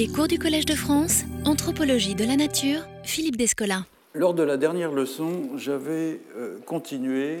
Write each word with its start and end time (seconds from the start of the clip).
Les 0.00 0.08
cours 0.08 0.28
du 0.28 0.38
Collège 0.38 0.64
de 0.64 0.74
France, 0.74 1.24
Anthropologie 1.44 2.14
de 2.14 2.24
la 2.24 2.34
Nature, 2.34 2.86
Philippe 3.02 3.36
Descola. 3.36 3.84
Lors 4.14 4.32
de 4.32 4.42
la 4.42 4.56
dernière 4.56 4.92
leçon, 4.92 5.58
j'avais 5.58 6.22
euh, 6.38 6.58
continué 6.64 7.40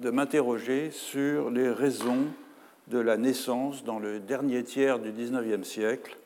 de 0.00 0.10
m'interroger 0.10 0.90
sur 0.90 1.48
les 1.48 1.70
raisons 1.70 2.26
de 2.88 2.98
la 2.98 3.16
naissance 3.16 3.84
dans 3.84 3.98
le 3.98 4.20
dernier 4.20 4.62
tiers 4.64 4.98
du 4.98 5.12
XIXe 5.12 5.66
siècle 5.66 6.18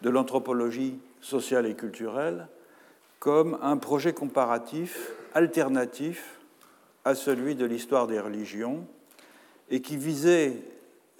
de 0.00 0.08
l'anthropologie 0.08 0.98
sociale 1.20 1.66
et 1.66 1.74
culturelle 1.74 2.46
comme 3.18 3.58
un 3.60 3.76
projet 3.76 4.14
comparatif 4.14 5.10
alternatif 5.34 6.38
à 7.04 7.14
celui 7.14 7.54
de 7.54 7.66
l'histoire 7.66 8.06
des 8.06 8.18
religions 8.18 8.86
et 9.68 9.82
qui 9.82 9.98
visait, 9.98 10.54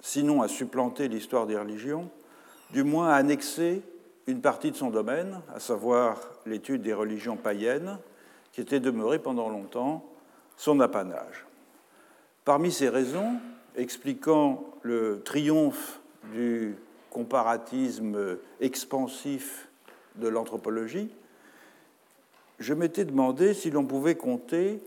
sinon 0.01 0.41
à 0.41 0.47
supplanter 0.47 1.09
l'histoire 1.09 1.45
des 1.45 1.59
religions, 1.59 2.09
du 2.71 2.81
moins 2.81 3.09
à 3.09 3.13
annexer 3.13 3.83
une 4.29 4.41
partie 4.41 4.71
de 4.71 4.75
son 4.75 4.89
domaine, 4.89 5.41
à 5.53 5.59
savoir 5.59 6.17
l'étude 6.45 6.81
des 6.81 6.93
religions 6.93 7.35
païennes, 7.35 7.97
qui 8.51 8.61
était 8.61 8.79
demeurée 8.79 9.19
pendant 9.19 9.49
longtemps 9.49 10.05
son 10.55 10.79
apanage. 10.79 11.45
Parmi 12.45 12.71
ces 12.71 12.89
raisons, 12.89 13.37
expliquant 13.75 14.63
le 14.81 15.21
triomphe 15.23 15.99
du 16.33 16.75
comparatisme 17.09 18.37
expansif 18.59 19.67
de 20.15 20.27
l'anthropologie, 20.27 21.13
je 22.59 22.73
m'étais 22.73 23.05
demandé 23.05 23.53
si 23.53 23.71
l'on 23.71 23.85
pouvait 23.85 24.15
compter 24.15 24.81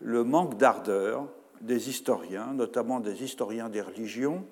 le 0.00 0.24
manque 0.24 0.56
d'ardeur 0.56 1.26
des 1.60 1.90
historiens, 1.90 2.52
notamment 2.54 3.00
des 3.00 3.22
historiens 3.22 3.68
des 3.68 3.82
religions, 3.82 4.44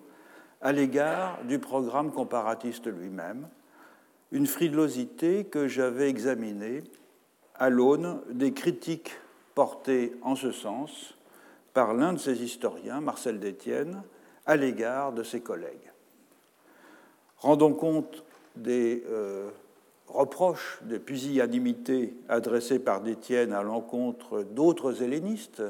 à 0.61 0.73
l'égard 0.73 1.39
du 1.45 1.59
programme 1.59 2.13
comparatiste 2.13 2.87
lui-même, 2.87 3.49
une 4.33 4.47
frilosité 4.47 5.45
que 5.45 5.69
j'avais 5.69 6.09
examinée 6.09 6.83
à 7.55 7.71
l'aune 7.71 8.21
des 8.31 8.53
critiques 8.53 9.13
portées 9.55 10.13
en 10.23 10.37
ce 10.37 10.53
sens 10.53 11.15
par 11.73 11.95
l'un 11.95 12.13
de 12.13 12.19
ses 12.19 12.43
historiens, 12.43 13.01
Marcel 13.01 13.41
Détienne, 13.41 14.03
à 14.47 14.57
l'égard 14.57 15.13
de 15.13 15.23
ses 15.23 15.41
collègues. 15.41 15.93
Rendons 17.39 17.73
compte 17.73 18.25
des 18.57 19.05
euh, 19.09 19.51
reproches 20.09 20.81
de 20.83 20.99
pusillanimité 20.99 22.15
adressés 22.29 22.79
par 22.79 23.01
Détienne 23.01 23.53
à 23.53 23.63
l'encontre 23.63 24.43
d'autres 24.43 25.03
hellénistes, 25.03 25.63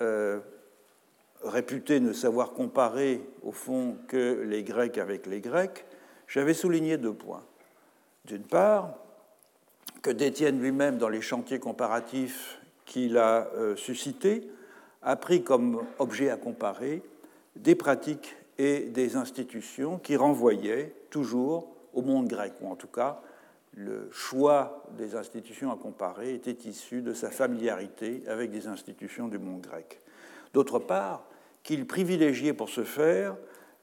euh, 0.00 0.40
réputés 1.42 2.00
ne 2.00 2.12
savoir 2.12 2.52
comparer 2.52 3.22
au 3.42 3.52
fond 3.52 3.96
que 4.08 4.42
les 4.42 4.62
Grecs 4.62 4.98
avec 4.98 5.26
les 5.26 5.40
Grecs, 5.40 5.85
j'avais 6.28 6.54
souligné 6.54 6.96
deux 6.98 7.12
points. 7.12 7.42
D'une 8.24 8.42
part, 8.42 8.94
que 10.02 10.10
Détienne 10.10 10.60
lui-même, 10.60 10.98
dans 10.98 11.08
les 11.08 11.20
chantiers 11.20 11.58
comparatifs 11.58 12.58
qu'il 12.84 13.18
a 13.18 13.48
euh, 13.56 13.76
suscités, 13.76 14.48
a 15.02 15.16
pris 15.16 15.42
comme 15.42 15.82
objet 15.98 16.30
à 16.30 16.36
comparer 16.36 17.02
des 17.56 17.74
pratiques 17.74 18.36
et 18.58 18.80
des 18.80 19.16
institutions 19.16 19.98
qui 19.98 20.16
renvoyaient 20.16 20.92
toujours 21.10 21.68
au 21.94 22.02
monde 22.02 22.28
grec, 22.28 22.52
ou 22.60 22.70
en 22.70 22.76
tout 22.76 22.88
cas 22.88 23.20
le 23.74 24.08
choix 24.10 24.84
des 24.96 25.14
institutions 25.14 25.70
à 25.70 25.76
comparer 25.76 26.34
était 26.34 26.68
issu 26.68 27.02
de 27.02 27.12
sa 27.12 27.30
familiarité 27.30 28.22
avec 28.26 28.50
des 28.50 28.66
institutions 28.68 29.28
du 29.28 29.38
monde 29.38 29.60
grec. 29.60 30.00
D'autre 30.54 30.78
part, 30.78 31.24
qu'il 31.62 31.86
privilégiait 31.86 32.54
pour 32.54 32.70
ce 32.70 32.84
faire 32.84 33.36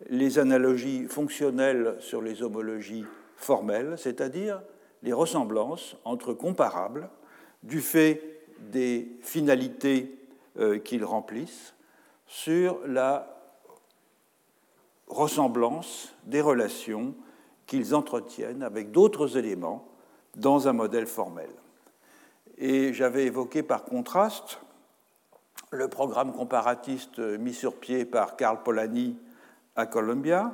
les 0.10 0.40
analogies 0.40 1.06
fonctionnelles 1.08 1.96
sur 2.00 2.22
les 2.22 2.44
homologies 2.44 3.06
formelles, 3.36 3.96
c'est-à-dire 3.98 4.62
les 5.02 5.14
ressemblances 5.14 5.98
entre 6.06 6.34
comparables 6.34 7.10
du 7.62 7.82
fait 7.82 8.42
des 8.60 9.10
finalités 9.22 10.18
euh, 10.60 10.80
qu'ils 10.80 11.06
remplissent 11.06 11.74
sur 12.26 12.80
la 12.86 13.28
ressemblance 15.08 16.14
des 16.24 16.42
relations 16.42 17.14
qu'ils 17.68 17.94
entretiennent 17.96 18.64
avec 18.64 18.92
d'autres 18.92 19.38
éléments 19.38 19.88
dans 20.36 20.68
un 20.68 20.74
modèle 20.74 21.08
formel. 21.08 21.50
Et 22.58 22.94
j'avais 22.94 23.26
évoqué 23.26 23.64
par 23.64 23.84
contraste 23.84 24.60
le 25.72 25.88
programme 25.88 26.34
comparatiste 26.34 27.20
mis 27.20 27.54
sur 27.54 27.76
pied 27.76 28.06
par 28.06 28.36
Karl 28.36 28.62
Polanyi 28.64 29.18
à 29.76 29.86
Columbia, 29.86 30.54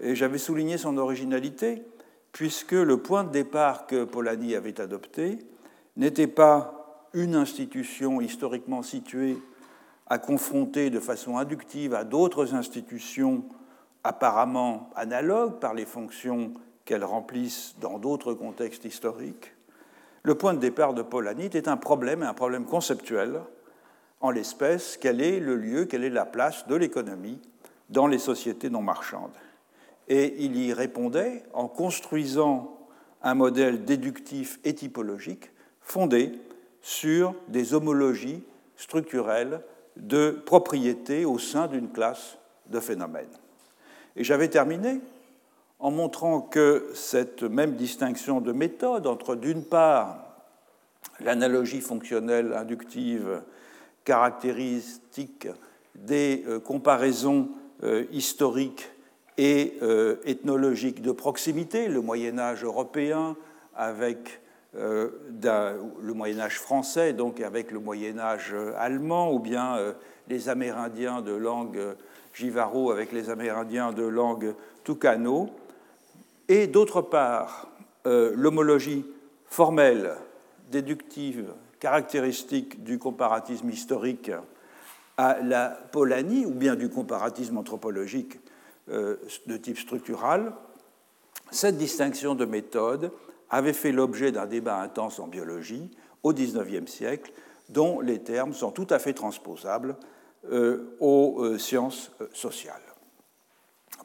et 0.00 0.14
j'avais 0.14 0.38
souligné 0.38 0.78
son 0.78 0.96
originalité, 0.96 1.82
puisque 2.32 2.72
le 2.72 2.98
point 2.98 3.24
de 3.24 3.30
départ 3.30 3.86
que 3.86 4.04
Polanyi 4.04 4.54
avait 4.54 4.80
adopté 4.80 5.38
n'était 5.96 6.26
pas 6.26 7.08
une 7.14 7.34
institution 7.34 8.20
historiquement 8.20 8.82
située 8.82 9.38
à 10.06 10.18
confronter 10.18 10.90
de 10.90 11.00
façon 11.00 11.38
inductive 11.38 11.94
à 11.94 12.04
d'autres 12.04 12.54
institutions 12.54 13.44
apparemment 14.04 14.90
analogues 14.94 15.58
par 15.58 15.74
les 15.74 15.84
fonctions 15.84 16.52
qu'elles 16.84 17.04
remplissent 17.04 17.74
dans 17.80 17.98
d'autres 17.98 18.32
contextes 18.32 18.84
historiques, 18.84 19.54
le 20.22 20.34
point 20.34 20.54
de 20.54 20.58
départ 20.58 20.94
de 20.94 21.02
Polanyi 21.02 21.50
est 21.54 21.68
un 21.68 21.76
problème, 21.76 22.22
un 22.22 22.34
problème 22.34 22.64
conceptuel, 22.64 23.40
en 24.20 24.30
l'espèce, 24.30 24.98
quel 25.00 25.20
est 25.20 25.38
le 25.38 25.56
lieu, 25.56 25.84
quelle 25.84 26.04
est 26.04 26.10
la 26.10 26.24
place 26.24 26.66
de 26.66 26.74
l'économie 26.74 27.40
dans 27.88 28.06
les 28.06 28.18
sociétés 28.18 28.70
non 28.70 28.82
marchandes. 28.82 29.36
Et 30.08 30.42
il 30.44 30.56
y 30.56 30.72
répondait 30.72 31.42
en 31.52 31.68
construisant 31.68 32.78
un 33.22 33.34
modèle 33.34 33.84
déductif 33.84 34.58
et 34.64 34.74
typologique 34.74 35.50
fondé 35.80 36.32
sur 36.80 37.34
des 37.48 37.74
homologies 37.74 38.42
structurelles 38.76 39.60
de 39.96 40.30
propriétés 40.46 41.24
au 41.24 41.38
sein 41.38 41.66
d'une 41.66 41.90
classe 41.90 42.38
de 42.66 42.80
phénomènes. 42.80 43.26
Et 44.16 44.24
j'avais 44.24 44.48
terminé 44.48 45.00
en 45.78 45.90
montrant 45.90 46.40
que 46.40 46.90
cette 46.94 47.42
même 47.42 47.74
distinction 47.76 48.40
de 48.40 48.52
méthode 48.52 49.06
entre, 49.06 49.34
d'une 49.34 49.64
part, 49.64 50.24
l'analogie 51.20 51.80
fonctionnelle 51.80 52.52
inductive 52.52 53.42
caractéristique 54.04 55.48
des 55.94 56.44
euh, 56.46 56.60
comparaisons 56.60 57.48
euh, 57.82 58.04
historiques 58.12 58.90
et 59.36 59.78
euh, 59.82 60.16
ethnologiques 60.24 61.02
de 61.02 61.12
proximité, 61.12 61.88
le 61.88 62.00
Moyen 62.00 62.38
Âge 62.38 62.64
européen 62.64 63.36
avec 63.74 64.40
le 64.74 66.12
Moyen 66.12 66.40
Âge 66.40 66.60
français, 66.60 67.12
donc 67.12 67.40
avec 67.40 67.72
le 67.72 67.80
Moyen 67.80 68.18
Âge 68.18 68.54
allemand, 68.76 69.32
ou 69.32 69.38
bien 69.38 69.76
les 70.28 70.48
Amérindiens 70.48 71.22
de 71.22 71.32
langue 71.32 71.96
Jivaro 72.34 72.92
avec 72.92 73.10
les 73.12 73.30
Amérindiens 73.30 73.92
de 73.92 74.04
langue 74.04 74.54
Tucano, 74.84 75.48
et 76.48 76.66
d'autre 76.66 77.02
part 77.02 77.68
euh, 78.06 78.32
l'homologie 78.34 79.04
formelle, 79.46 80.14
déductive, 80.70 81.52
caractéristique 81.80 82.84
du 82.84 82.98
comparatisme 82.98 83.68
historique 83.68 84.30
à 85.18 85.40
la 85.42 85.68
Polanie, 85.68 86.46
ou 86.46 86.52
bien 86.52 86.76
du 86.76 86.88
comparatisme 86.88 87.58
anthropologique 87.58 88.38
euh, 88.88 89.16
de 89.46 89.56
type 89.56 89.78
structural, 89.78 90.52
cette 91.50 91.76
distinction 91.76 92.34
de 92.34 92.44
méthode 92.44 93.10
avait 93.50 93.72
fait 93.72 93.92
l'objet 93.92 94.32
d'un 94.32 94.46
débat 94.46 94.80
intense 94.80 95.18
en 95.18 95.26
biologie 95.26 95.90
au 96.22 96.32
XIXe 96.32 96.90
siècle, 96.90 97.32
dont 97.68 98.00
les 98.00 98.20
termes 98.20 98.54
sont 98.54 98.70
tout 98.70 98.86
à 98.90 98.98
fait 98.98 99.12
transposables 99.12 99.96
euh, 100.52 100.96
aux 101.00 101.42
euh, 101.42 101.58
sciences 101.58 102.12
sociales. 102.32 102.74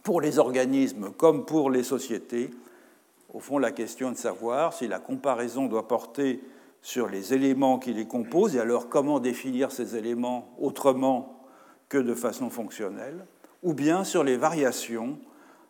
Pour 0.02 0.20
les 0.20 0.40
organismes 0.40 1.12
comme 1.12 1.46
pour 1.46 1.70
les 1.70 1.84
sociétés, 1.84 2.50
au 3.34 3.40
fond, 3.40 3.60
la 3.60 3.72
question 3.72 4.12
de 4.12 4.18
savoir 4.18 4.74
si 4.74 4.88
la 4.88 5.00
comparaison 5.00 5.68
doit 5.68 5.88
porter 5.88 6.42
sur 6.84 7.08
les 7.08 7.34
éléments 7.34 7.80
qui 7.80 7.94
les 7.94 8.06
composent, 8.06 8.56
et 8.56 8.60
alors 8.60 8.90
comment 8.90 9.20
définir 9.20 9.72
ces 9.72 9.96
éléments 9.96 10.54
autrement 10.60 11.42
que 11.90 11.98
de 11.98 12.14
façon 12.14 12.50
fonctionnelle, 12.50 13.26
ou 13.64 13.74
bien 13.74 14.04
sur 14.04 14.24
les 14.24 14.36
variations 14.36 15.18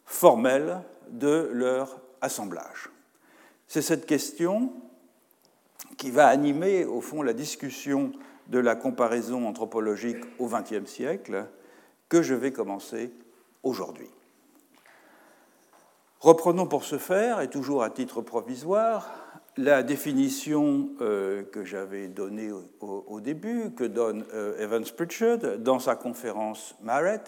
formelles 0.06 0.82
de 1.10 1.50
leur 1.54 2.02
assemblage. 2.20 2.90
C'est 3.68 3.84
cette 3.84 4.08
question 4.08 4.74
qui 5.98 6.10
va 6.10 6.28
animer, 6.28 6.84
au 6.84 7.00
fond, 7.00 7.22
la 7.22 7.34
discussion 7.34 8.12
de 8.48 8.58
la 8.58 8.76
comparaison 8.76 9.48
anthropologique 9.48 10.24
au 10.40 10.48
XXe 10.48 10.90
siècle 10.90 11.46
que 12.10 12.24
je 12.24 12.34
vais 12.34 12.52
commencer 12.52 13.14
aujourd'hui. 13.62 14.10
Reprenons 16.20 16.66
pour 16.66 16.86
ce 16.86 16.98
faire, 16.98 17.40
et 17.42 17.50
toujours 17.50 17.84
à 17.84 17.92
titre 17.92 18.22
provisoire, 18.22 19.23
la 19.58 19.84
définition 19.84 20.90
euh, 21.02 21.44
que 21.44 21.64
j'avais 21.64 22.08
donnée 22.08 22.52
au, 22.82 23.22
début, 23.22 23.72
que 23.72 23.84
donne 23.84 24.26
euh, 24.34 24.58
Evans 24.60 24.84
Pritchard 24.84 25.60
dans 25.60 25.80
sa 25.80 25.96
conférence 25.96 26.76
Maret, 26.82 27.24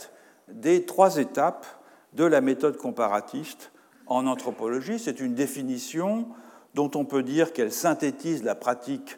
des 0.48 0.86
trois 0.86 1.18
étapes 1.18 1.66
de 2.13 2.25
la 2.25 2.42
méthode 2.42 2.77
comparatiste 2.77 3.72
en 4.07 4.27
anthropologie, 4.27 5.00
c'est 5.00 5.19
une 5.19 5.33
définition 5.33 6.27
dont 6.74 6.92
on 6.95 7.06
peut 7.06 7.24
dire 7.24 7.54
qu'elle 7.54 7.72
synthétise 7.72 8.44
la 8.44 8.56
pratique 8.56 9.18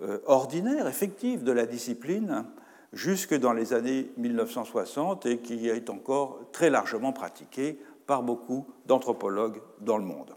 euh, 0.00 0.18
ordinaire, 0.26 0.88
effective 0.88 1.44
de 1.44 1.52
la 1.52 1.66
discipline, 1.66 2.44
jusque 2.92 3.34
dans 3.34 3.52
les 3.52 3.74
années 3.74 4.10
1960 4.16 5.26
et 5.26 5.38
qui 5.38 5.68
est 5.68 5.90
encore 5.90 6.40
très 6.52 6.70
largement 6.70 7.12
pratiquée 7.12 7.78
par 8.06 8.22
beaucoup 8.22 8.66
d'anthropologues 8.86 9.60
dans 9.80 9.98
le 9.98 10.04
monde. 10.04 10.34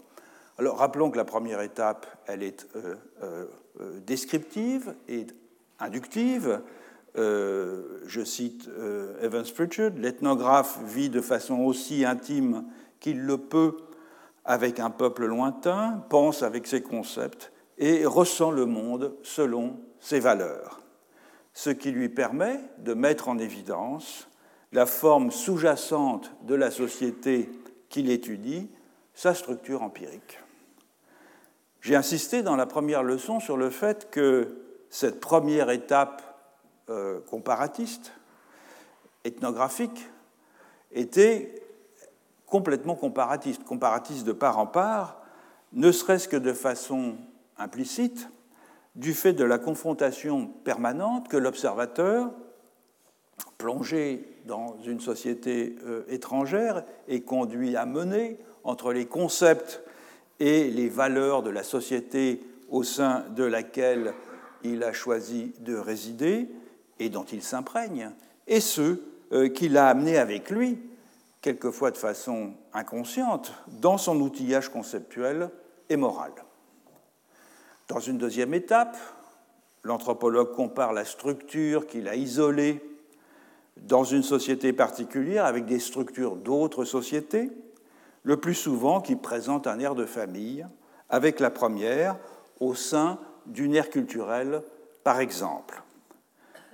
Alors 0.58 0.78
rappelons 0.78 1.10
que 1.10 1.16
la 1.16 1.24
première 1.24 1.60
étape, 1.60 2.06
elle 2.26 2.42
est 2.42 2.66
euh, 2.74 2.96
euh, 3.22 4.00
descriptive 4.00 4.94
et 5.08 5.26
inductive. 5.78 6.60
je 7.14 8.24
cite 8.24 8.68
Evans 9.22 9.44
Pritchard, 9.54 9.92
l'ethnographe 9.96 10.78
vit 10.84 11.10
de 11.10 11.20
façon 11.20 11.60
aussi 11.60 12.04
intime 12.04 12.64
qu'il 13.00 13.20
le 13.20 13.38
peut 13.38 13.76
avec 14.44 14.80
un 14.80 14.90
peuple 14.90 15.26
lointain, 15.26 16.04
pense 16.08 16.42
avec 16.42 16.66
ses 16.66 16.82
concepts 16.82 17.52
et 17.76 18.06
ressent 18.06 18.50
le 18.50 18.66
monde 18.66 19.14
selon 19.22 19.78
ses 20.00 20.20
valeurs, 20.20 20.80
ce 21.54 21.70
qui 21.70 21.90
lui 21.90 22.08
permet 22.08 22.60
de 22.78 22.94
mettre 22.94 23.28
en 23.28 23.38
évidence 23.38 24.28
la 24.72 24.86
forme 24.86 25.30
sous-jacente 25.30 26.32
de 26.42 26.54
la 26.54 26.70
société 26.70 27.50
qu'il 27.88 28.10
étudie, 28.10 28.68
sa 29.14 29.34
structure 29.34 29.82
empirique. 29.82 30.38
J'ai 31.80 31.96
insisté 31.96 32.42
dans 32.42 32.56
la 32.56 32.66
première 32.66 33.02
leçon 33.02 33.40
sur 33.40 33.56
le 33.56 33.70
fait 33.70 34.10
que 34.10 34.56
cette 34.90 35.20
première 35.20 35.70
étape 35.70 36.22
euh, 36.90 37.20
comparatiste, 37.20 38.12
ethnographique, 39.24 40.08
était 40.92 41.62
complètement 42.46 42.94
comparatiste, 42.94 43.64
comparatiste 43.64 44.26
de 44.26 44.32
part 44.32 44.58
en 44.58 44.66
part, 44.66 45.22
ne 45.72 45.92
serait-ce 45.92 46.28
que 46.28 46.36
de 46.36 46.52
façon 46.52 47.16
implicite, 47.58 48.28
du 48.94 49.14
fait 49.14 49.32
de 49.32 49.44
la 49.44 49.58
confrontation 49.58 50.46
permanente 50.46 51.28
que 51.28 51.36
l'observateur, 51.36 52.32
plongé 53.58 54.26
dans 54.46 54.76
une 54.84 55.00
société 55.00 55.76
euh, 55.84 56.02
étrangère, 56.08 56.84
est 57.06 57.20
conduit 57.20 57.76
à 57.76 57.86
mener 57.86 58.38
entre 58.64 58.92
les 58.92 59.06
concepts 59.06 59.82
et 60.40 60.70
les 60.70 60.88
valeurs 60.88 61.42
de 61.42 61.50
la 61.50 61.62
société 61.62 62.40
au 62.68 62.82
sein 62.82 63.24
de 63.34 63.44
laquelle 63.44 64.14
il 64.62 64.82
a 64.84 64.92
choisi 64.92 65.52
de 65.60 65.76
résider 65.76 66.48
et 66.98 67.08
dont 67.08 67.24
il 67.24 67.42
s'imprègne, 67.42 68.10
et 68.46 68.60
ceux 68.60 69.02
euh, 69.32 69.48
qu'il 69.48 69.76
a 69.76 69.88
amenés 69.88 70.18
avec 70.18 70.50
lui 70.50 70.78
quelquefois 71.40 71.90
de 71.90 71.96
façon 71.96 72.54
inconsciente, 72.72 73.52
dans 73.68 73.98
son 73.98 74.20
outillage 74.20 74.70
conceptuel 74.70 75.50
et 75.88 75.96
moral. 75.96 76.32
Dans 77.86 78.00
une 78.00 78.18
deuxième 78.18 78.54
étape, 78.54 78.96
l'anthropologue 79.82 80.52
compare 80.52 80.92
la 80.92 81.04
structure 81.04 81.86
qu'il 81.86 82.08
a 82.08 82.16
isolée 82.16 82.82
dans 83.76 84.04
une 84.04 84.24
société 84.24 84.72
particulière 84.72 85.44
avec 85.44 85.64
des 85.64 85.78
structures 85.78 86.36
d'autres 86.36 86.84
sociétés, 86.84 87.50
le 88.22 88.36
plus 88.36 88.54
souvent 88.54 89.00
qui 89.00 89.16
présentent 89.16 89.66
un 89.66 89.78
air 89.78 89.94
de 89.94 90.04
famille, 90.04 90.66
avec 91.08 91.40
la 91.40 91.50
première 91.50 92.16
au 92.60 92.74
sein 92.74 93.18
d'une 93.46 93.74
ère 93.74 93.90
culturelle, 93.90 94.62
par 95.04 95.20
exemple. 95.20 95.82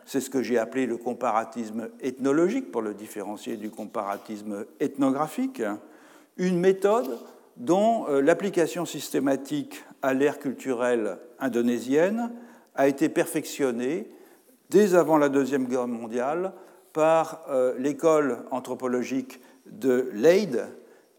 C'est 0.07 0.21
ce 0.21 0.31
que 0.31 0.43
j'ai 0.43 0.59
appelé 0.59 0.87
le 0.87 0.97
comparatisme 0.97 1.89
ethnologique, 2.01 2.71
pour 2.71 2.83
le 2.83 2.95
différencier 2.95 3.57
du 3.57 3.71
comparatisme 3.71 4.67
ethnographique, 4.81 5.63
une 6.37 6.59
méthode 6.59 7.19
dont 7.57 8.07
euh, 8.09 8.21
l'application 8.21 8.85
systématique 8.85 9.85
à 10.03 10.13
l'ère 10.13 10.39
culturelle 10.39 11.19
indonésienne 11.39 12.33
a 12.75 12.89
été 12.89 13.09
perfectionnée 13.09 14.11
dès 14.71 14.95
avant 14.95 15.19
la 15.19 15.29
Deuxième 15.29 15.67
Guerre 15.67 15.87
mondiale 15.87 16.53
par 16.93 17.45
euh, 17.49 17.75
l'école 17.79 18.45
anthropologique 18.51 19.41
de 19.67 20.11
Leyde, 20.13 20.67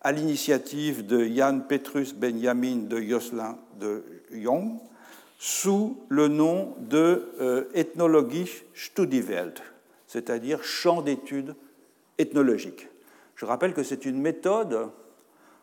à 0.06 0.12
l'initiative 0.12 1.04
de 1.04 1.26
Jan 1.26 1.62
Petrus 1.68 2.14
Benjamin 2.14 2.84
de 2.88 3.02
Jocelyn 3.02 3.58
de 3.80 4.04
Jong, 4.32 4.78
sous 5.40 5.98
le 6.10 6.28
nom 6.28 6.76
de 6.80 7.28
euh, 7.42 7.64
Ethnologische 7.74 8.66
Studiewelt, 8.76 9.64
c'est-à-dire 10.06 10.64
champ 10.64 11.02
d'études 11.02 11.56
ethnologiques. 12.20 12.88
Je 13.36 13.46
rappelle 13.46 13.74
que 13.74 13.82
c'est 13.82 14.06
une 14.06 14.22
méthode 14.22 14.90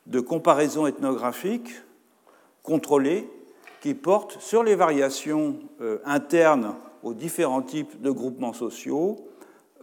de 0.09 0.19
comparaison 0.19 0.89
ethnographique 0.89 1.71
contrôlée 2.65 3.31
qui 3.81 3.95
porte 3.95 4.41
sur 4.41 4.65
les 4.65 4.75
variations 4.75 5.61
euh, 5.81 5.99
internes 6.05 6.75
aux 7.05 7.15
différents 7.15 7.63
types 7.63 8.03
de 8.03 8.11
groupements 8.11 8.55
sociaux 8.55 9.25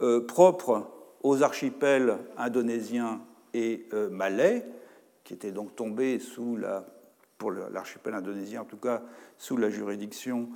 euh, 0.01 0.19
propres 0.19 0.85
aux 1.23 1.43
archipels 1.43 2.17
indonésiens 2.37 3.21
et 3.53 3.87
malais, 4.11 4.65
qui 5.23 5.33
étaient 5.33 5.51
donc 5.51 5.75
tombés 5.75 6.19
sous 6.19 6.57
la 6.57 6.85
pour 7.39 7.51
l'archipel 7.51 8.13
indonésien 8.13 8.61
en 8.61 8.65
tout 8.65 8.77
cas, 8.77 9.01
sous 9.39 9.57
la 9.57 9.71
juridiction 9.71 10.49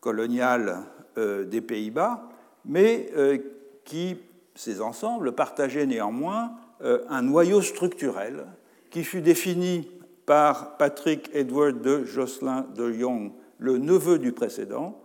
coloniale 0.00 0.84
euh, 1.18 1.44
des 1.44 1.60
Pays-Bas, 1.60 2.30
mais 2.64 3.10
euh, 3.16 3.36
qui, 3.84 4.16
ces 4.54 4.80
ensembles, 4.80 5.32
partageaient 5.32 5.86
néanmoins 5.86 6.52
euh, 6.82 7.04
un 7.10 7.22
noyau 7.22 7.60
structurel 7.60 8.46
qui 8.90 9.04
fut 9.04 9.20
défini 9.20 9.90
par 10.24 10.76
Patrick 10.76 11.30
Edward 11.34 11.82
de 11.82 12.04
Jocelyn 12.04 12.64
de 12.76 12.90
Young, 12.90 13.32
le 13.58 13.78
neveu 13.78 14.18
du 14.18 14.32
précédent, 14.32 15.02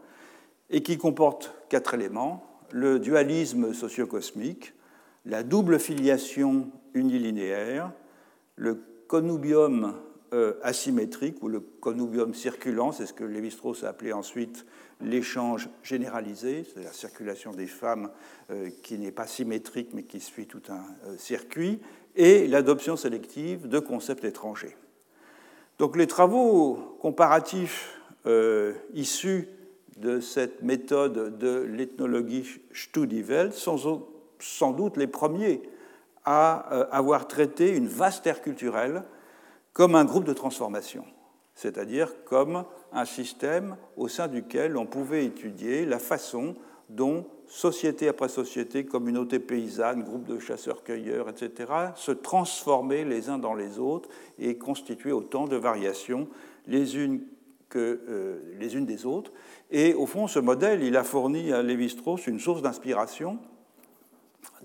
et 0.69 0.83
qui 0.83 0.97
comporte 0.97 1.53
quatre 1.69 1.95
éléments 1.95 2.43
le 2.71 2.99
dualisme 2.99 3.73
sociocosmique, 3.73 4.73
la 5.25 5.43
double 5.43 5.79
filiation 5.79 6.69
unilinéaire, 6.93 7.91
le 8.55 8.81
connubium 9.07 9.95
euh, 10.33 10.53
asymétrique 10.63 11.41
ou 11.41 11.47
le 11.47 11.59
connubium 11.59 12.33
circulant, 12.33 12.91
c'est 12.91 13.05
ce 13.05 13.13
que 13.13 13.23
Lévi-Strauss 13.23 13.83
a 13.83 13.89
appelé 13.89 14.13
ensuite 14.13 14.65
l'échange 15.01 15.69
généralisé, 15.83 16.65
c'est 16.73 16.83
la 16.83 16.91
circulation 16.91 17.51
des 17.51 17.67
femmes 17.67 18.09
euh, 18.49 18.69
qui 18.81 18.97
n'est 18.97 19.11
pas 19.11 19.27
symétrique 19.27 19.89
mais 19.93 20.03
qui 20.03 20.19
suit 20.19 20.47
tout 20.47 20.61
un 20.69 20.83
euh, 21.07 21.17
circuit, 21.17 21.79
et 22.15 22.47
l'adoption 22.47 22.95
sélective 22.95 23.67
de 23.67 23.79
concepts 23.79 24.23
étrangers. 24.23 24.75
Donc 25.79 25.97
les 25.97 26.07
travaux 26.07 26.97
comparatifs 27.01 27.91
issus 28.93 29.49
de 29.97 30.19
cette 30.19 30.63
méthode 30.63 31.37
de 31.37 31.59
l'ethnologie 31.59 32.61
Studiewelt 32.73 33.53
sont 33.53 34.07
sans 34.45 34.71
doute 34.71 34.97
les 34.97 35.07
premiers 35.07 35.61
à 36.23 36.53
avoir 36.91 37.27
traité 37.27 37.75
une 37.75 37.87
vaste 37.87 38.25
ère 38.25 38.41
culturelle 38.41 39.03
comme 39.73 39.95
un 39.95 40.05
groupe 40.05 40.23
de 40.23 40.33
transformation, 40.33 41.05
c'est-à-dire 41.53 42.23
comme 42.23 42.63
un 42.93 43.05
système 43.05 43.75
au 43.97 44.07
sein 44.07 44.27
duquel 44.27 44.77
on 44.77 44.85
pouvait 44.85 45.25
étudier 45.25 45.85
la 45.85 45.99
façon 45.99 46.55
dont 46.89 47.25
société 47.47 48.07
après 48.07 48.29
société, 48.29 48.85
communauté 48.85 49.39
paysanne, 49.39 50.03
groupe 50.03 50.25
de 50.25 50.39
chasseurs-cueilleurs, 50.39 51.29
etc., 51.29 51.71
se 51.95 52.11
transformaient 52.11 53.05
les 53.05 53.29
uns 53.29 53.37
dans 53.37 53.53
les 53.53 53.79
autres 53.79 54.09
et 54.39 54.57
constituaient 54.57 55.11
autant 55.11 55.45
de 55.45 55.55
variations 55.55 56.27
les 56.67 56.97
unes, 56.97 57.21
que, 57.69 58.01
euh, 58.07 58.39
les 58.59 58.75
unes 58.75 58.85
des 58.85 59.05
autres. 59.05 59.31
Et 59.71 59.93
au 59.93 60.05
fond, 60.05 60.27
ce 60.27 60.39
modèle, 60.39 60.83
il 60.83 60.97
a 60.97 61.03
fourni 61.03 61.51
à 61.51 61.61
Lévi-Strauss 61.61 62.27
une 62.27 62.39
source 62.39 62.61
d'inspiration 62.61 63.39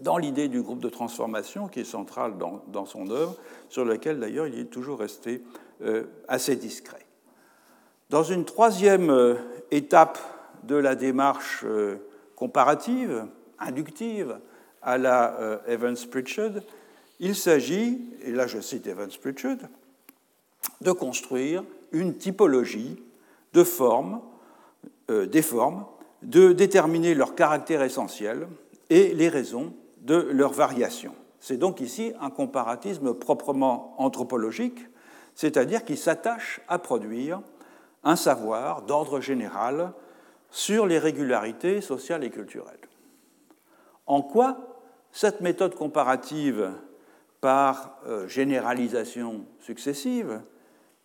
dans 0.03 0.19
l'idée 0.19 0.49
du 0.49 0.63
groupe 0.63 0.81
de 0.81 0.89
transformation 0.89 1.69
qui 1.69 1.81
est 1.81 1.85
centrale 1.85 2.35
dans, 2.39 2.87
son 2.87 3.11
œuvre, 3.11 3.37
sur 3.69 3.85
lequel 3.85 4.19
d'ailleurs 4.19 4.47
il 4.47 4.59
est 4.59 4.65
toujours 4.65 4.99
resté 4.99 5.43
euh, 5.83 6.05
assez 6.29 6.57
discret. 6.57 7.07
Dans 8.09 8.23
une 8.23 8.45
troisième 8.45 9.11
euh, 9.11 9.35
étape 9.71 10.19
de 10.65 10.75
la 10.75 10.95
démarche 10.95 11.63
euh, 11.65 11.97
comparative, 12.37 13.27
inductive, 13.59 14.39
à 14.83 14.97
la 14.97 15.61
Evans 15.67 15.97
Pritchard, 16.11 16.53
il 17.19 17.37
s'agit, 17.37 18.01
et 18.25 18.33
là 18.33 18.47
je 18.47 18.61
cite 18.61 18.87
Evans 18.87 19.11
Pritchard, 19.21 19.59
de 20.81 20.93
construire 20.93 21.63
une 21.93 22.17
typologie 22.17 23.03
de 23.53 23.63
formes, 23.63 24.23
des 25.11 25.43
formes, 25.43 25.85
de 26.23 26.53
déterminer 26.53 27.15
leur 27.15 27.35
caractère 27.35 27.83
essentiel 27.83 28.49
et 28.89 29.13
les 29.13 29.29
raisons 29.29 29.75
de 30.01 30.17
leur 30.17 30.53
variation. 30.53 31.15
C'est 31.39 31.57
donc 31.57 31.81
ici 31.81 32.13
un 32.21 32.31
comparatisme 32.31 33.15
proprement 33.15 33.95
anthropologique, 33.99 34.87
c'est-à-dire 35.35 35.85
qui 35.85 35.97
s'attache 35.97 36.61
à 36.69 36.79
produire 36.79 37.41
un 38.05 38.17
savoir 38.17 38.83
d'ordre 38.83 39.21
général 39.21 39.93
sur 40.51 40.87
les 40.87 40.99
régularités 40.99 41.81
sociales 41.81 42.25
et 42.25 42.31
culturelles. 42.31 42.77
En 44.07 44.23
quoi 44.23 44.81
cette 45.13 45.41
méthode 45.41 45.75
comparative 45.75 46.73
par 47.41 47.99
euh, 48.07 48.29
généralisation 48.29 49.47
successive, 49.61 50.41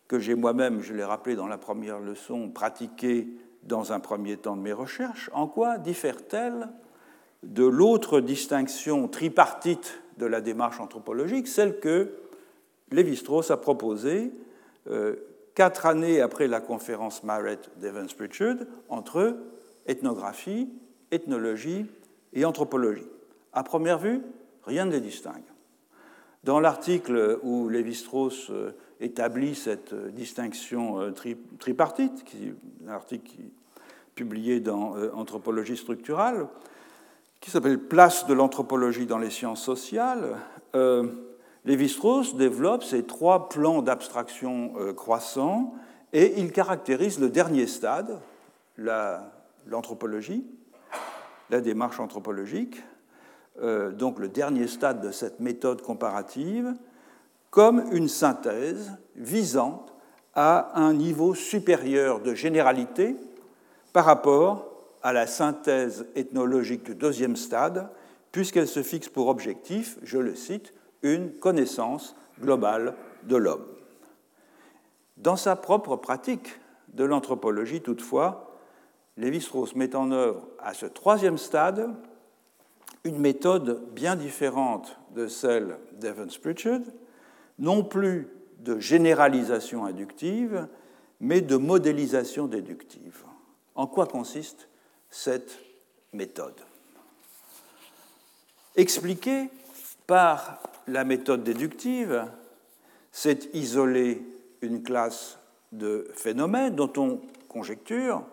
que 0.08 0.20
j'ai 0.20 0.36
moi-même, 0.36 0.82
je 0.82 0.94
l'ai 0.94 1.04
rappelé 1.04 1.36
dans 1.36 1.48
la 1.48 1.58
première 1.58 2.00
leçon, 2.00 2.50
pratiqué 2.50 3.28
dans 3.64 3.94
un 3.94 4.00
premier 4.00 4.38
temps 4.38 4.56
de 4.56 4.62
mes 4.62 4.74
recherches, 4.74 5.30
en 5.34 5.48
quoi 5.48 5.78
diffère-t-elle 5.78 6.70
de 7.46 7.64
l'autre 7.64 8.20
distinction 8.20 9.08
tripartite 9.08 10.02
de 10.18 10.26
la 10.26 10.42
démarche 10.42 10.80
anthropologique, 10.80 11.48
celle 11.48 11.80
que 11.80 12.12
Lévi-Strauss 12.92 13.52
a 13.52 13.58
proposée 13.58 14.32
euh, 14.90 15.16
quatre 15.54 15.86
années 15.86 16.22
après 16.22 16.48
la 16.48 16.60
conférence 16.60 17.24
Marrett 17.24 17.70
d'Evans 17.78 18.08
Pritchard 18.16 18.58
entre 18.90 19.38
ethnographie, 19.88 20.70
ethnologie 21.12 21.86
et 22.34 22.46
anthropologie. 22.46 23.08
À 23.54 23.64
première 23.64 24.00
vue, 24.00 24.22
rien 24.66 24.86
ne 24.86 24.92
les 24.92 25.02
distingue. 25.02 25.44
Dans 26.44 26.60
l'article 26.60 27.40
où 27.44 27.70
Lévi-Strauss 27.70 28.50
euh, 28.50 28.72
établit 29.00 29.56
cette 29.56 29.94
euh, 29.94 30.10
distinction 30.10 31.14
tripartite, 31.60 32.24
qui 32.24 32.54
un 32.88 32.92
article 32.92 33.32
publié 34.16 34.62
dans 34.62 34.96
Anthropologie 35.14 35.76
structurale, 35.76 36.48
qui 37.40 37.52
s'appelle 37.52 37.80
Place 37.80 38.26
de 38.26 38.34
l'anthropologie 38.34 39.06
dans 39.06 39.20
les 39.20 39.30
sciences 39.30 39.64
sociales, 39.64 40.38
Lévi-Strauss 41.64 42.36
développe 42.36 42.84
ces 42.84 43.04
trois 43.04 43.50
plans 43.50 43.82
d'abstraction 43.82 44.74
croissants 44.96 45.74
et 46.12 46.40
il 46.40 46.52
caractérise 46.52 47.20
le 47.20 47.30
dernier 47.30 47.68
stade, 47.68 48.20
l'anthropologie, 49.68 50.46
la 51.50 51.62
démarche 51.62 52.00
anthropologique, 52.00 52.82
euh, 53.62 53.92
donc 53.92 54.20
le 54.20 54.28
dernier 54.28 54.68
stade 54.68 55.02
de 55.02 55.12
cette 55.12 55.40
méthode 55.40 55.82
comparative, 55.82 56.74
comme 57.50 57.86
une 57.92 58.10
synthèse 58.10 58.92
visant 59.16 59.86
à 60.34 60.80
un 60.80 60.94
niveau 60.94 61.34
supérieur 61.34 62.20
de 62.20 62.34
généralité 62.34 63.16
par 63.94 64.06
rapport 64.06 64.75
à 65.06 65.14
la 65.14 65.28
synthèse 65.28 66.08
ethnologique 66.16 66.84
du 66.84 66.96
deuxième 66.96 67.36
stade, 67.36 67.90
puisqu'elle 68.32 68.68
se 68.68 68.82
fixe 68.82 69.08
pour 69.08 69.28
objectif, 69.28 70.00
je 70.02 70.18
le 70.18 70.34
cite, 70.34 70.74
une 71.04 71.32
connaissance 71.32 72.16
globale 72.42 72.96
de 73.22 73.36
l'homme. 73.36 73.68
Dans 75.18 75.36
sa 75.36 75.56
propre 75.56 75.96
pratique 75.96 76.60
de 76.88 77.04
l'anthropologie, 77.04 77.82
toutefois, 77.82 78.58
Lévi-Strauss 79.18 79.76
met 79.76 79.96
en 79.96 80.12
œuvre 80.12 80.48
à 80.58 80.74
ce 80.74 80.88
troisième 80.88 81.38
stade 81.38 81.88
une 83.04 83.20
méthode 83.20 83.86
bien 83.94 84.16
différente 84.16 84.98
de 85.14 85.28
celle 85.28 85.78
d'Evans 86.00 86.40
Pritchard, 86.42 86.82
non 87.60 87.84
plus 87.84 88.28
de 88.58 88.80
généralisation 88.80 89.86
inductive, 89.86 90.68
mais 91.20 91.42
de 91.42 91.58
modélisation 91.58 92.48
déductive. 92.48 93.24
En 93.76 93.86
quoi 93.86 94.08
consiste 94.08 94.68
cette 95.16 95.58
méthode. 96.12 96.60
Expliquer 98.76 99.50
par 100.06 100.62
la 100.88 101.06
méthode 101.06 101.42
déductive, 101.42 102.26
c'est 103.14 103.50
isoler 103.54 104.22
une 104.62 104.84
classe 104.84 105.40
de 105.72 106.12
phénomènes 106.16 106.76
dont 106.76 106.92
on 106.98 107.22
conjecture 107.48 108.24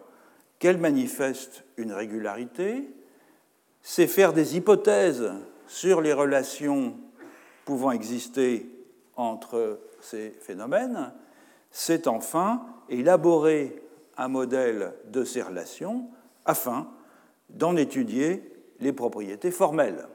qu'elle 0.59 0.79
manifeste 0.79 1.63
une 1.77 1.93
régularité, 1.93 2.91
c'est 3.81 4.09
faire 4.09 4.33
des 4.33 4.57
hypothèses 4.57 5.31
sur 5.69 6.01
les 6.01 6.13
relations 6.13 6.97
pouvant 7.65 7.93
exister 7.93 8.69
entre 9.15 9.79
ces 10.01 10.31
phénomènes, 10.31 11.13
c'est 11.71 12.09
enfin 12.09 12.67
élaborer 12.89 13.81
un 14.17 14.27
modèle 14.27 14.95
de 15.07 15.23
ces 15.23 15.43
relations 15.43 16.11
afin 16.45 16.89
d'en 17.51 17.77
étudier 17.77 18.43
les 18.81 18.93
propriétés 18.93 19.51
formelles. 19.51 20.09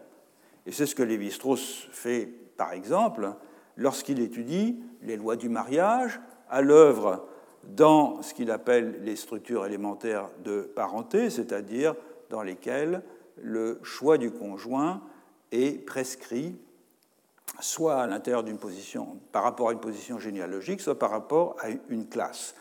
Et 0.65 0.71
c'est 0.71 0.85
ce 0.85 0.95
que 0.95 1.03
Lévi-Strauss 1.03 1.87
fait, 1.91 2.25
par 2.57 2.73
exemple, 2.73 3.33
lorsqu'il 3.77 4.19
étudie 4.19 4.79
les 5.01 5.15
lois 5.15 5.35
du 5.35 5.49
mariage 5.49 6.19
à 6.49 6.61
l'œuvre 6.61 7.27
dans 7.63 8.21
ce 8.21 8.33
qu'il 8.33 8.51
appelle 8.51 9.01
les 9.03 9.15
structures 9.15 9.65
élémentaires 9.65 10.29
de 10.43 10.61
parenté, 10.61 11.29
c'est-à-dire 11.29 11.95
dans 12.29 12.41
lesquelles 12.41 13.03
le 13.41 13.79
choix 13.83 14.17
du 14.17 14.31
conjoint 14.31 15.01
est 15.51 15.85
prescrit 15.85 16.55
soit 17.59 18.01
à 18.01 18.07
l'intérieur 18.07 18.43
d'une 18.43 18.57
position, 18.57 19.19
par 19.31 19.43
rapport 19.43 19.69
à 19.69 19.71
une 19.71 19.79
position 19.79 20.19
généalogique, 20.19 20.81
soit 20.81 20.99
par 20.99 21.11
rapport 21.11 21.55
à 21.59 21.69
une 21.89 22.07
classe. 22.07 22.55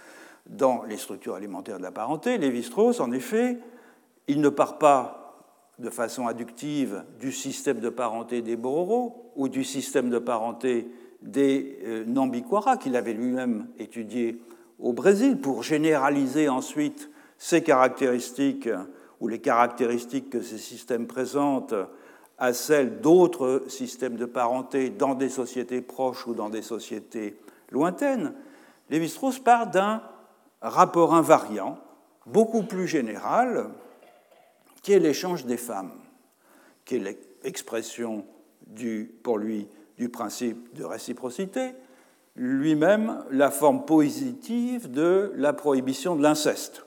Dans 0.49 0.85
les 0.85 0.97
structures 0.97 1.35
alimentaires 1.35 1.79
de 1.79 1.83
la 1.83 1.91
parenté, 1.91 2.39
Lévi-Strauss, 2.39 3.01
en 3.01 3.11
effet, 3.13 3.59
il 4.29 4.41
ne 4.41 4.49
part 4.49 4.79
pas 4.79 5.45
de 5.79 5.91
façon 5.91 6.29
inductive 6.29 7.05
du 7.21 7.33
système 7.33 7.81
de 7.81 7.89
parenté 7.89 8.43
des 8.43 8.57
Bororo 8.57 9.33
ou 9.37 9.49
du 9.49 9.65
système 9.65 10.09
de 10.09 10.19
parenté 10.19 10.89
des 11.21 11.79
euh, 11.85 12.05
Nambiquara, 12.07 12.77
qu'il 12.77 12.97
avait 12.97 13.13
lui-même 13.13 13.67
étudié 13.79 14.41
au 14.79 14.93
Brésil, 14.93 15.39
pour 15.39 15.63
généraliser 15.63 16.49
ensuite 16.49 17.11
ces 17.39 17.63
caractéristiques 17.63 18.69
ou 19.21 19.29
les 19.29 19.41
caractéristiques 19.41 20.31
que 20.31 20.43
ces 20.43 20.59
systèmes 20.59 21.07
présentent 21.07 21.75
à 22.39 22.53
celles 22.53 23.01
d'autres 23.01 23.65
systèmes 23.69 24.17
de 24.17 24.27
parenté 24.27 24.91
dans 24.91 25.15
des 25.15 25.31
sociétés 25.31 25.81
proches 25.81 26.27
ou 26.27 26.35
dans 26.35 26.51
des 26.51 26.63
sociétés 26.63 27.39
lointaines, 27.71 28.35
Lévi-Strauss 28.91 29.39
part 29.39 29.69
d'un 29.69 30.03
rapport 30.61 31.15
invariant, 31.15 31.79
beaucoup 32.27 32.63
plus 32.63 32.87
général, 32.87 33.71
qui 34.83 34.93
est 34.93 34.99
l'échange 34.99 35.45
des 35.47 35.57
femmes, 35.57 35.93
qui 36.85 36.97
est 36.97 37.19
l'expression 37.45 38.25
pour 39.23 39.39
lui 39.39 39.69
du 39.97 40.09
principe 40.09 40.75
de 40.75 40.85
réciprocité, 40.85 41.75
lui-même 42.35 43.25
la 43.31 43.51
forme 43.51 43.85
positive 43.87 44.91
de 44.91 45.33
la 45.37 45.53
prohibition 45.53 46.17
de 46.17 46.23
l'inceste. 46.23 46.85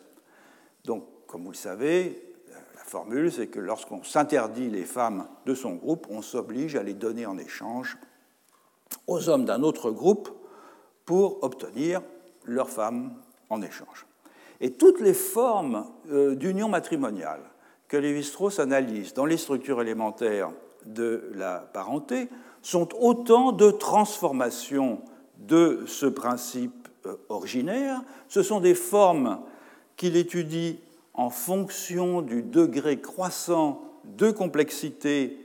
Donc 0.86 1.06
comme 1.28 1.44
vous 1.44 1.52
le 1.52 1.56
savez, 1.56 2.36
la 2.76 2.84
formule, 2.84 3.32
c'est 3.32 3.48
que 3.48 3.60
lorsqu'on 3.60 4.04
s'interdit 4.04 4.70
les 4.70 4.86
femmes 4.86 5.28
de 5.46 5.54
son 5.54 5.76
groupe, 5.76 6.08
on 6.10 6.22
s'oblige 6.22 6.76
à 6.76 6.84
les 6.84 6.94
donner 6.94 7.26
en 7.26 7.38
échange 7.38 7.98
aux 9.08 9.30
hommes 9.30 9.46
d'un 9.46 9.64
autre 9.64 9.92
groupe 9.92 10.30
pour 11.06 11.44
obtenir 11.44 12.02
leurs 12.46 12.70
femmes 12.70 13.14
en 13.50 13.62
échange. 13.62 14.06
Et 14.62 14.72
toutes 14.72 15.00
les 15.00 15.14
formes 15.14 15.86
euh, 16.12 16.36
d'union 16.36 16.70
matrimoniale 16.70 17.42
que 17.88 17.98
Lévi-Strauss 17.98 18.60
analyse 18.60 19.14
dans 19.14 19.26
les 19.26 19.38
structures 19.38 19.82
élémentaires 19.82 20.52
de 20.86 21.32
la 21.34 21.60
parenté 21.60 22.30
sont 22.62 22.90
autant 23.00 23.52
de 23.52 23.72
transformations 23.72 25.02
de 25.38 25.84
ce 25.88 26.06
principe 26.06 26.88
euh, 27.06 27.16
originaire. 27.30 28.02
Ce 28.28 28.44
sont 28.44 28.60
des 28.60 28.76
formes 28.76 29.40
qu'il 29.96 30.18
étudie 30.18 30.80
en 31.14 31.30
fonction 31.30 32.22
du 32.22 32.44
degré 32.44 33.00
croissant 33.00 33.82
de 34.06 34.32
complexité 34.32 35.38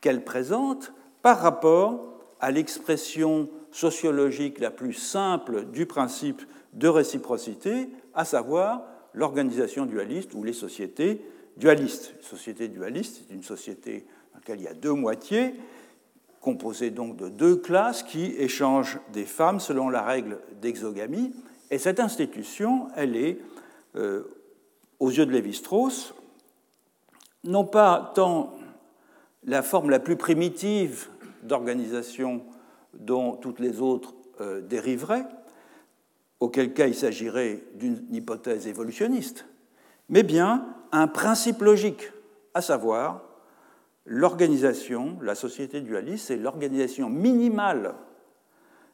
qu'elle 0.00 0.24
présente 0.24 0.92
par 1.22 1.40
rapport 1.40 2.00
à 2.40 2.50
l'expression 2.50 3.48
sociologique 3.70 4.60
la 4.60 4.70
plus 4.70 4.92
simple 4.92 5.64
du 5.66 5.86
principe 5.86 6.42
de 6.74 6.88
réciprocité, 6.88 7.88
à 8.14 8.24
savoir 8.24 8.82
l'organisation 9.14 9.86
dualiste 9.86 10.34
ou 10.34 10.42
les 10.42 10.52
sociétés 10.52 11.24
dualistes. 11.56 12.14
Une 12.16 12.24
société 12.24 12.68
dualiste, 12.68 13.22
c'est 13.28 13.34
une 13.34 13.42
société 13.42 14.06
dans 14.32 14.38
laquelle 14.38 14.60
il 14.60 14.64
y 14.64 14.68
a 14.68 14.74
deux 14.74 14.92
moitiés, 14.92 15.54
composées 16.40 16.90
donc 16.90 17.16
de 17.16 17.28
deux 17.28 17.56
classes 17.56 18.02
qui 18.02 18.26
échangent 18.36 18.98
des 19.12 19.24
femmes 19.24 19.60
selon 19.60 19.88
la 19.88 20.02
règle 20.02 20.40
d'exogamie. 20.60 21.32
Et 21.70 21.78
cette 21.78 22.00
institution, 22.00 22.88
elle 22.96 23.16
est 23.16 23.38
euh, 23.96 24.24
aux 25.00 25.10
yeux 25.10 25.26
de 25.26 25.32
Lévi-Strauss, 25.32 26.14
non 27.44 27.64
pas 27.64 28.12
tant 28.14 28.52
la 29.44 29.62
forme 29.62 29.90
la 29.90 30.00
plus 30.00 30.16
primitive 30.16 31.08
d'organisation 31.42 32.42
dont 32.94 33.32
toutes 33.32 33.60
les 33.60 33.80
autres 33.80 34.14
euh, 34.40 34.60
dériveraient, 34.60 35.26
auquel 36.40 36.74
cas 36.74 36.86
il 36.86 36.94
s'agirait 36.94 37.62
d'une 37.74 38.04
hypothèse 38.10 38.66
évolutionniste, 38.66 39.46
mais 40.08 40.22
bien 40.22 40.66
un 40.92 41.06
principe 41.06 41.62
logique, 41.62 42.12
à 42.54 42.60
savoir 42.60 43.22
l'organisation, 44.04 45.18
la 45.22 45.34
société 45.34 45.80
dualiste, 45.80 46.26
c'est 46.26 46.36
l'organisation 46.36 47.08
minimale 47.08 47.94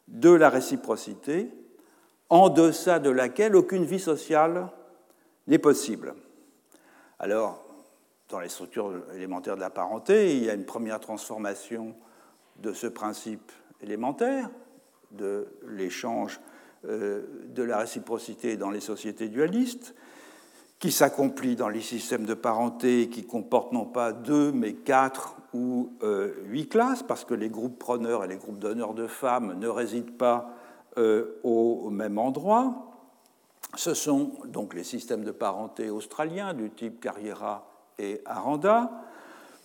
de 0.09 0.31
la 0.31 0.49
réciprocité, 0.49 1.51
en 2.29 2.49
deçà 2.49 3.01
de 3.01 3.11
laquelle 3.11 3.57
aucune 3.57 3.85
vie 3.85 4.01
sociale 4.01 4.69
n'est 5.49 5.59
possible. 5.59 6.15
Alors, 7.19 7.65
dans 8.29 8.41
les 8.41 8.49
structures 8.49 9.03
élémentaires 9.15 9.57
de 9.57 9.61
la 9.61 9.71
parenté, 9.71 10.37
il 10.37 10.45
y 10.45 10.51
a 10.51 10.55
une 10.55 10.65
première 10.65 11.01
transformation 11.01 11.95
de 12.59 12.73
ce 12.73 12.87
principe 12.87 13.51
élémentaire 13.83 14.49
de 15.11 15.49
l'échange 15.67 16.41
de 16.85 17.63
la 17.63 17.79
réciprocité 17.79 18.57
dans 18.57 18.71
les 18.71 18.81
sociétés 18.81 19.29
dualistes, 19.29 19.95
qui 20.81 20.91
s'accomplit 20.91 21.57
dans 21.57 21.69
les 21.69 21.83
systèmes 21.83 22.25
de 22.25 22.35
parenté 22.35 23.11
qui 23.11 23.25
comportent 23.25 23.73
non 23.73 23.85
pas 23.85 24.13
deux, 24.13 24.51
mais 24.51 24.73
quatre 24.73 25.37
ou 25.53 25.93
euh, 26.03 26.33
huit 26.47 26.69
classes, 26.69 27.03
parce 27.03 27.25
que 27.25 27.35
les 27.35 27.51
groupes 27.51 27.79
preneurs 27.79 28.25
et 28.25 28.29
les 28.29 28.37
groupes 28.37 28.59
donneurs 28.59 28.95
de 28.95 29.07
femmes 29.07 29.59
ne 29.59 29.69
résident 29.69 30.17
pas 30.17 30.51
euh, 30.97 31.39
au 31.45 31.91
même 31.91 32.19
endroit. 32.19 32.87
Ce 33.77 33.93
sont 33.93 34.33
donc 34.47 34.75
les 34.75 34.83
systèmes 34.83 35.23
de 35.23 35.33
parenté 35.33 35.91
australiens 35.91 36.55
du 36.55 36.71
type 36.71 36.99
Carriera 36.99 37.71
et 37.99 38.23
Aranda. 38.25 38.91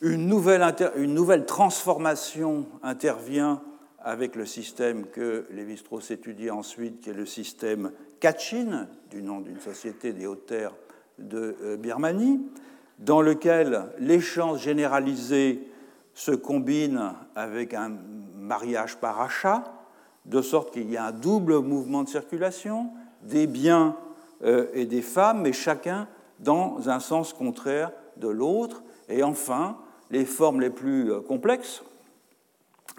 Une 0.01 0.27
nouvelle 0.27 1.45
transformation 1.45 2.65
intervient 2.83 3.61
avec 4.05 4.35
le 4.35 4.45
système 4.45 5.07
que 5.07 5.47
Lévi-Strauss 5.49 6.11
étudie 6.11 6.51
ensuite, 6.51 7.01
qui 7.01 7.09
est 7.09 7.13
le 7.13 7.25
système 7.25 7.91
Kachin, 8.19 8.87
du 9.09 9.23
nom 9.23 9.41
d'une 9.41 9.59
société 9.59 10.13
des 10.13 10.27
hautes 10.27 10.45
terres 10.45 10.75
de 11.17 11.55
euh, 11.63 11.75
Birmanie, 11.75 12.39
dans 12.99 13.21
lequel 13.21 13.87
l'échange 13.97 14.61
généralisé 14.61 15.67
se 16.13 16.31
combine 16.31 17.13
avec 17.35 17.73
un 17.73 17.97
mariage 18.37 18.97
par 18.97 19.19
achat, 19.19 19.63
de 20.25 20.41
sorte 20.41 20.71
qu'il 20.71 20.89
y 20.89 20.97
a 20.97 21.05
un 21.05 21.11
double 21.11 21.59
mouvement 21.59 22.03
de 22.03 22.09
circulation, 22.09 22.91
des 23.23 23.47
biens 23.47 23.97
euh, 24.43 24.67
et 24.73 24.85
des 24.85 25.01
femmes, 25.01 25.41
mais 25.41 25.51
chacun 25.51 26.07
dans 26.39 26.89
un 26.89 26.99
sens 26.99 27.33
contraire 27.33 27.91
de 28.17 28.27
l'autre. 28.27 28.83
Et 29.09 29.23
enfin, 29.23 29.77
les 30.11 30.25
formes 30.25 30.61
les 30.61 30.69
plus 30.69 31.11
euh, 31.11 31.21
complexes, 31.21 31.83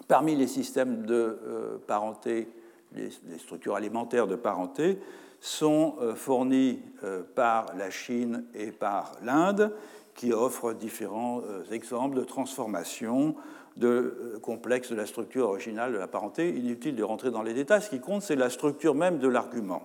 parmi 0.08 0.36
les 0.36 0.46
systèmes 0.46 1.04
de 1.06 1.38
parenté, 1.86 2.48
les 2.94 3.10
structures 3.38 3.76
alimentaires 3.76 4.26
de 4.26 4.36
parenté, 4.36 4.98
sont 5.40 5.96
euh, 6.00 6.14
fournis 6.14 6.80
euh, 7.04 7.22
par 7.34 7.66
la 7.76 7.90
Chine 7.90 8.44
et 8.54 8.72
par 8.72 9.12
l'Inde, 9.22 9.72
qui 10.14 10.32
offrent 10.32 10.72
différents 10.72 11.42
euh, 11.42 11.62
exemples 11.70 12.16
de 12.16 12.24
transformation 12.24 13.34
de 13.76 14.38
complexes 14.40 14.90
de 14.90 14.96
la 14.96 15.04
structure 15.04 15.48
originale 15.48 15.92
de 15.92 15.98
la 15.98 16.08
parenté. 16.08 16.48
Inutile 16.48 16.96
de 16.96 17.02
rentrer 17.02 17.30
dans 17.30 17.42
les 17.42 17.52
détails, 17.52 17.82
ce 17.82 17.90
qui 17.90 18.00
compte, 18.00 18.22
c'est 18.22 18.34
la 18.34 18.48
structure 18.48 18.94
même 18.94 19.18
de 19.18 19.28
l'argument. 19.28 19.82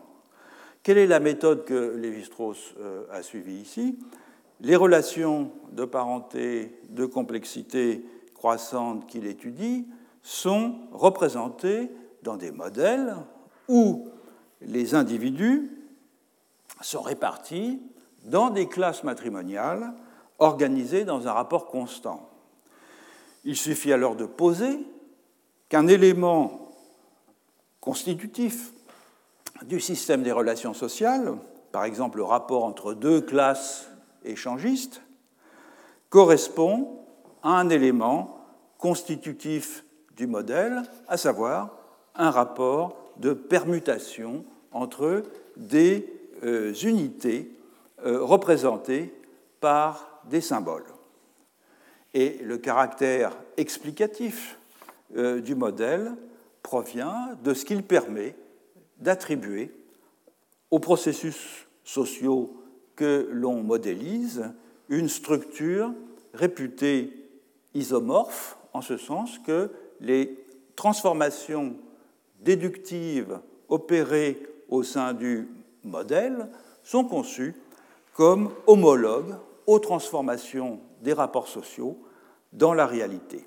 Quelle 0.82 0.98
est 0.98 1.08
la 1.08 1.20
méthode 1.20 1.66
que 1.66 1.98
Lévi-Strauss 1.98 2.76
a 3.12 3.22
suivie 3.22 3.58
ici? 3.58 4.00
Les 4.62 4.78
relations 4.78 5.52
de 5.74 5.84
parenté, 5.84 6.80
de 6.88 7.06
complexité 7.06 8.06
croissante 8.34 9.08
qu'il 9.08 9.28
étudie 9.28 9.86
sont 10.24 10.76
représentées 10.92 11.92
dans 12.24 12.38
des 12.38 12.52
modèles 12.52 13.16
où 13.68 14.08
les 14.62 14.94
individus 14.96 15.72
sont 16.82 17.02
répartis 17.02 17.82
dans 18.26 18.50
des 18.50 18.68
classes 18.68 19.04
matrimoniales 19.04 19.94
organisées 20.40 21.06
dans 21.06 21.28
un 21.28 21.32
rapport 21.32 21.68
constant. 21.68 22.30
Il 23.44 23.56
suffit 23.56 23.94
alors 23.94 24.16
de 24.16 24.26
poser 24.26 24.80
qu'un 25.70 25.88
élément 25.88 26.70
constitutif 27.80 28.74
du 29.64 29.80
système 29.80 30.24
des 30.24 30.32
relations 30.32 30.74
sociales, 30.74 31.36
par 31.72 31.86
exemple 31.86 32.18
le 32.18 32.24
rapport 32.24 32.64
entre 32.64 32.94
deux 32.94 33.22
classes 33.22 33.90
échangistes, 34.24 35.02
correspond 36.10 37.00
à 37.42 37.60
un 37.60 37.70
élément 37.70 38.38
constitutif 38.78 39.86
du 40.22 40.28
modèle, 40.28 40.84
à 41.08 41.18
savoir 41.18 41.76
un 42.14 42.30
rapport 42.30 43.12
de 43.18 43.34
permutation 43.34 44.46
entre 44.72 45.24
des 45.58 46.14
euh, 46.44 46.76
unités 46.76 47.52
euh, 48.06 48.24
représentées 48.24 49.16
par 49.60 50.22
des 50.30 50.42
symboles. 50.42 50.86
Et 52.14 52.38
le 52.44 52.60
caractère 52.60 53.36
explicatif 53.58 54.60
euh, 55.18 55.42
du 55.42 55.56
modèle 55.56 56.12
provient 56.62 57.30
de 57.44 57.56
ce 57.56 57.66
qu'il 57.66 57.82
permet 57.82 58.36
d'attribuer 59.00 59.74
aux 60.70 60.78
processus 60.78 61.66
sociaux 61.84 62.62
que 62.96 63.28
l'on 63.32 63.64
modélise 63.64 64.54
une 64.88 65.10
structure 65.10 65.92
réputée 66.36 67.12
isomorphe, 67.74 68.60
en 68.74 68.82
ce 68.82 68.98
sens 68.98 69.40
que 69.40 69.72
les 70.02 70.38
transformations 70.76 71.76
déductives 72.40 73.40
opérées 73.70 74.42
au 74.70 74.84
sein 74.84 75.14
du 75.14 75.48
modèle 75.84 76.48
sont 76.84 77.06
conçus 77.06 77.56
comme 78.14 78.52
homologues 78.68 79.36
aux 79.68 79.80
transformations 79.80 80.80
des 81.02 81.14
rapports 81.14 81.48
sociaux 81.48 81.98
dans 82.52 82.74
la 82.74 82.86
réalité. 82.86 83.46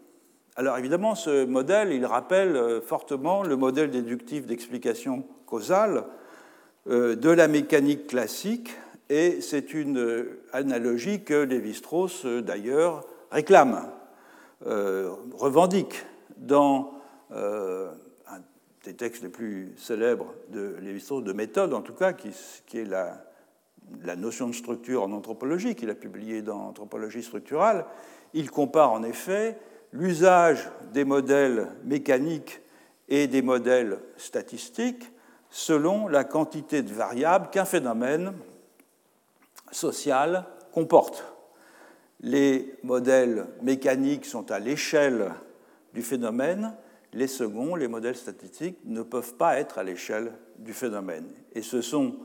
Alors 0.56 0.78
évidemment, 0.78 1.16
ce 1.16 1.44
modèle, 1.44 1.92
il 1.92 2.06
rappelle 2.06 2.56
euh, 2.56 2.80
fortement 2.80 3.42
le 3.42 3.56
modèle 3.56 3.90
déductif 3.90 4.46
d'explication 4.46 5.24
causale 5.46 6.04
euh, 6.88 7.16
de 7.16 7.28
la 7.28 7.48
mécanique 7.48 8.06
classique, 8.06 8.70
et 9.10 9.40
c'est 9.40 9.74
une 9.74 9.98
euh, 9.98 10.42
analogie 10.52 11.24
que 11.24 11.34
Lévi-Strauss, 11.34 12.24
d'ailleurs, 12.24 13.04
réclame, 13.30 13.90
revendique 15.34 16.04
dans 16.36 16.92
des 18.84 18.94
textes 18.94 19.22
les 19.22 19.28
plus 19.28 19.72
célèbres 19.76 20.34
de 20.50 20.76
Lévi-Strauss, 20.80 21.24
de 21.24 21.32
méthode 21.32 21.72
en 21.74 21.80
tout 21.80 21.94
cas, 21.94 22.12
qui, 22.12 22.28
est 22.78 22.84
la, 22.84 23.24
la, 24.02 24.16
notion 24.16 24.48
de 24.48 24.52
structure 24.52 25.02
en 25.02 25.12
anthropologie, 25.12 25.74
qu'il 25.74 25.90
a 25.90 25.94
publié 25.94 26.42
dans 26.42 26.68
Anthropologie 26.68 27.22
structurale, 27.22 27.86
il 28.34 28.50
compare 28.50 28.92
en 28.92 29.02
effet 29.02 29.58
l'usage 29.92 30.68
des 30.92 31.04
modèles 31.04 31.68
mécaniques 31.84 32.60
et 33.08 33.26
des 33.26 33.42
modèles 33.42 33.98
statistiques 34.16 35.10
selon 35.50 36.08
la 36.08 36.24
quantité 36.24 36.82
de 36.82 36.92
variables 36.92 37.48
qu'un 37.50 37.64
phénomène 37.64 38.34
social 39.70 40.46
comporte. 40.72 41.24
Les 42.20 42.74
modèles 42.82 43.46
mécaniques 43.62 44.26
sont 44.26 44.50
à 44.50 44.58
l'échelle 44.58 45.30
du 45.94 46.02
phénomène, 46.02 46.74
les 47.12 47.28
seconds, 47.28 47.76
les 47.76 47.88
modèles 47.88 48.16
statistiques, 48.16 48.78
ne 48.84 49.02
peuvent 49.02 49.34
pas 49.34 49.58
être 49.58 49.78
à 49.78 49.84
l'échelle 49.84 50.32
du 50.58 50.74
phénomène. 50.74 51.26
Et 51.54 51.62
ce 51.62 51.80
sont 51.80 52.16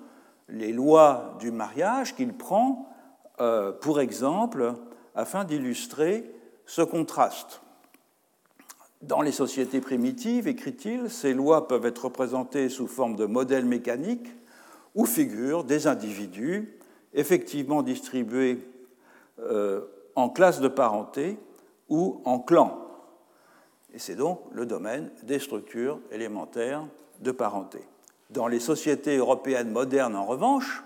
les 0.49 0.73
lois 0.73 1.37
du 1.39 1.51
mariage 1.51 2.15
qu'il 2.15 2.33
prend 2.33 2.89
euh, 3.39 3.71
pour 3.71 3.99
exemple 3.99 4.73
afin 5.15 5.43
d'illustrer 5.43 6.33
ce 6.65 6.81
contraste. 6.81 7.61
Dans 9.01 9.21
les 9.21 9.31
sociétés 9.31 9.79
primitives, 9.79 10.47
écrit-il, 10.47 11.09
ces 11.09 11.33
lois 11.33 11.67
peuvent 11.67 11.85
être 11.85 12.05
représentées 12.05 12.67
sous 12.67 12.87
forme 12.87 13.15
de 13.15 13.25
modèles 13.25 13.65
mécaniques 13.65 14.27
où 14.95 15.05
figurent 15.05 15.63
des 15.63 15.87
individus 15.87 16.77
effectivement 17.13 17.83
distribués 17.83 18.67
euh, 19.39 19.81
en 20.15 20.29
classes 20.29 20.59
de 20.59 20.67
parenté 20.67 21.37
ou 21.87 22.21
en 22.25 22.39
clans 22.39 22.88
et 23.93 23.99
c'est 23.99 24.15
donc 24.15 24.41
le 24.51 24.65
domaine 24.65 25.11
des 25.23 25.39
structures 25.39 25.99
élémentaires 26.11 26.85
de 27.19 27.31
parenté. 27.31 27.79
Dans 28.29 28.47
les 28.47 28.59
sociétés 28.59 29.17
européennes 29.17 29.71
modernes, 29.71 30.15
en 30.15 30.25
revanche, 30.25 30.83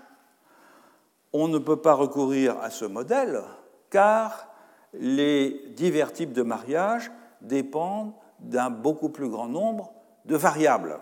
on 1.32 1.48
ne 1.48 1.58
peut 1.58 1.80
pas 1.80 1.94
recourir 1.94 2.58
à 2.60 2.70
ce 2.70 2.84
modèle 2.84 3.42
car 3.90 4.48
les 4.94 5.72
divers 5.76 6.12
types 6.12 6.32
de 6.32 6.42
mariage 6.42 7.10
dépendent 7.40 8.12
d'un 8.40 8.70
beaucoup 8.70 9.08
plus 9.08 9.28
grand 9.28 9.48
nombre 9.48 9.92
de 10.24 10.36
variables. 10.36 10.98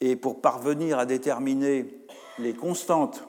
Et 0.00 0.16
pour 0.16 0.40
parvenir 0.40 0.98
à 0.98 1.06
déterminer 1.06 2.06
les 2.38 2.54
constantes 2.54 3.26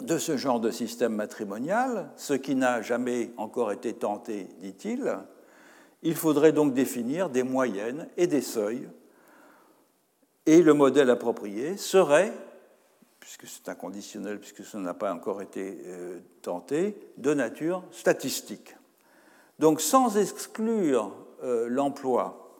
de 0.00 0.18
ce 0.18 0.36
genre 0.36 0.60
de 0.60 0.70
système 0.70 1.14
matrimonial, 1.14 2.10
ce 2.16 2.34
qui 2.34 2.54
n'a 2.54 2.82
jamais 2.82 3.30
encore 3.36 3.72
été 3.72 3.94
tenté, 3.94 4.48
dit-il, 4.60 5.16
il 6.06 6.14
faudrait 6.14 6.52
donc 6.52 6.72
définir 6.72 7.30
des 7.30 7.42
moyennes 7.42 8.08
et 8.16 8.28
des 8.28 8.40
seuils. 8.40 8.88
Et 10.46 10.62
le 10.62 10.72
modèle 10.72 11.10
approprié 11.10 11.76
serait, 11.76 12.32
puisque 13.18 13.48
c'est 13.48 13.68
inconditionnel, 13.68 14.38
puisque 14.38 14.64
ça 14.64 14.78
n'a 14.78 14.94
pas 14.94 15.12
encore 15.12 15.42
été 15.42 15.78
euh, 15.84 16.20
tenté, 16.42 16.96
de 17.16 17.34
nature 17.34 17.82
statistique. 17.90 18.76
Donc 19.58 19.80
sans 19.80 20.16
exclure 20.16 21.12
euh, 21.42 21.66
l'emploi 21.68 22.56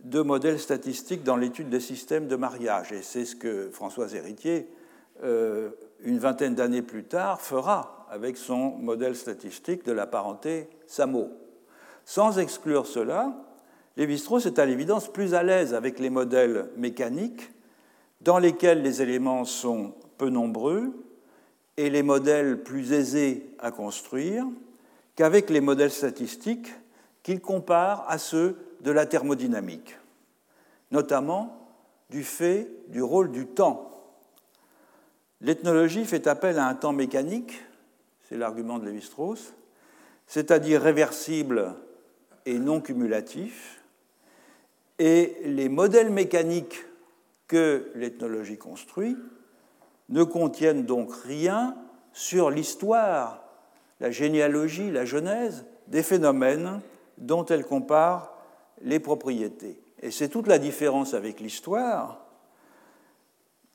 de 0.00 0.20
modèles 0.20 0.58
statistiques 0.58 1.22
dans 1.22 1.36
l'étude 1.36 1.68
des 1.68 1.78
systèmes 1.78 2.26
de 2.26 2.34
mariage, 2.34 2.90
et 2.90 3.02
c'est 3.02 3.24
ce 3.24 3.36
que 3.36 3.70
François 3.70 4.12
Héritier, 4.12 4.68
euh, 5.22 5.70
une 6.00 6.18
vingtaine 6.18 6.56
d'années 6.56 6.82
plus 6.82 7.04
tard, 7.04 7.40
fera 7.40 8.08
avec 8.10 8.36
son 8.36 8.70
modèle 8.70 9.14
statistique 9.14 9.84
de 9.84 9.92
la 9.92 10.08
parenté 10.08 10.68
SAMO. 10.88 11.43
Sans 12.04 12.38
exclure 12.38 12.86
cela, 12.86 13.32
Lévi-Strauss 13.96 14.46
est 14.46 14.58
à 14.58 14.66
l'évidence 14.66 15.12
plus 15.12 15.34
à 15.34 15.42
l'aise 15.42 15.74
avec 15.74 15.98
les 15.98 16.10
modèles 16.10 16.68
mécaniques 16.76 17.50
dans 18.20 18.38
lesquels 18.38 18.82
les 18.82 19.02
éléments 19.02 19.44
sont 19.44 19.94
peu 20.18 20.28
nombreux 20.28 20.92
et 21.76 21.90
les 21.90 22.02
modèles 22.02 22.62
plus 22.62 22.92
aisés 22.92 23.54
à 23.58 23.70
construire 23.70 24.46
qu'avec 25.16 25.50
les 25.50 25.60
modèles 25.60 25.90
statistiques 25.90 26.72
qu'il 27.22 27.40
compare 27.40 28.04
à 28.08 28.18
ceux 28.18 28.56
de 28.80 28.90
la 28.90 29.06
thermodynamique, 29.06 29.96
notamment 30.90 31.68
du 32.10 32.22
fait 32.22 32.68
du 32.88 33.02
rôle 33.02 33.30
du 33.30 33.46
temps. 33.46 33.90
L'ethnologie 35.40 36.04
fait 36.04 36.26
appel 36.26 36.58
à 36.58 36.66
un 36.66 36.74
temps 36.74 36.92
mécanique, 36.92 37.62
c'est 38.28 38.36
l'argument 38.36 38.78
de 38.78 38.86
Lévi-Strauss, 38.86 39.54
c'est-à-dire 40.26 40.82
réversible 40.82 41.74
et 42.46 42.58
non 42.58 42.80
cumulatif, 42.80 43.82
et 44.98 45.36
les 45.44 45.68
modèles 45.68 46.10
mécaniques 46.10 46.84
que 47.48 47.90
l'ethnologie 47.94 48.58
construit 48.58 49.16
ne 50.08 50.22
contiennent 50.22 50.84
donc 50.84 51.12
rien 51.24 51.76
sur 52.12 52.50
l'histoire, 52.50 53.44
la 54.00 54.10
généalogie, 54.10 54.90
la 54.90 55.04
genèse 55.04 55.64
des 55.88 56.02
phénomènes 56.02 56.80
dont 57.18 57.44
elle 57.46 57.64
compare 57.64 58.36
les 58.82 59.00
propriétés. 59.00 59.80
Et 60.02 60.10
c'est 60.10 60.28
toute 60.28 60.46
la 60.46 60.58
différence 60.58 61.14
avec 61.14 61.40
l'histoire, 61.40 62.26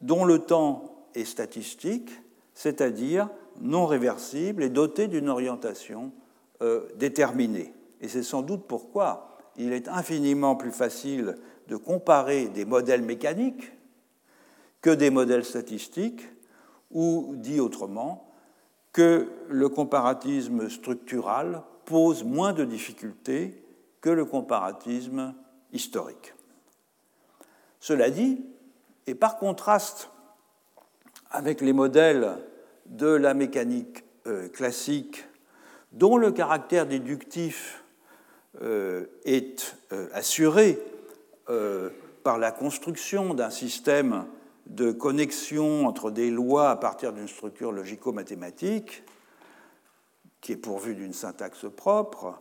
dont 0.01 0.23
le 0.23 0.39
temps 0.39 1.05
est 1.15 1.25
statistique, 1.25 2.12
c'est-à-dire 2.53 3.29
non 3.62 3.86
réversible 3.86 4.63
et 4.63 4.69
doté 4.69 5.08
d'une 5.08 5.29
orientation 5.29 6.12
euh, 6.62 6.88
déterminée. 6.95 7.73
Et 8.01 8.07
c'est 8.07 8.23
sans 8.23 8.41
doute 8.41 8.65
pourquoi 8.67 9.38
il 9.57 9.73
est 9.73 9.88
infiniment 9.88 10.55
plus 10.55 10.71
facile 10.71 11.35
de 11.67 11.75
comparer 11.75 12.47
des 12.47 12.65
modèles 12.65 13.01
mécaniques 13.01 13.71
que 14.81 14.89
des 14.89 15.09
modèles 15.09 15.43
statistiques, 15.43 16.27
ou 16.91 17.33
dit 17.35 17.59
autrement, 17.59 18.31
que 18.93 19.29
le 19.49 19.69
comparatisme 19.69 20.69
structural 20.69 21.63
pose 21.85 22.23
moins 22.23 22.53
de 22.53 22.63
difficultés 22.63 23.63
que 24.01 24.09
le 24.09 24.25
comparatisme 24.25 25.35
historique. 25.73 26.33
Cela 27.79 28.09
dit, 28.09 28.45
et 29.07 29.15
par 29.15 29.38
contraste 29.38 30.09
avec 31.31 31.62
les 31.62 31.73
modèles 31.73 32.38
de 32.85 33.07
la 33.07 33.33
mécanique 33.33 34.03
euh, 34.27 34.47
classique, 34.49 35.25
dont 35.91 36.17
le 36.17 36.31
caractère 36.31 36.85
déductif 36.85 37.83
est 38.55 39.77
euh, 39.91 40.07
assuré 40.13 40.79
par 42.23 42.38
la 42.38 42.51
construction 42.51 43.33
d'un 43.33 43.49
système 43.49 44.25
de 44.67 44.91
connexion 44.91 45.88
entre 45.88 46.12
des 46.12 46.29
lois 46.29 46.69
à 46.69 46.75
partir 46.75 47.12
d'une 47.12 47.27
structure 47.27 47.71
logico-mathématique, 47.71 49.03
qui 50.41 50.51
est 50.51 50.57
pourvue 50.57 50.93
d'une 50.93 51.13
syntaxe 51.13 51.65
propre, 51.75 52.39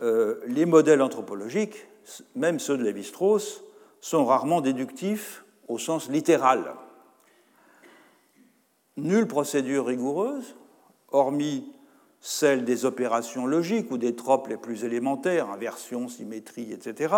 les 0.00 0.66
modèles 0.66 1.02
anthropologiques 1.02 1.86
même 2.34 2.58
ceux 2.58 2.76
de 2.76 2.84
Lévi-Strauss, 2.84 3.62
sont 4.00 4.24
rarement 4.24 4.60
déductifs 4.60 5.44
au 5.68 5.78
sens 5.78 6.08
littéral. 6.08 6.74
Nulle 8.96 9.26
procédure 9.26 9.86
rigoureuse, 9.86 10.56
hormis 11.10 11.71
celle 12.22 12.64
des 12.64 12.84
opérations 12.84 13.46
logiques 13.46 13.90
ou 13.90 13.98
des 13.98 14.14
tropes 14.14 14.46
les 14.46 14.56
plus 14.56 14.84
élémentaires, 14.84 15.50
inversion, 15.50 16.08
symétrie, 16.08 16.72
etc., 16.72 17.14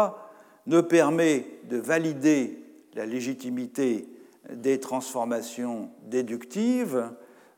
ne 0.66 0.80
permet 0.80 1.46
de 1.68 1.76
valider 1.76 2.58
la 2.94 3.04
légitimité 3.04 4.08
des 4.50 4.80
transformations 4.80 5.90
déductives 6.06 7.10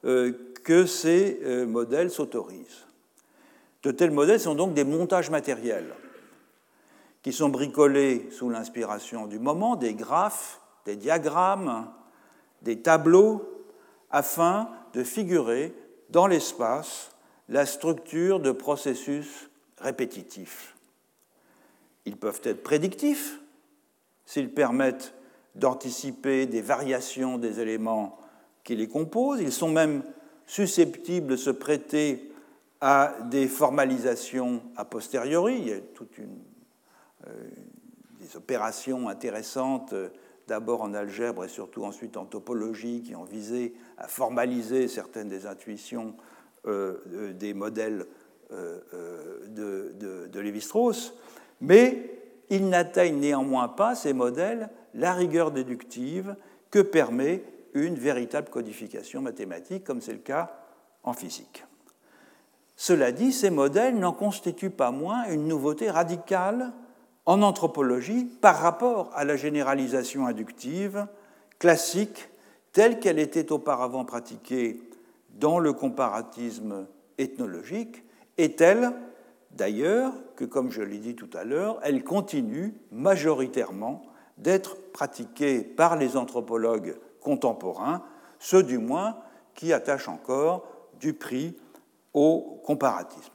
euh, 0.05 0.33
que 0.65 0.87
ces 0.87 1.39
euh, 1.45 1.67
modèles 1.67 2.11
s'autorisent. 2.11 2.87
De 3.85 3.93
tels 3.93 4.11
modèles 4.11 4.41
sont 4.41 4.57
donc 4.57 4.75
des 4.75 4.83
montages 4.83 5.31
matériels 5.31 5.95
qui 7.23 7.33
sont 7.33 7.49
bricolés 7.49 8.29
sous 8.33 8.51
l'inspiration 8.51 9.27
du 9.27 9.39
moment, 9.39 9.77
des 9.77 9.95
graphes, 9.95 10.61
des 10.85 10.97
diagrammes, 10.97 11.89
des 12.63 12.83
tableaux, 12.83 13.65
afin 14.11 14.69
de 14.95 15.05
figurer 15.05 15.73
dans 16.11 16.27
l'espace 16.27 17.16
la 17.49 17.67
structure 17.67 18.41
de 18.41 18.51
processus 18.51 19.51
répétitifs. 19.79 20.77
Ils 22.05 22.17
peuvent 22.17 22.41
être 22.45 22.63
prédictifs 22.63 23.41
s'ils 24.25 24.53
permettent 24.53 25.15
d'anticiper 25.55 26.47
des 26.47 26.61
variations 26.61 27.39
des 27.39 27.61
éléments 27.61 28.19
qui 28.65 28.77
les 28.77 28.89
composent. 28.89 29.41
Ils 29.41 29.53
sont 29.53 29.71
même 29.71 30.03
susceptibles 30.47 31.29
de 31.29 31.37
se 31.37 31.51
prêter 31.51 32.31
à 32.81 33.15
des 33.31 33.49
formalisations 33.49 34.63
a 34.77 34.85
posteriori. 34.85 35.57
Il 35.59 35.69
y 35.69 35.73
a 35.73 35.81
toute 35.81 36.19
une 36.19 36.39
euh, 37.27 37.49
des 38.21 38.37
opérations 38.37 39.09
intéressantes, 39.09 39.93
euh, 39.93 40.09
d'abord 40.47 40.83
en 40.83 40.95
algèbre 40.95 41.45
et 41.45 41.49
surtout 41.49 41.85
ensuite 41.85 42.17
en 42.17 42.25
topologie, 42.25 43.03
qui 43.03 43.17
ont 43.17 43.25
visé 43.25 43.75
à 43.99 44.09
formaliser 44.09 44.89
certaines 44.89 45.29
des 45.29 45.47
intuitions 45.47 46.15
euh, 46.67 47.33
des 47.33 47.55
modèles 47.55 48.07
de, 48.51 50.29
de 50.29 50.41
Lévi-Strauss, 50.41 51.15
mais 51.61 52.17
ils 52.49 52.69
n'atteignent 52.69 53.19
néanmoins 53.19 53.67
pas, 53.67 53.97
ces 53.97 54.13
modèles, 54.13 54.71
la 54.95 55.13
rigueur 55.13 55.51
déductive 55.51 56.37
que 56.71 56.79
permet 56.79 57.43
une 57.75 57.97
véritable 57.97 58.49
codification 58.49 59.21
mathématique, 59.21 59.85
comme 59.85 60.01
c'est 60.01 60.13
le 60.13 60.19
cas 60.19 60.53
en 61.03 61.13
physique. 61.13 61.65
Cela 62.77 63.11
dit, 63.11 63.33
ces 63.33 63.51
modèles 63.51 63.99
n'en 63.99 64.13
constituent 64.13 64.71
pas 64.71 64.91
moins 64.91 65.25
une 65.31 65.49
nouveauté 65.49 65.91
radicale 65.91 66.73
en 67.25 67.43
anthropologie 67.43 68.25
par 68.25 68.59
rapport 68.59 69.11
à 69.15 69.25
la 69.25 69.37
généralisation 69.37 70.27
inductive 70.27 71.07
classique 71.59 72.29
telle 72.73 73.01
qu'elle 73.01 73.19
était 73.19 73.51
auparavant 73.51 74.05
pratiquée 74.05 74.81
dans 75.39 75.59
le 75.59 75.73
comparatisme 75.73 76.87
ethnologique, 77.19 78.05
et 78.39 78.55
telle 78.57 78.93
d'ailleurs 79.53 80.13
que, 80.35 80.45
comme 80.45 80.71
je 80.71 80.83
l'ai 80.83 80.99
dit 80.99 81.15
tout 81.15 81.31
à 81.35 81.45
l'heure, 81.45 81.79
elle 81.83 82.05
continue 82.05 82.75
majoritairement 82.91 84.03
d'être 84.39 84.77
pratiquée 84.93 85.61
par 85.61 85.97
les 85.97 86.17
anthropologues 86.17 86.97
contemporains, 87.21 88.03
ceux 88.39 88.63
du 88.63 88.79
moins 88.79 89.17
qui 89.55 89.73
attachent 89.73 90.09
encore 90.09 90.69
du 91.01 91.15
prix 91.15 91.57
au 92.13 92.61
comparatisme. 92.65 93.33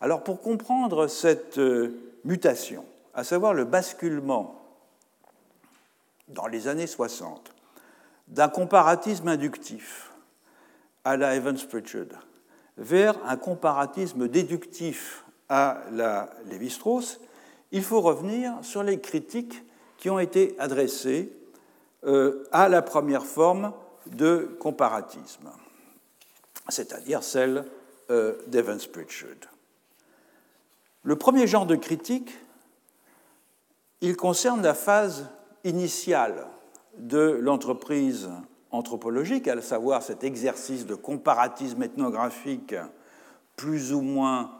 Alors 0.00 0.24
pour 0.24 0.40
comprendre 0.40 1.06
cette 1.06 1.58
euh, 1.58 2.16
mutation, 2.24 2.84
à 3.14 3.24
savoir 3.24 3.54
le 3.54 3.64
basculement 3.64 4.60
dans 6.28 6.46
les 6.46 6.68
années 6.68 6.86
60 6.86 7.52
d'un 8.28 8.48
comparatisme 8.48 9.28
inductif 9.28 10.09
à 11.04 11.16
la 11.16 11.34
Evans-Pritchard 11.36 12.26
vers 12.76 13.14
un 13.26 13.36
comparatisme 13.36 14.28
déductif 14.28 15.24
à 15.48 15.82
la 15.92 16.30
Lévi-Strauss, 16.46 17.20
il 17.72 17.82
faut 17.82 18.00
revenir 18.00 18.54
sur 18.62 18.82
les 18.82 19.00
critiques 19.00 19.62
qui 19.98 20.08
ont 20.08 20.18
été 20.18 20.56
adressées 20.58 21.30
euh, 22.04 22.48
à 22.52 22.68
la 22.68 22.80
première 22.80 23.26
forme 23.26 23.72
de 24.06 24.56
comparatisme, 24.58 25.50
c'est-à-dire 26.68 27.22
celle 27.22 27.64
euh, 28.10 28.36
d'Evans-Pritchard. 28.46 29.52
Le 31.02 31.16
premier 31.16 31.46
genre 31.46 31.66
de 31.66 31.76
critique, 31.76 32.32
il 34.00 34.16
concerne 34.16 34.62
la 34.62 34.74
phase 34.74 35.28
initiale 35.64 36.46
de 36.96 37.38
l'entreprise 37.40 38.30
anthropologique, 38.70 39.48
à 39.48 39.60
savoir 39.60 40.02
cet 40.02 40.24
exercice 40.24 40.86
de 40.86 40.94
comparatisme 40.94 41.82
ethnographique 41.82 42.74
plus 43.56 43.92
ou 43.92 44.00
moins 44.00 44.52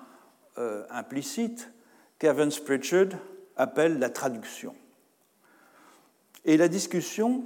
euh, 0.58 0.84
implicite 0.90 1.70
qu'Evans 2.18 2.60
Pritchard 2.64 3.18
appelle 3.56 3.98
la 3.98 4.10
traduction. 4.10 4.74
Et 6.44 6.56
la 6.56 6.68
discussion, 6.68 7.44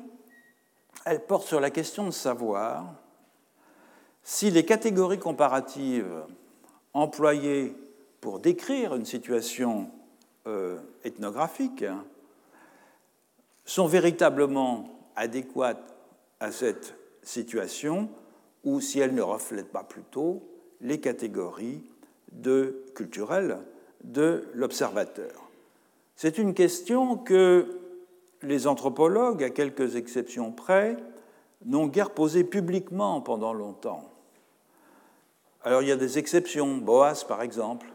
elle 1.05 1.25
porte 1.25 1.47
sur 1.47 1.61
la 1.61 1.71
question 1.71 2.07
de 2.07 2.11
savoir 2.11 2.95
si 4.23 4.51
les 4.51 4.65
catégories 4.65 5.19
comparatives 5.19 6.25
employées 6.93 7.77
pour 8.21 8.39
décrire 8.39 8.95
une 8.95 9.05
situation 9.05 9.91
euh, 10.47 10.79
ethnographique 11.05 11.85
sont 13.65 13.87
véritablement 13.87 14.89
adéquates 15.17 15.94
à 16.45 16.53
cette 16.53 16.95
situation 17.23 18.09
ou 18.63 18.81
si 18.81 19.01
elles 19.01 19.15
ne 19.15 19.23
reflètent 19.23 19.73
pas 19.73 19.83
plutôt 19.83 20.43
les 20.81 21.01
catégories 21.01 21.83
de 22.33 22.85
culturelles 22.95 23.59
de 24.05 24.49
l'observateur. 24.55 25.51
C'est 26.17 26.39
une 26.39 26.55
question 26.55 27.17
que 27.17 27.81
les 28.43 28.67
anthropologues, 28.67 29.43
à 29.43 29.51
quelques 29.51 29.97
exceptions 29.97 30.53
près, 30.53 30.97
n'ont 31.65 31.87
guère 31.87 32.11
posée 32.11 32.45
publiquement 32.45 33.21
pendant 33.21 33.55
longtemps. 33.55 34.11
Alors 35.63 35.83
il 35.83 35.89
y 35.89 35.93
a 35.93 35.97
des 35.97 36.19
exceptions, 36.19 36.77
Boas 36.77 37.25
par 37.27 37.41
exemple, 37.43 37.87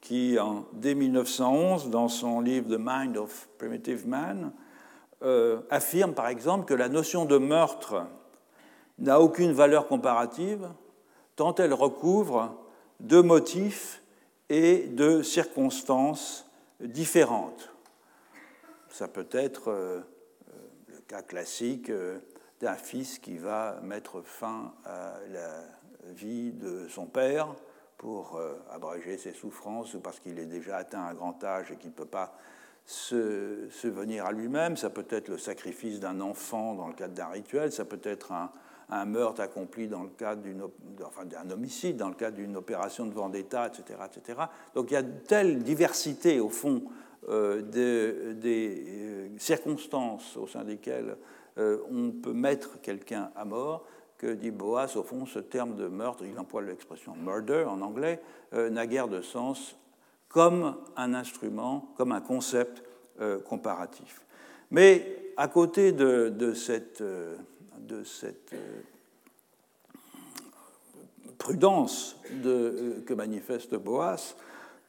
qui 0.00 0.38
dès 0.72 0.94
1911, 0.94 1.90
dans 1.90 2.08
son 2.08 2.40
livre 2.40 2.68
The 2.68 2.80
Mind 2.80 3.16
of 3.16 3.48
Primitive 3.58 4.06
Man, 4.06 4.52
euh, 5.22 5.60
affirme 5.70 6.14
par 6.14 6.28
exemple 6.28 6.66
que 6.66 6.74
la 6.74 6.88
notion 6.88 7.24
de 7.24 7.38
meurtre 7.38 8.06
n'a 8.98 9.20
aucune 9.20 9.52
valeur 9.52 9.88
comparative 9.88 10.68
tant 11.36 11.54
elle 11.56 11.74
recouvre 11.74 12.56
de 13.00 13.20
motifs 13.20 14.02
et 14.48 14.86
de 14.86 15.22
circonstances 15.22 16.50
différentes. 16.80 17.72
Ça 18.88 19.08
peut 19.08 19.28
être 19.32 19.68
euh, 19.68 20.00
le 20.88 20.98
cas 21.00 21.22
classique 21.22 21.90
euh, 21.90 22.18
d'un 22.60 22.74
fils 22.74 23.18
qui 23.18 23.36
va 23.36 23.78
mettre 23.82 24.22
fin 24.22 24.72
à 24.84 25.18
la 25.30 25.62
vie 26.12 26.52
de 26.52 26.88
son 26.88 27.06
père 27.06 27.54
pour 27.98 28.36
euh, 28.36 28.54
abréger 28.70 29.18
ses 29.18 29.32
souffrances 29.32 29.94
ou 29.94 30.00
parce 30.00 30.20
qu'il 30.20 30.38
est 30.38 30.46
déjà 30.46 30.78
atteint 30.78 31.02
un 31.02 31.14
grand 31.14 31.42
âge 31.44 31.72
et 31.72 31.76
qu'il 31.76 31.90
ne 31.90 31.94
peut 31.94 32.06
pas 32.06 32.36
se, 32.86 33.88
venir 33.88 34.24
à 34.24 34.32
lui-même. 34.32 34.76
Ça 34.76 34.90
peut 34.90 35.06
être 35.10 35.28
le 35.28 35.38
sacrifice 35.38 36.00
d'un 36.00 36.20
enfant 36.20 36.74
dans 36.74 36.86
le 36.86 36.94
cadre 36.94 37.14
d'un 37.14 37.26
rituel, 37.26 37.72
ça 37.72 37.84
peut 37.84 38.00
être 38.02 38.32
un, 38.32 39.04
meurtre 39.04 39.40
accompli 39.40 39.88
dans 39.88 40.04
le 40.04 40.10
cadre 40.10 40.42
d'un 41.24 41.50
homicide, 41.50 41.96
dans 41.96 42.08
le 42.08 42.14
cadre 42.14 42.36
d'une 42.36 42.56
opération 42.56 43.06
de 43.06 43.12
vendetta, 43.12 43.66
etc., 43.66 43.98
etc. 44.06 44.40
Donc 44.74 44.92
il 44.92 44.94
y 44.94 44.96
a 44.96 45.02
telle 45.02 45.64
diversité, 45.64 46.38
au 46.38 46.48
fond, 46.48 46.84
euh, 47.28 47.60
des 47.62 48.84
euh, 48.86 49.28
circonstances 49.38 50.36
au 50.36 50.46
sein 50.46 50.62
desquelles 50.62 51.16
euh, 51.58 51.78
on 51.90 52.12
peut 52.12 52.32
mettre 52.32 52.80
quelqu'un 52.80 53.32
à 53.34 53.44
mort 53.44 53.84
que 54.16 54.28
dit 54.28 54.52
Boas, 54.52 54.96
au 54.96 55.02
fond, 55.02 55.26
ce 55.26 55.40
terme 55.40 55.74
de 55.74 55.88
meurtre, 55.88 56.24
il 56.24 56.38
emploie 56.38 56.62
l'expression 56.62 57.16
murder 57.16 57.64
en 57.66 57.82
anglais, 57.82 58.22
n'a 58.52 58.86
guère 58.86 59.08
de 59.08 59.20
sens 59.20 59.76
comme 60.36 60.76
un 60.98 61.14
instrument, 61.14 61.88
comme 61.96 62.12
un 62.12 62.20
concept 62.20 62.82
comparatif. 63.48 64.20
Mais 64.70 65.32
à 65.38 65.48
côté 65.48 65.92
de, 65.92 66.52
cette 66.52 67.02
cette 68.04 68.52
euh, 68.54 68.80
prudence 71.38 72.16
euh, 72.44 73.00
que 73.06 73.14
manifeste 73.14 73.74
Boas, 73.74 74.34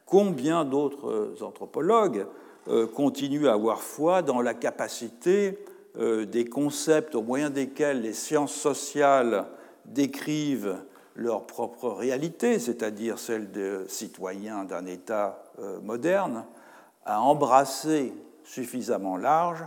combien 0.06 0.64
d'autres 0.64 1.36
anthropologues 1.42 2.26
euh, 2.68 2.86
continuent 2.86 3.46
à 3.46 3.52
avoir 3.52 3.82
foi 3.82 4.22
dans 4.22 4.40
la 4.40 4.54
capacité 4.54 5.58
des 5.98 6.44
concepts 6.44 7.16
au 7.16 7.22
moyen 7.22 7.50
desquels 7.50 8.02
les 8.02 8.12
sciences 8.12 8.54
sociales 8.54 9.46
décrivent 9.84 10.76
leur 11.18 11.46
propre 11.46 11.88
réalité, 11.88 12.60
c'est-à-dire 12.60 13.18
celle 13.18 13.50
des 13.50 13.88
citoyens 13.88 14.64
d'un 14.64 14.86
État 14.86 15.44
moderne, 15.82 16.44
à 17.04 17.20
embrasser 17.20 18.14
suffisamment 18.44 19.16
large 19.16 19.64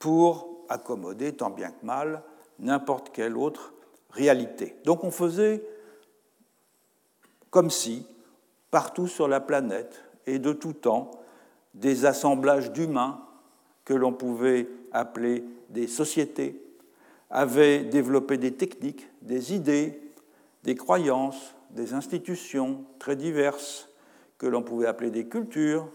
pour 0.00 0.48
accommoder 0.68 1.32
tant 1.34 1.50
bien 1.50 1.70
que 1.70 1.86
mal 1.86 2.22
n'importe 2.58 3.10
quelle 3.12 3.36
autre 3.36 3.72
réalité. 4.10 4.76
Donc 4.84 5.04
on 5.04 5.12
faisait 5.12 5.64
comme 7.50 7.70
si, 7.70 8.04
partout 8.72 9.06
sur 9.06 9.28
la 9.28 9.38
planète 9.38 10.02
et 10.26 10.40
de 10.40 10.52
tout 10.52 10.72
temps, 10.72 11.12
des 11.74 12.06
assemblages 12.06 12.72
d'humains 12.72 13.20
que 13.84 13.94
l'on 13.94 14.12
pouvait 14.12 14.68
appeler 14.90 15.44
des 15.68 15.86
sociétés 15.86 16.60
avaient 17.30 17.84
développé 17.84 18.36
des 18.36 18.54
techniques, 18.54 19.08
des 19.22 19.54
idées, 19.54 20.01
des 20.62 20.74
croyances, 20.74 21.54
des 21.70 21.94
institutions 21.94 22.84
très 22.98 23.16
diverses 23.16 23.88
que 24.38 24.46
l'on 24.46 24.62
pouvait 24.62 24.86
appeler 24.86 25.10
des 25.10 25.26
cultures, 25.26 25.88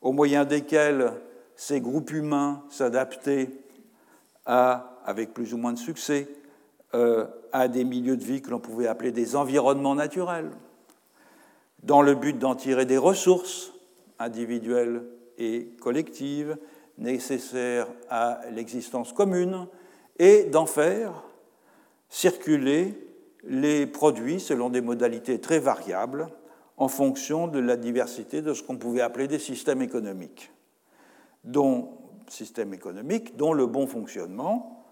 au 0.00 0.12
moyen 0.12 0.44
desquelles 0.44 1.12
ces 1.56 1.80
groupes 1.80 2.10
humains 2.10 2.62
s'adaptaient 2.70 3.50
avec 4.44 5.32
plus 5.32 5.54
ou 5.54 5.56
moins 5.56 5.72
de 5.72 5.78
succès, 5.78 6.28
euh, 6.94 7.26
à 7.52 7.68
des 7.68 7.84
milieux 7.84 8.16
de 8.16 8.24
vie 8.24 8.42
que 8.42 8.50
l'on 8.50 8.58
pouvait 8.58 8.86
appeler 8.86 9.12
des 9.12 9.36
environnements 9.36 9.94
naturels, 9.94 10.50
dans 11.82 12.02
le 12.02 12.14
but 12.14 12.38
d'en 12.38 12.54
tirer 12.54 12.84
des 12.84 12.98
ressources 12.98 13.72
individuelles 14.18 15.02
et 15.38 15.70
collectives 15.80 16.56
nécessaires 16.98 17.88
à 18.10 18.40
l'existence 18.52 19.12
commune 19.12 19.66
et 20.18 20.44
d'en 20.44 20.66
faire 20.66 21.24
circuler 22.08 22.94
les 23.44 23.86
produits 23.86 24.40
selon 24.40 24.70
des 24.70 24.80
modalités 24.80 25.40
très 25.40 25.58
variables 25.58 26.28
en 26.76 26.88
fonction 26.88 27.48
de 27.48 27.58
la 27.58 27.76
diversité 27.76 28.42
de 28.42 28.54
ce 28.54 28.62
qu'on 28.62 28.76
pouvait 28.76 29.00
appeler 29.00 29.28
des 29.28 29.38
systèmes 29.38 29.82
économiques, 29.82 30.50
dont, 31.44 31.90
systèmes 32.28 32.74
économiques 32.74 33.36
dont 33.36 33.52
le 33.52 33.66
bon 33.66 33.86
fonctionnement 33.86 34.82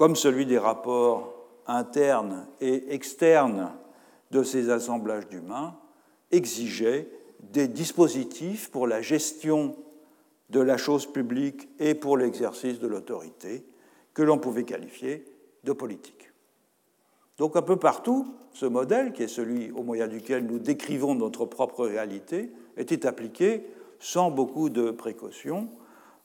comme 0.00 0.16
celui 0.16 0.46
des 0.46 0.56
rapports 0.56 1.34
internes 1.66 2.46
et 2.62 2.94
externes 2.94 3.70
de 4.30 4.42
ces 4.42 4.70
assemblages 4.70 5.28
d'humains, 5.28 5.76
exigeait 6.30 7.10
des 7.40 7.68
dispositifs 7.68 8.70
pour 8.70 8.86
la 8.86 9.02
gestion 9.02 9.76
de 10.48 10.60
la 10.60 10.78
chose 10.78 11.04
publique 11.04 11.68
et 11.78 11.94
pour 11.94 12.16
l'exercice 12.16 12.78
de 12.78 12.86
l'autorité 12.86 13.66
que 14.14 14.22
l'on 14.22 14.38
pouvait 14.38 14.64
qualifier 14.64 15.26
de 15.64 15.72
politique. 15.72 16.29
Donc 17.40 17.56
un 17.56 17.62
peu 17.62 17.76
partout, 17.76 18.34
ce 18.52 18.66
modèle, 18.66 19.14
qui 19.14 19.22
est 19.22 19.28
celui 19.28 19.70
au 19.70 19.82
moyen 19.82 20.08
duquel 20.08 20.44
nous 20.44 20.58
décrivons 20.58 21.14
notre 21.14 21.46
propre 21.46 21.86
réalité, 21.86 22.50
était 22.76 23.06
appliqué 23.06 23.64
sans 23.98 24.30
beaucoup 24.30 24.68
de 24.68 24.90
précautions 24.90 25.70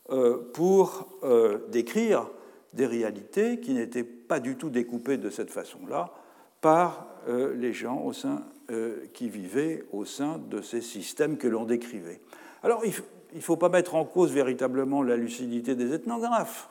euh, 0.09 0.51
pour 0.53 1.07
euh, 1.23 1.59
décrire 1.69 2.29
des 2.73 2.85
réalités 2.85 3.61
qui 3.61 3.71
n'étaient 3.71 4.03
pas 4.03 4.41
du 4.41 4.57
tout 4.57 4.69
découpées 4.69 5.15
de 5.15 5.29
cette 5.29 5.51
façon-là 5.51 6.11
par 6.59 7.07
euh, 7.29 7.55
les 7.55 7.71
gens 7.71 8.11
qui 9.13 9.29
vivaient 9.29 9.85
au 9.93 10.03
sein 10.03 10.41
de 10.49 10.59
ces 10.59 10.81
systèmes 10.81 11.37
que 11.37 11.47
l'on 11.47 11.63
décrivait. 11.63 12.19
Alors, 12.61 12.83
il 12.83 12.93
ne 13.33 13.41
faut 13.41 13.55
pas 13.55 13.69
mettre 13.69 13.95
en 13.95 14.03
cause 14.03 14.33
véritablement 14.33 15.01
la 15.01 15.15
lucidité 15.15 15.75
des 15.75 15.93
ethnographes. 15.93 16.67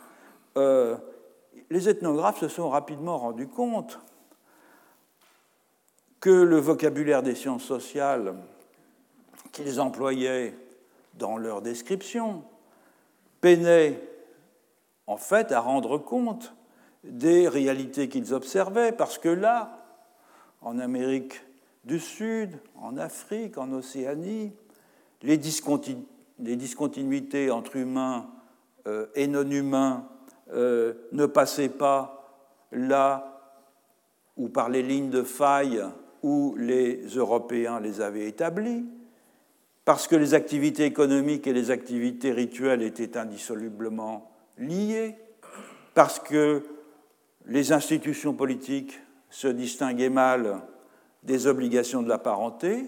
Les 0.56 1.88
ethnographes 1.88 2.40
se 2.40 2.48
sont 2.48 2.68
rapidement 2.68 3.16
rendus 3.16 3.46
compte 3.46 4.00
que 6.24 6.30
le 6.30 6.56
vocabulaire 6.56 7.22
des 7.22 7.34
sciences 7.34 7.64
sociales 7.64 8.34
qu'ils 9.52 9.78
employaient 9.78 10.56
dans 11.18 11.36
leur 11.36 11.60
description 11.60 12.42
peinait 13.42 14.00
en 15.06 15.18
fait 15.18 15.52
à 15.52 15.60
rendre 15.60 15.98
compte 15.98 16.54
des 17.04 17.46
réalités 17.46 18.08
qu'ils 18.08 18.32
observaient, 18.32 18.92
parce 18.92 19.18
que 19.18 19.28
là, 19.28 19.84
en 20.62 20.78
Amérique 20.78 21.42
du 21.84 22.00
Sud, 22.00 22.58
en 22.80 22.96
Afrique, 22.96 23.58
en 23.58 23.70
Océanie, 23.72 24.54
les, 25.20 25.36
discontinuités 25.36 27.50
entre 27.50 27.76
humains 27.76 28.30
euh, 28.86 29.08
et 29.14 29.26
non-humains 29.26 30.08
euh, 30.54 30.94
ne 31.12 31.26
passaient 31.26 31.68
pas 31.68 32.40
là 32.72 33.42
où 34.38 34.48
par 34.48 34.70
les 34.70 34.82
lignes 34.82 35.10
de 35.10 35.22
faille 35.22 35.84
où 36.24 36.54
les 36.56 37.04
Européens 37.16 37.80
les 37.80 38.00
avaient 38.00 38.26
établies, 38.26 38.86
parce 39.84 40.08
que 40.08 40.16
les 40.16 40.32
activités 40.32 40.86
économiques 40.86 41.46
et 41.46 41.52
les 41.52 41.70
activités 41.70 42.32
rituelles 42.32 42.80
étaient 42.80 43.18
indissolublement 43.18 44.32
liés, 44.56 45.16
parce 45.92 46.18
que 46.18 46.62
les 47.44 47.72
institutions 47.72 48.32
politiques 48.32 48.98
se 49.28 49.48
distinguaient 49.48 50.08
mal 50.08 50.62
des 51.24 51.46
obligations 51.46 52.02
de 52.02 52.08
la 52.08 52.16
parenté, 52.16 52.86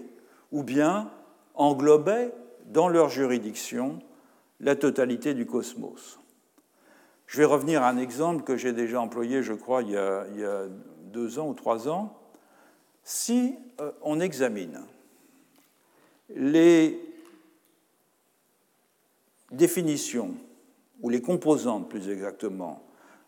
ou 0.50 0.62
bien 0.62 1.10
englobaient 1.56 2.32
dans 2.64 2.88
leur 2.88 3.10
juridiction 3.10 3.98
la 4.60 4.76
totalité 4.76 5.34
du 5.34 5.44
cosmos. 5.44 6.18
Je 7.26 7.36
vais 7.36 7.44
revenir 7.44 7.82
à 7.82 7.90
un 7.90 7.98
exemple 7.98 8.44
que 8.44 8.56
j'ai 8.56 8.72
déjà 8.72 8.98
employé, 8.98 9.42
je 9.42 9.52
crois, 9.52 9.82
il 9.82 9.90
y, 9.90 9.96
a, 9.98 10.24
deux 11.12 11.38
ans 11.38 11.48
ou 11.48 11.54
trois 11.54 11.86
ans. 11.86 12.18
Si 13.08 13.54
euh, 13.80 13.92
on 14.02 14.18
examine 14.18 14.82
les 16.34 17.00
définitions 19.52 20.34
ou 21.02 21.08
les 21.08 21.22
composantes 21.22 21.88
plus 21.88 22.08
exactement, 22.08 22.82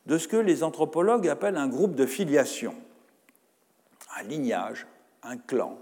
de 0.06 0.18
ce 0.18 0.26
que 0.26 0.36
les 0.36 0.64
anthropologues 0.64 1.28
appellent 1.28 1.56
un 1.56 1.68
groupe 1.68 1.94
de 1.94 2.06
filiation, 2.06 2.74
un 4.16 4.24
lignage, 4.24 4.88
un 5.22 5.36
clan, 5.36 5.78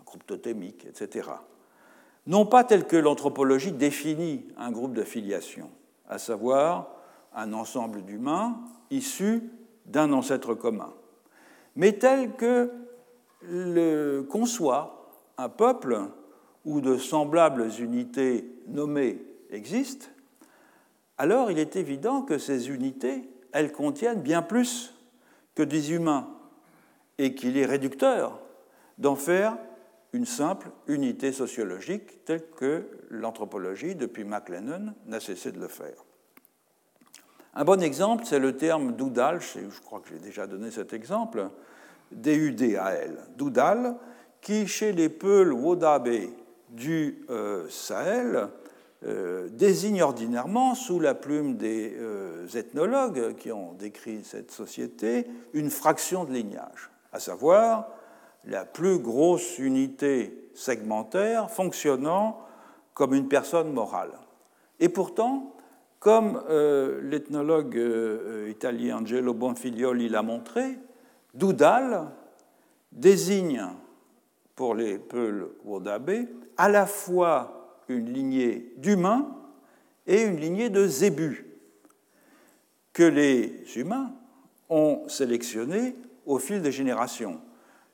un 0.00 0.04
groupe 0.04 0.24
totémique, 0.24 0.86
etc. 0.86 1.28
non 2.28 2.46
pas 2.46 2.62
tel 2.62 2.86
que 2.86 2.96
l'anthropologie 2.96 3.72
définit 3.72 4.46
un 4.56 4.70
groupe 4.70 4.94
d'affiliation, 4.94 5.72
à 6.08 6.18
savoir 6.18 6.94
un 7.34 7.52
ensemble 7.52 8.04
d'humains 8.04 8.60
issus 8.92 9.42
d'un 9.86 10.12
ancêtre 10.12 10.54
commun, 10.54 10.94
mais 11.74 11.94
tel 11.94 12.36
que 12.36 12.70
le 13.48 14.22
conçoit 14.22 15.10
un 15.38 15.48
peuple 15.48 16.00
où 16.64 16.80
de 16.80 16.96
semblables 16.96 17.68
unités 17.78 18.48
nommées 18.68 19.22
existent, 19.50 20.06
alors 21.18 21.50
il 21.50 21.58
est 21.58 21.76
évident 21.76 22.22
que 22.22 22.38
ces 22.38 22.70
unités, 22.70 23.28
elles 23.52 23.72
contiennent 23.72 24.22
bien 24.22 24.42
plus 24.42 24.94
que 25.54 25.62
des 25.62 25.92
humains 25.92 26.28
et 27.18 27.34
qu'il 27.34 27.56
est 27.56 27.66
réducteur 27.66 28.40
d'en 28.98 29.14
faire 29.14 29.56
une 30.12 30.26
simple 30.26 30.70
unité 30.86 31.32
sociologique 31.32 32.24
telle 32.24 32.48
que 32.50 32.88
l'anthropologie, 33.10 33.94
depuis 33.94 34.24
MacLennan, 34.24 34.94
n'a 35.06 35.20
cessé 35.20 35.52
de 35.52 35.58
le 35.58 35.68
faire. 35.68 36.04
Un 37.54 37.64
bon 37.64 37.82
exemple, 37.82 38.24
c'est 38.24 38.38
le 38.38 38.56
terme 38.56 38.92
doudal, 38.92 39.40
je 39.40 39.80
crois 39.80 40.00
que 40.00 40.08
j'ai 40.08 40.18
déjà 40.18 40.46
donné 40.46 40.70
cet 40.70 40.92
exemple, 40.92 41.50
D-U-D-A-L, 42.12 43.18
doudal, 43.36 43.96
qui 44.40 44.66
chez 44.66 44.92
les 44.92 45.08
Peuls 45.08 45.52
Wodabe 45.52 46.10
du 46.68 47.24
euh, 47.30 47.66
Sahel 47.70 48.48
euh, 49.06 49.48
désigne 49.50 50.02
ordinairement, 50.02 50.74
sous 50.74 51.00
la 51.00 51.14
plume 51.14 51.56
des 51.56 51.94
euh, 51.96 52.46
ethnologues 52.54 53.34
qui 53.36 53.52
ont 53.52 53.72
décrit 53.72 54.22
cette 54.22 54.50
société, 54.50 55.26
une 55.52 55.70
fraction 55.70 56.24
de 56.24 56.32
lignage, 56.32 56.90
à 57.12 57.20
savoir 57.20 57.88
la 58.44 58.64
plus 58.64 58.98
grosse 58.98 59.58
unité 59.58 60.50
segmentaire 60.54 61.50
fonctionnant 61.50 62.40
comme 62.92 63.14
une 63.14 63.28
personne 63.28 63.72
morale. 63.72 64.12
Et 64.80 64.88
pourtant, 64.88 65.54
comme 65.98 66.42
l'ethnologue 67.00 67.80
italien 68.48 68.98
Angelo 68.98 69.32
Bonfiglioli 69.32 70.10
l'a 70.10 70.22
montré, 70.22 70.76
Doudal 71.34 72.12
désigne 72.92 73.66
pour 74.54 74.74
les 74.74 74.98
Peuls 74.98 75.48
Wodabé 75.64 76.28
à 76.56 76.68
la 76.68 76.86
fois 76.86 77.82
une 77.88 78.12
lignée 78.12 78.72
d'humains 78.78 79.26
et 80.06 80.22
une 80.22 80.36
lignée 80.36 80.70
de 80.70 80.86
zébus 80.86 81.46
que 82.92 83.02
les 83.02 83.64
humains 83.74 84.12
ont 84.68 85.02
sélectionné 85.08 85.96
au 86.24 86.38
fil 86.38 86.62
des 86.62 86.72
générations, 86.72 87.40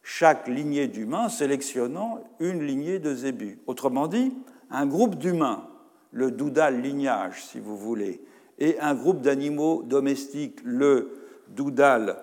chaque 0.03 0.47
lignée 0.47 0.87
d'humains 0.87 1.31
sélectionnant 1.31 2.23
une 2.39 2.65
lignée 2.65 2.99
de 2.99 3.15
zébus. 3.15 3.59
Autrement 3.67 4.07
dit, 4.07 4.35
un 4.71 4.87
groupe 4.87 5.17
d'humains, 5.17 5.67
le 6.13 6.31
doudal 6.31 6.83
lignage 6.83 7.43
si 7.45 7.59
vous 7.59 7.77
voulez, 7.77 8.21
et 8.59 8.79
un 8.81 8.95
groupe 8.95 9.23
d'animaux 9.23 9.83
domestiques, 9.83 10.61
le 10.63 11.17
doudal 11.49 12.19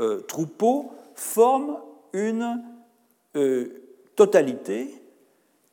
euh, 0.00 0.20
troupeau, 0.20 0.92
forment 1.14 1.76
une 2.12 2.64
euh, 3.36 3.68
totalité 4.16 4.92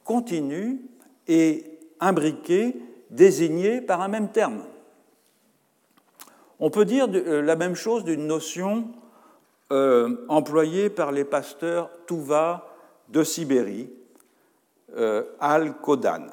continue 0.03 0.81
et 1.27 1.79
imbriquée, 1.99 2.75
désignée 3.09 3.81
par 3.81 4.01
un 4.01 4.07
même 4.07 4.29
terme. 4.29 4.63
On 6.59 6.69
peut 6.69 6.85
dire 6.85 7.07
euh, 7.13 7.41
la 7.41 7.55
même 7.55 7.75
chose 7.75 8.03
d'une 8.03 8.27
notion 8.27 8.89
euh, 9.71 10.17
employée 10.27 10.89
par 10.89 11.11
les 11.11 11.23
pasteurs 11.23 11.89
Tuva 12.05 12.67
de 13.09 13.23
Sibérie, 13.23 13.89
Al-Kodan, 15.39 16.27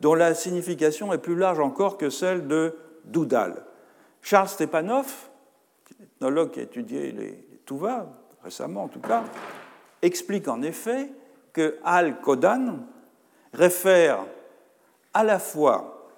dont 0.00 0.14
la 0.14 0.34
signification 0.34 1.12
est 1.12 1.18
plus 1.18 1.34
large 1.34 1.60
encore 1.60 1.96
que 1.96 2.10
celle 2.10 2.46
de 2.46 2.76
Doudal. 3.04 3.64
Charles 4.22 4.48
Stepanov, 4.48 5.28
qui 6.18 6.60
a 6.60 6.62
étudié 6.62 7.12
les 7.12 7.60
Tuva, 7.64 8.08
récemment 8.42 8.84
en 8.84 8.88
tout 8.88 9.00
cas, 9.00 9.24
explique 10.02 10.48
en 10.48 10.62
effet 10.62 11.12
que 11.52 11.78
Al-Kodan 11.84 12.80
réfère 13.52 14.24
à 15.14 15.24
la 15.24 15.38
fois 15.38 16.10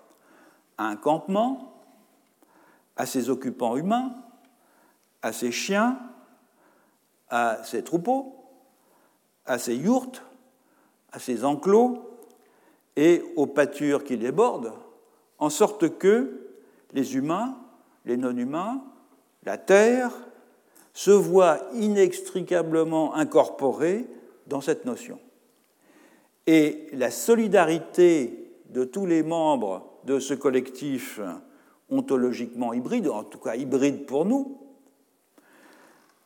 à 0.78 0.84
un 0.84 0.96
campement, 0.96 1.82
à 2.96 3.06
ses 3.06 3.30
occupants 3.30 3.76
humains, 3.76 4.12
à 5.22 5.32
ses 5.32 5.52
chiens, 5.52 5.98
à 7.28 7.62
ses 7.64 7.84
troupeaux, 7.84 8.44
à 9.46 9.58
ses 9.58 9.76
yourtes, 9.76 10.22
à 11.12 11.18
ses 11.18 11.44
enclos 11.44 12.18
et 12.96 13.22
aux 13.36 13.46
pâtures 13.46 14.04
qui 14.04 14.16
les 14.16 14.32
bordent, 14.32 14.72
en 15.38 15.50
sorte 15.50 15.98
que 15.98 16.46
les 16.92 17.16
humains, 17.16 17.56
les 18.04 18.16
non-humains, 18.16 18.82
la 19.44 19.59
terre, 19.59 20.11
se 20.92 21.11
voit 21.11 21.61
inextricablement 21.74 23.14
incorporé 23.14 24.07
dans 24.46 24.61
cette 24.61 24.85
notion. 24.85 25.18
Et 26.46 26.88
la 26.92 27.11
solidarité 27.11 28.53
de 28.70 28.85
tous 28.85 29.07
les 29.07 29.22
membres 29.22 29.87
de 30.05 30.18
ce 30.18 30.35
collectif 30.35 31.20
ontologiquement 31.88 32.72
hybride, 32.72 33.09
en 33.09 33.24
tout 33.24 33.38
cas 33.38 33.57
hybride 33.57 34.07
pour 34.07 34.24
nous, 34.24 34.59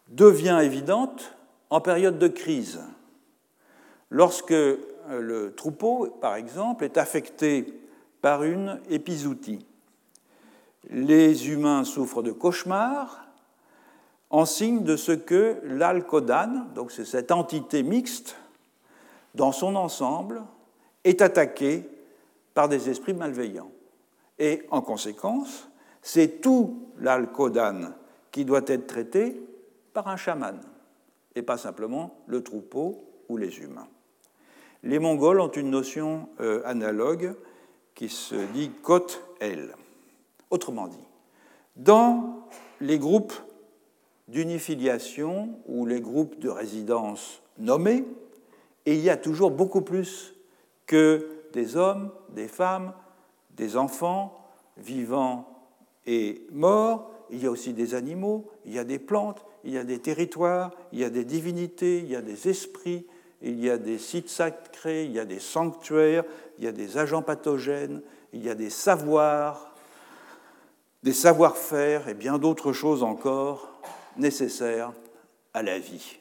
devient 0.09 0.61
évidente 0.63 1.35
en 1.71 1.81
période 1.81 2.19
de 2.19 2.29
crise. 2.29 2.81
Lorsque 4.11 4.51
le 4.53 5.55
troupeau, 5.57 6.07
par 6.21 6.37
exemple, 6.37 6.85
est 6.85 6.99
affecté 6.99 7.81
par 8.21 8.45
une 8.45 8.81
épizootie, 8.89 9.67
les 10.91 11.49
humains 11.51 11.85
souffrent 11.85 12.23
de 12.23 12.33
cauchemars, 12.33 13.25
en 14.31 14.45
signe 14.47 14.83
de 14.83 14.97
ce 14.97 15.13
que 15.13 15.61
l'alcodan, 15.65 16.67
donc 16.75 16.91
c'est 16.91 17.05
cette 17.05 17.31
entité 17.31 17.83
mixte, 17.83 18.37
dans 19.35 19.53
son 19.53 19.77
ensemble, 19.77 20.43
est 21.05 21.23
attaquée 21.23 21.89
par 22.53 22.69
des 22.69 22.89
esprits 22.89 23.15
malveillants. 23.15 23.71
Et 24.39 24.63
en 24.71 24.81
conséquence, 24.81 25.69
c'est 26.03 26.41
tout 26.41 26.89
l'alcodan 26.99 27.93
qui 28.31 28.45
doit 28.45 28.63
être 28.67 28.87
traité 28.87 29.41
par 29.93 30.09
un 30.09 30.17
chaman, 30.17 30.61
et 31.35 31.43
pas 31.43 31.57
simplement 31.57 32.17
le 32.27 32.43
troupeau 32.43 33.05
ou 33.29 33.37
les 33.37 33.59
humains. 33.59 33.89
Les 34.83 34.99
Mongols 34.99 35.41
ont 35.41 35.51
une 35.51 35.71
notion 35.71 36.29
euh, 36.41 36.61
analogue 36.65 37.35
qui 37.95 38.09
se 38.09 38.35
dit 38.53 38.71
kot-el. 38.83 39.75
Autrement 40.55 40.87
dit, 40.87 40.97
dans 41.75 42.47
les 42.81 43.01
groupes 43.01 43.33
d'unifiliation 44.29 45.59
ou 45.67 45.85
les 45.85 46.01
groupes 46.01 46.39
de 46.39 46.49
résidence 46.49 47.43
nommés, 47.59 48.05
il 48.87 49.01
y 49.01 49.11
a 49.11 49.17
toujours 49.17 49.51
beaucoup 49.51 49.81
plus 49.81 50.33
que 50.87 51.29
des 51.55 51.77
hommes, 51.77 52.13
des 52.37 52.47
femmes, 52.47 52.93
des 53.57 53.77
enfants, 53.77 54.47
vivants 54.77 55.49
et 56.07 56.47
morts, 56.53 57.11
il 57.31 57.43
y 57.43 57.47
a 57.47 57.51
aussi 57.51 57.73
des 57.73 57.97
animaux, 57.97 58.49
il 58.65 58.75
y 58.75 58.79
a 58.79 58.85
des 58.85 59.01
plantes, 59.01 59.45
il 59.65 59.73
y 59.73 59.79
a 59.79 59.83
des 59.83 59.99
territoires, 59.99 60.71
il 60.93 61.01
y 61.01 61.05
a 61.05 61.11
des 61.11 61.25
divinités, 61.25 61.99
il 61.99 62.09
y 62.09 62.15
a 62.15 62.23
des 62.23 62.49
esprits, 62.49 63.09
il 63.43 63.59
y 63.59 63.71
a 63.71 63.77
des 63.77 63.99
sites 63.99 64.29
sacrés, 64.29 65.05
il 65.05 65.11
y 65.11 65.19
a 65.19 65.25
des 65.25 65.41
sanctuaires, 65.41 66.23
il 66.59 66.65
y 66.65 66.69
a 66.69 66.73
des 66.73 66.97
agents 66.97 67.23
pathogènes, 67.23 68.03
il 68.33 68.45
y 68.45 68.51
a 68.51 68.55
des 68.55 68.71
savoirs, 68.71 69.74
des 71.05 71.13
savoir-faire 71.13 72.09
et 72.09 72.15
bien 72.15 72.39
d'autres 72.39 72.73
choses 72.73 73.03
encore 73.03 73.69
nécessaires 74.17 74.93
à 75.53 75.63
la 75.63 75.79
vie. 75.79 76.17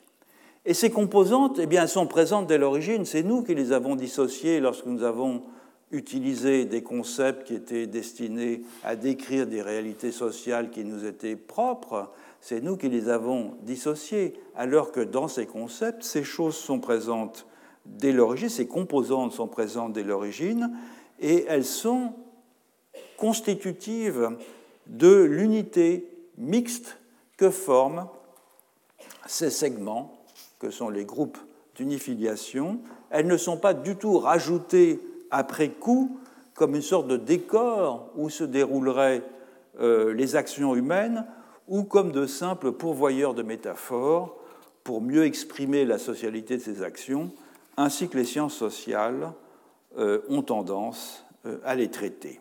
Et 0.66 0.74
ces 0.74 0.92
composantes, 0.92 1.58
eh 1.58 1.68
bien, 1.68 1.88
sont 1.88 2.06
présentes 2.06 2.48
dès 2.48 2.58
l'origine. 2.58 3.06
C'est 3.06 3.24
nous 3.24 3.44
qui 3.44 3.56
les 3.56 3.72
avons 3.72 3.96
dissociées 3.96 4.60
lorsque 4.60 4.86
nous 4.86 5.04
avons 5.04 5.44
utilisé 5.92 6.66
des 6.66 6.84
concepts 6.84 7.48
qui 7.48 7.56
étaient 7.56 7.88
destinés 7.88 8.64
à 8.84 8.98
décrire 8.98 9.48
des 9.48 9.62
réalités 9.62 10.12
sociales 10.12 10.70
qui 10.70 10.84
nous 10.84 11.06
étaient 11.06 11.38
propres. 11.38 12.12
C'est 12.42 12.60
nous 12.60 12.76
qui 12.76 12.90
les 12.90 13.08
avons 13.08 13.56
dissociées, 13.62 14.34
alors 14.54 14.92
que 14.92 15.00
dans 15.00 15.30
ces 15.30 15.46
concepts, 15.46 16.04
ces 16.04 16.26
choses 16.26 16.56
sont 16.56 16.80
présentes 16.80 17.46
dès 17.86 18.12
l'origine, 18.12 18.50
ces 18.50 18.68
composantes 18.68 19.32
sont 19.32 19.48
présentes 19.48 19.94
dès 19.94 20.04
l'origine, 20.04 20.72
et 21.22 21.46
elles 21.48 21.66
sont 21.66 22.14
constitutives 23.16 24.36
de 24.88 25.24
l'unité 25.24 26.08
mixte 26.38 26.98
que 27.38 27.50
forment 27.50 28.08
ces 29.26 29.50
segments, 29.50 30.24
que 30.60 30.70
sont 30.70 30.90
les 30.90 31.06
groupes 31.06 31.38
d'unifiliation. 31.76 32.80
Elles 33.10 33.28
ne 33.28 33.38
sont 33.38 33.58
pas 33.58 33.74
du 33.74 33.96
tout 33.96 34.20
rajoutées 34.20 35.00
après 35.32 35.70
coup 35.70 36.18
comme 36.54 36.76
une 36.76 36.82
sorte 36.82 37.08
de 37.08 37.18
décor 37.18 38.10
où 38.16 38.30
se 38.30 38.44
dérouleraient 38.44 39.24
euh, 39.80 40.14
les 40.14 40.36
actions 40.36 40.76
humaines 40.76 41.26
ou 41.68 41.84
comme 41.84 42.12
de 42.12 42.28
simples 42.28 42.72
pourvoyeurs 42.72 43.34
de 43.34 43.44
métaphores 43.44 44.38
pour 44.84 45.02
mieux 45.02 45.26
exprimer 45.26 45.86
la 45.86 45.98
socialité 45.98 46.58
de 46.58 46.62
ces 46.62 46.84
actions, 46.84 47.32
ainsi 47.78 48.10
que 48.10 48.18
les 48.18 48.26
sciences 48.26 48.56
sociales 48.56 49.32
euh, 49.98 50.22
ont 50.30 50.42
tendance 50.42 51.26
euh, 51.46 51.58
à 51.64 51.76
les 51.76 51.90
traiter. 51.90 52.40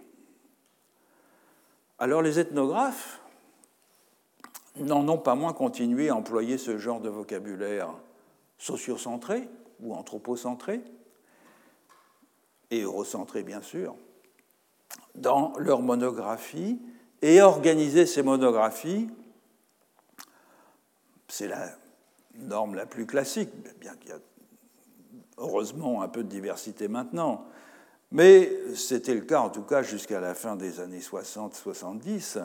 Alors 2.02 2.20
les 2.20 2.40
ethnographes 2.40 3.20
n'en 4.74 5.06
ont 5.08 5.18
pas 5.18 5.36
moins 5.36 5.52
continué 5.52 6.08
à 6.08 6.16
employer 6.16 6.58
ce 6.58 6.76
genre 6.76 7.00
de 7.00 7.08
vocabulaire 7.08 7.90
sociocentré 8.58 9.48
ou 9.78 9.94
anthropocentré, 9.94 10.82
et 12.72 12.80
eurocentré 12.80 13.44
bien 13.44 13.62
sûr, 13.62 13.94
dans 15.14 15.52
leurs 15.58 15.80
monographies 15.80 16.80
et 17.22 17.40
organiser 17.40 18.04
ces 18.04 18.24
monographies, 18.24 19.08
c'est 21.28 21.46
la 21.46 21.70
norme 22.34 22.74
la 22.74 22.86
plus 22.86 23.06
classique, 23.06 23.50
bien 23.78 23.94
qu'il 23.94 24.10
y 24.10 24.12
a 24.12 24.18
heureusement 25.38 26.02
un 26.02 26.08
peu 26.08 26.24
de 26.24 26.28
diversité 26.28 26.88
maintenant, 26.88 27.46
mais 28.12 28.52
c'était 28.74 29.14
le 29.14 29.22
cas 29.22 29.40
en 29.40 29.48
tout 29.48 29.62
cas 29.62 29.82
jusqu'à 29.82 30.20
la 30.20 30.34
fin 30.34 30.54
des 30.54 30.80
années 30.80 31.00
60-70, 31.00 32.40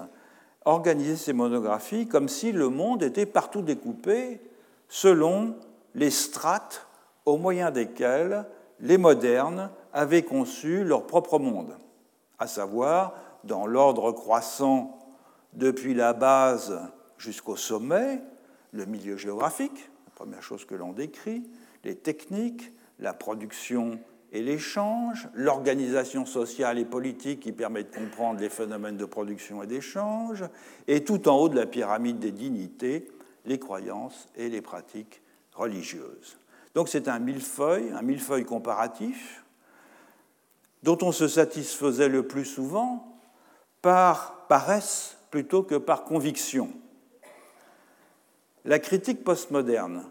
organiser 0.66 1.18
ces 1.18 1.34
monographies 1.34 2.08
comme 2.08 2.30
si 2.30 2.52
le 2.52 2.70
monde 2.70 3.04
était 3.04 3.26
partout 3.26 3.62
découpé 3.62 4.42
selon 4.88 5.56
les 5.94 6.10
strates 6.10 6.88
au 7.26 7.38
moyen 7.38 7.70
desquelles 7.70 8.46
les 8.80 8.98
modernes 8.98 9.70
avaient 9.92 10.24
conçu 10.24 10.84
leur 10.84 11.06
propre 11.06 11.38
monde, 11.38 11.76
à 12.40 12.48
savoir 12.48 13.16
dans 13.44 13.68
l'ordre 13.68 14.12
croissant 14.14 14.98
depuis 15.54 15.94
la 15.94 16.14
base 16.14 16.80
jusqu'au 17.18 17.56
sommet, 17.56 18.22
le 18.72 18.86
milieu 18.86 19.18
géographique, 19.18 19.90
la 20.06 20.12
première 20.12 20.44
chose 20.44 20.66
que 20.66 20.76
l'on 20.76 20.94
décrit, 20.94 21.44
les 21.84 21.96
techniques, 21.96 22.72
la 23.00 23.14
production 23.14 24.00
et 24.32 24.42
l'échange, 24.42 25.30
l'organisation 25.34 26.26
sociale 26.26 26.78
et 26.80 26.86
politique 26.86 27.40
qui 27.40 27.52
permet 27.52 27.84
de 27.84 27.96
comprendre 27.96 28.40
les 28.40 28.50
phénomènes 28.50 28.98
de 28.98 29.06
production 29.06 29.64
et 29.64 29.68
d'échange, 29.68 30.44
et 30.88 31.04
tout 31.04 31.30
en 31.30 31.38
haut 31.38 31.50
de 31.50 31.56
la 31.56 31.66
pyramide 31.66 32.20
des 32.20 32.32
dignités, 32.32 33.08
les 33.46 33.60
croyances 33.60 34.28
et 34.36 34.50
les 34.50 34.62
pratiques 34.62 35.22
religieuses. 35.54 36.38
Donc 36.76 36.90
c'est 36.90 37.08
un 37.08 37.20
millefeuille, 37.20 37.92
un 37.92 38.02
millefeuille 38.02 38.46
comparatif, 38.46 39.44
dont 40.84 40.98
on 41.02 41.12
se 41.12 41.28
satisfaisait 41.28 42.10
le 42.10 42.28
plus 42.28 42.46
souvent 42.46 43.18
par 43.82 44.46
paresse 44.48 45.18
plutôt 45.32 45.64
que 45.64 45.76
par 45.76 46.04
conviction. 46.04 46.70
La 48.66 48.80
critique 48.80 49.24
postmoderne, 49.24 50.04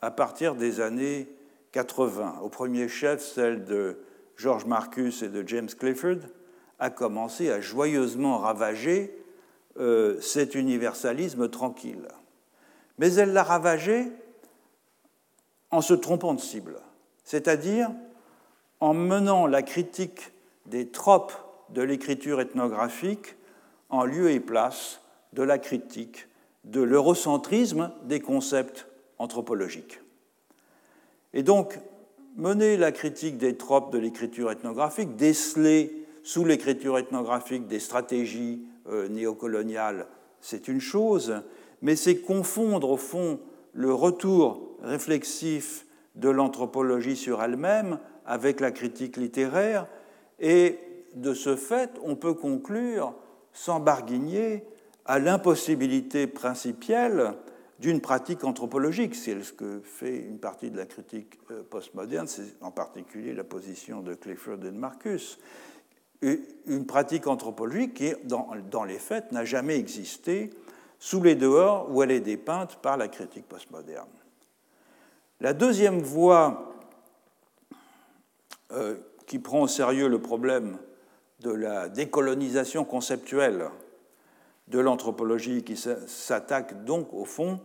à 0.00 0.10
partir 0.10 0.54
des 0.54 0.80
années 0.80 1.28
80, 1.72 2.40
au 2.42 2.48
premier 2.48 2.88
chef 2.88 3.20
celle 3.22 3.64
de 3.64 3.98
George 4.36 4.64
Marcus 4.64 5.22
et 5.22 5.28
de 5.28 5.46
James 5.46 5.68
Clifford, 5.68 6.18
a 6.78 6.90
commencé 6.90 7.50
à 7.50 7.60
joyeusement 7.60 8.38
ravager 8.38 9.14
euh, 9.78 10.20
cet 10.20 10.54
universalisme 10.54 11.48
tranquille. 11.48 12.08
Mais 12.98 13.14
elle 13.14 13.32
l'a 13.32 13.42
ravagé 13.42 14.10
en 15.70 15.80
se 15.80 15.94
trompant 15.94 16.34
de 16.34 16.40
cible, 16.40 16.80
c'est-à-dire 17.24 17.90
en 18.80 18.94
menant 18.94 19.46
la 19.46 19.62
critique 19.62 20.32
des 20.66 20.88
tropes 20.88 21.32
de 21.70 21.82
l'écriture 21.82 22.40
ethnographique 22.40 23.36
en 23.90 24.04
lieu 24.04 24.30
et 24.30 24.40
place 24.40 25.00
de 25.32 25.42
la 25.42 25.58
critique 25.58 26.28
de 26.64 26.80
l'eurocentrisme 26.80 27.92
des 28.04 28.20
concepts 28.20 28.86
anthropologiques. 29.18 30.00
Et 31.34 31.42
donc, 31.42 31.78
mener 32.36 32.76
la 32.76 32.92
critique 32.92 33.36
des 33.36 33.56
tropes 33.56 33.92
de 33.92 33.98
l'écriture 33.98 34.50
ethnographique, 34.50 35.16
déceler 35.16 36.06
sous 36.22 36.44
l'écriture 36.44 36.98
ethnographique 36.98 37.66
des 37.66 37.80
stratégies 37.80 38.62
euh, 38.88 39.08
néocoloniales, 39.08 40.06
c'est 40.40 40.68
une 40.68 40.80
chose, 40.80 41.42
mais 41.82 41.96
c'est 41.96 42.18
confondre 42.18 42.90
au 42.90 42.96
fond 42.96 43.40
le 43.72 43.92
retour 43.92 44.76
réflexif 44.82 45.86
de 46.14 46.28
l'anthropologie 46.28 47.16
sur 47.16 47.42
elle-même 47.42 47.98
avec 48.24 48.60
la 48.60 48.70
critique 48.70 49.16
littéraire, 49.16 49.86
et 50.40 50.78
de 51.14 51.34
ce 51.34 51.56
fait, 51.56 51.90
on 52.04 52.14
peut 52.14 52.34
conclure, 52.34 53.14
sans 53.52 53.80
barguigner, 53.80 54.64
à 55.04 55.18
l'impossibilité 55.18 56.26
principielle 56.26 57.32
d'une 57.78 58.00
pratique 58.00 58.44
anthropologique. 58.44 59.14
C'est 59.14 59.40
ce 59.42 59.52
que 59.52 59.80
fait 59.80 60.18
une 60.18 60.38
partie 60.38 60.70
de 60.70 60.76
la 60.76 60.86
critique 60.86 61.38
euh, 61.50 61.62
postmoderne, 61.62 62.26
c'est 62.26 62.56
en 62.60 62.70
particulier 62.70 63.34
la 63.34 63.44
position 63.44 64.00
de 64.00 64.14
Clifford 64.14 64.54
et 64.54 64.70
de 64.70 64.70
Marcus. 64.70 65.38
Une 66.20 66.84
pratique 66.84 67.28
anthropologique 67.28 67.94
qui, 67.94 68.12
dans, 68.24 68.84
les 68.84 68.98
faits, 68.98 69.30
n'a 69.30 69.44
jamais 69.44 69.76
existé 69.76 70.50
sous 70.98 71.22
les 71.22 71.36
dehors 71.36 71.88
où 71.92 72.02
elle 72.02 72.10
est 72.10 72.20
dépeinte 72.20 72.76
par 72.82 72.96
la 72.96 73.06
critique 73.06 73.46
postmoderne. 73.46 74.08
La 75.40 75.52
deuxième 75.52 76.00
voie 76.00 76.74
euh, 78.72 78.96
qui 79.26 79.38
prend 79.38 79.62
au 79.62 79.68
sérieux 79.68 80.08
le 80.08 80.20
problème 80.20 80.78
de 81.38 81.52
la 81.52 81.88
décolonisation 81.88 82.84
conceptuelle 82.84 83.70
de 84.70 84.78
l'anthropologie 84.78 85.64
qui 85.64 85.76
s'attaque 85.76 86.84
donc 86.84 87.12
au 87.12 87.24
fond 87.24 87.60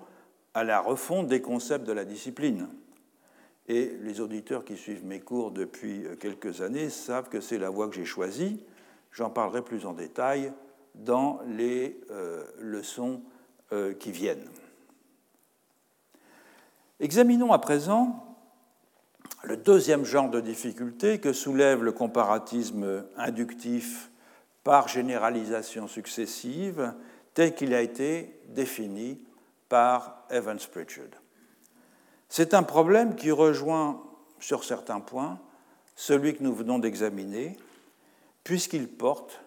à 0.53 0.63
la 0.63 0.79
refonte 0.79 1.27
des 1.27 1.41
concepts 1.41 1.85
de 1.85 1.91
la 1.91 2.05
discipline. 2.05 2.67
Et 3.67 3.97
les 4.01 4.19
auditeurs 4.19 4.65
qui 4.65 4.77
suivent 4.77 5.05
mes 5.05 5.19
cours 5.19 5.51
depuis 5.51 6.05
quelques 6.19 6.61
années 6.61 6.89
savent 6.89 7.29
que 7.29 7.39
c'est 7.39 7.57
la 7.57 7.69
voie 7.69 7.87
que 7.87 7.95
j'ai 7.95 8.05
choisie. 8.05 8.63
J'en 9.11 9.29
parlerai 9.29 9.61
plus 9.61 9.85
en 9.85 9.93
détail 9.93 10.51
dans 10.95 11.39
les 11.47 11.99
euh, 12.11 12.43
leçons 12.59 13.21
euh, 13.71 13.93
qui 13.93 14.11
viennent. 14.11 14.49
Examinons 16.99 17.51
à 17.51 17.59
présent 17.59 18.37
le 19.43 19.57
deuxième 19.57 20.05
genre 20.05 20.29
de 20.29 20.39
difficulté 20.39 21.19
que 21.19 21.33
soulève 21.33 21.83
le 21.83 21.91
comparatisme 21.91 23.03
inductif 23.17 24.09
par 24.63 24.87
généralisation 24.87 25.87
successive 25.87 26.93
tel 27.33 27.55
qu'il 27.55 27.73
a 27.73 27.81
été 27.81 28.39
défini 28.49 29.19
par 29.69 30.25
Evans 30.29 30.59
Pritchard. 30.71 31.19
C'est 32.29 32.53
un 32.53 32.63
problème 32.63 33.15
qui 33.15 33.31
rejoint 33.31 34.01
sur 34.39 34.63
certains 34.63 34.99
points 34.99 35.39
celui 35.95 36.35
que 36.35 36.43
nous 36.43 36.53
venons 36.53 36.79
d'examiner, 36.79 37.57
puisqu'il 38.43 38.87
porte 38.87 39.41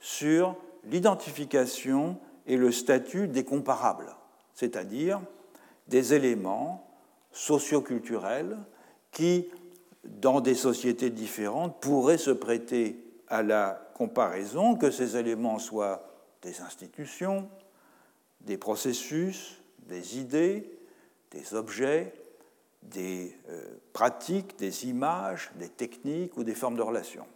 sur 0.00 0.56
l'identification 0.84 2.18
et 2.46 2.56
le 2.56 2.72
statut 2.72 3.28
des 3.28 3.44
comparables, 3.44 4.16
c'est-à-dire 4.54 5.20
des 5.86 6.14
éléments 6.14 6.90
socioculturels 7.30 8.58
qui, 9.12 9.48
dans 10.04 10.40
des 10.40 10.54
sociétés 10.54 11.10
différentes, 11.10 11.80
pourraient 11.80 12.18
se 12.18 12.30
prêter 12.30 12.98
à 13.28 13.42
la 13.42 13.81
comparaison, 13.94 14.76
que 14.76 14.90
ces 14.90 15.16
éléments 15.16 15.58
soient 15.58 16.08
des 16.42 16.60
institutions, 16.60 17.48
des 18.40 18.58
processus, 18.58 19.56
des 19.86 20.18
idées, 20.18 20.78
des 21.30 21.54
objets, 21.54 22.14
des 22.82 23.36
euh, 23.48 23.62
pratiques, 23.92 24.58
des 24.58 24.86
images, 24.86 25.50
des 25.56 25.68
techniques 25.68 26.36
ou 26.36 26.44
des 26.44 26.54
formes 26.54 26.76
de 26.76 26.82
relations. 26.82 27.26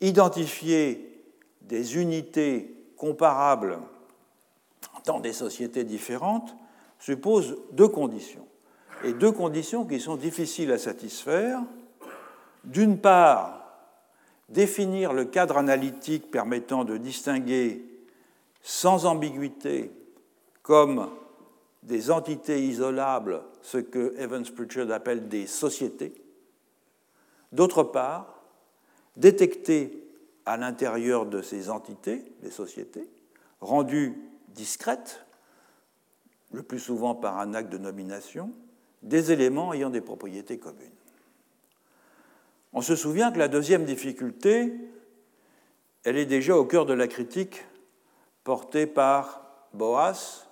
Identifier 0.00 1.24
des 1.62 1.96
unités 1.96 2.74
comparables 2.96 3.78
dans 5.06 5.20
des 5.20 5.32
sociétés 5.32 5.84
différentes 5.84 6.54
suppose 6.98 7.56
deux 7.72 7.88
conditions, 7.88 8.46
et 9.02 9.12
deux 9.12 9.32
conditions 9.32 9.84
qui 9.84 9.98
sont 9.98 10.16
difficiles 10.16 10.70
à 10.70 10.78
satisfaire. 10.78 11.60
D'une 12.64 12.98
part, 12.98 13.61
définir 14.52 15.12
le 15.12 15.24
cadre 15.24 15.56
analytique 15.56 16.30
permettant 16.30 16.84
de 16.84 16.96
distinguer 16.96 17.84
sans 18.62 19.06
ambiguïté 19.06 19.90
comme 20.62 21.10
des 21.82 22.10
entités 22.10 22.62
isolables 22.62 23.42
ce 23.62 23.78
que 23.78 24.14
Evans 24.18 24.44
Pritchard 24.44 24.90
appelle 24.90 25.28
des 25.28 25.46
sociétés. 25.46 26.14
D'autre 27.50 27.82
part, 27.82 28.42
détecter 29.16 29.98
à 30.46 30.56
l'intérieur 30.56 31.26
de 31.26 31.42
ces 31.42 31.70
entités, 31.70 32.24
des 32.42 32.50
sociétés, 32.50 33.08
rendues 33.60 34.16
discrètes, 34.48 35.24
le 36.52 36.62
plus 36.62 36.78
souvent 36.80 37.14
par 37.14 37.38
un 37.38 37.54
acte 37.54 37.70
de 37.70 37.78
nomination, 37.78 38.52
des 39.02 39.32
éléments 39.32 39.72
ayant 39.72 39.90
des 39.90 40.00
propriétés 40.00 40.58
communes. 40.58 40.90
On 42.74 42.80
se 42.80 42.96
souvient 42.96 43.30
que 43.30 43.38
la 43.38 43.48
deuxième 43.48 43.84
difficulté, 43.84 44.72
elle 46.04 46.16
est 46.16 46.26
déjà 46.26 46.56
au 46.56 46.64
cœur 46.64 46.86
de 46.86 46.94
la 46.94 47.06
critique 47.06 47.66
portée 48.44 48.86
par 48.86 49.42
Boas 49.74 50.46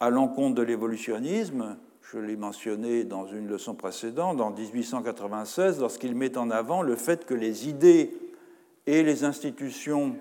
à 0.00 0.10
l'encontre 0.10 0.56
de 0.56 0.62
l'évolutionnisme. 0.62 1.76
je 2.02 2.18
l'ai 2.18 2.36
mentionné 2.36 3.04
dans 3.04 3.26
une 3.26 3.46
leçon 3.46 3.74
précédente, 3.74 4.40
en 4.40 4.50
1896, 4.50 5.78
lorsqu'il 5.78 6.16
met 6.16 6.36
en 6.36 6.50
avant 6.50 6.82
le 6.82 6.96
fait 6.96 7.24
que 7.24 7.34
les 7.34 7.68
idées 7.68 8.12
et 8.86 9.04
les 9.04 9.22
institutions 9.22 10.16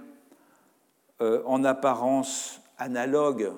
euh, 1.22 1.42
en 1.46 1.64
apparence 1.64 2.62
analogues 2.78 3.52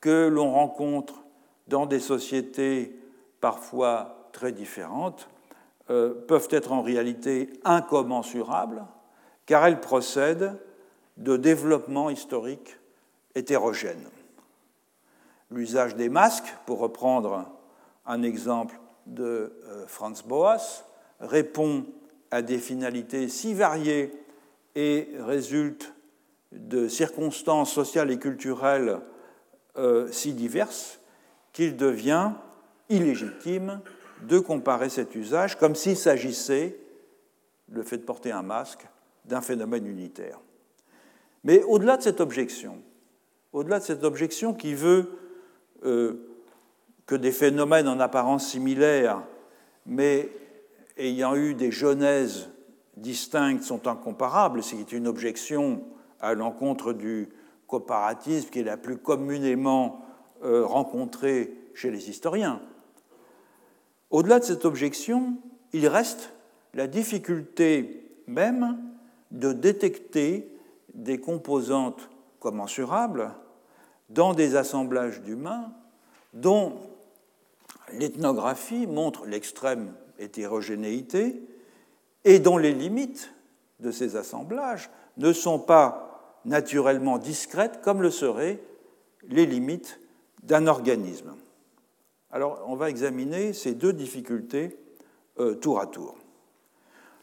que 0.00 0.26
l'on 0.26 0.50
rencontre 0.50 1.22
dans 1.68 1.86
des 1.86 2.00
sociétés 2.00 2.98
parfois 3.40 4.28
très 4.32 4.50
différentes 4.50 5.28
euh, 5.90 6.14
peuvent 6.26 6.48
être 6.50 6.72
en 6.72 6.82
réalité 6.82 7.50
incommensurables 7.64 8.84
car 9.46 9.66
elles 9.66 9.80
procèdent 9.80 10.56
de 11.16 11.36
développements 11.36 12.10
historiques 12.10 12.78
hétérogènes. 13.34 14.08
L'usage 15.50 15.96
des 15.96 16.08
masques, 16.08 16.54
pour 16.66 16.78
reprendre 16.78 17.50
un 18.06 18.22
exemple 18.22 18.78
de 19.06 19.52
euh, 19.64 19.86
Franz 19.86 20.22
Boas, 20.26 20.84
répond 21.20 21.84
à 22.30 22.42
des 22.42 22.58
finalités 22.58 23.28
si 23.28 23.52
variées 23.52 24.12
et 24.74 25.08
résulte 25.18 25.92
de 26.52 26.88
circonstances 26.88 27.72
sociales 27.72 28.10
et 28.10 28.18
culturelles 28.18 29.00
euh, 29.76 30.10
si 30.10 30.32
diverses 30.32 31.00
qu'il 31.52 31.76
devient 31.76 32.32
illégitime 32.88 33.80
de 34.22 34.38
comparer 34.38 34.88
cet 34.88 35.14
usage 35.14 35.58
comme 35.58 35.74
s'il 35.74 35.96
s'agissait, 35.96 36.78
le 37.68 37.82
fait 37.82 37.98
de 37.98 38.04
porter 38.04 38.32
un 38.32 38.42
masque, 38.42 38.86
d'un 39.24 39.40
phénomène 39.40 39.86
unitaire. 39.86 40.40
Mais 41.44 41.62
au-delà 41.64 41.96
de 41.96 42.02
cette 42.02 42.20
objection, 42.20 42.82
au-delà 43.52 43.78
de 43.78 43.84
cette 43.84 44.04
objection 44.04 44.54
qui 44.54 44.74
veut 44.74 45.10
euh, 45.84 46.28
que 47.06 47.14
des 47.14 47.32
phénomènes 47.32 47.88
en 47.88 48.00
apparence 48.00 48.48
similaires, 48.48 49.22
mais 49.86 50.28
ayant 50.96 51.34
eu 51.34 51.54
des 51.54 51.70
genèses 51.70 52.48
distinctes, 52.96 53.64
sont 53.64 53.88
incomparables, 53.88 54.62
c'est 54.62 54.92
une 54.92 55.08
objection 55.08 55.82
à 56.20 56.34
l'encontre 56.34 56.92
du 56.92 57.28
comparatisme 57.66 58.50
qui 58.50 58.60
est 58.60 58.64
la 58.64 58.76
plus 58.76 58.98
communément 58.98 60.04
euh, 60.44 60.64
rencontrée 60.64 61.52
chez 61.74 61.90
les 61.90 62.10
historiens. 62.10 62.60
Au-delà 64.12 64.40
de 64.40 64.44
cette 64.44 64.66
objection, 64.66 65.38
il 65.72 65.88
reste 65.88 66.34
la 66.74 66.86
difficulté 66.86 68.10
même 68.26 68.78
de 69.30 69.54
détecter 69.54 70.54
des 70.92 71.18
composantes 71.18 72.10
commensurables 72.38 73.32
dans 74.10 74.34
des 74.34 74.54
assemblages 74.54 75.22
d'humains 75.22 75.72
dont 76.34 76.74
l'ethnographie 77.94 78.86
montre 78.86 79.24
l'extrême 79.24 79.94
hétérogénéité 80.18 81.42
et 82.24 82.38
dont 82.38 82.58
les 82.58 82.74
limites 82.74 83.32
de 83.80 83.90
ces 83.90 84.16
assemblages 84.16 84.90
ne 85.16 85.32
sont 85.32 85.58
pas 85.58 86.38
naturellement 86.44 87.16
discrètes 87.16 87.80
comme 87.80 88.02
le 88.02 88.10
seraient 88.10 88.60
les 89.28 89.46
limites 89.46 89.98
d'un 90.42 90.66
organisme. 90.66 91.34
Alors 92.32 92.64
on 92.66 92.76
va 92.76 92.88
examiner 92.88 93.52
ces 93.52 93.74
deux 93.74 93.92
difficultés 93.92 94.76
euh, 95.38 95.54
tour 95.54 95.80
à 95.80 95.86
tour. 95.86 96.16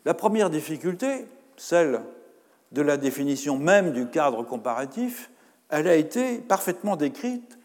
La 0.05 0.13
première 0.13 0.49
difficulté, 0.49 1.25
celle 1.57 2.01
de 2.71 2.81
la 2.81 2.97
définition 2.97 3.57
même 3.57 3.91
du 3.91 4.07
cadre 4.07 4.43
comparatif, 4.43 5.31
elle 5.69 5.87
a 5.87 5.95
été 5.95 6.37
parfaitement 6.37 6.95
décrite, 6.95 7.57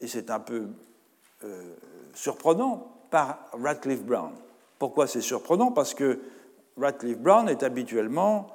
et 0.00 0.06
c'est 0.06 0.30
un 0.30 0.40
peu 0.40 0.68
euh, 1.44 1.74
surprenant, 2.14 2.90
par 3.10 3.48
Radcliffe 3.52 4.02
Brown. 4.02 4.32
Pourquoi 4.80 5.06
c'est 5.06 5.20
surprenant? 5.20 5.70
Parce 5.70 5.94
que 5.94 6.20
Radcliffe 6.76 7.18
Brown 7.18 7.48
est 7.48 7.62
habituellement 7.62 8.48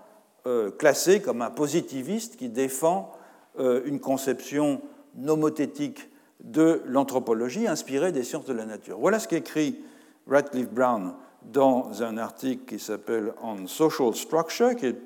euh, 0.46 0.70
classé 0.72 1.22
comme 1.22 1.42
un 1.42 1.50
positiviste 1.50 2.38
qui 2.38 2.50
défend 2.50 3.14
une 3.58 4.00
conception 4.00 4.82
nomothétique 5.16 6.08
de 6.44 6.82
l'anthropologie 6.86 7.68
inspirée 7.68 8.12
des 8.12 8.24
sciences 8.24 8.46
de 8.46 8.54
la 8.54 8.66
nature. 8.66 8.98
Voilà 9.00 9.20
ce 9.20 9.28
qu'écrit 9.28 9.80
Radcliffe 10.28 10.70
Brown 10.70 11.14
dans 11.44 12.04
un 12.04 12.18
article 12.18 12.66
qui 12.66 12.80
s'appelle 12.80 13.34
On 13.42 13.68
Social 13.68 14.16
Structure, 14.16 14.76
qui 14.76 14.88
est 14.88 15.02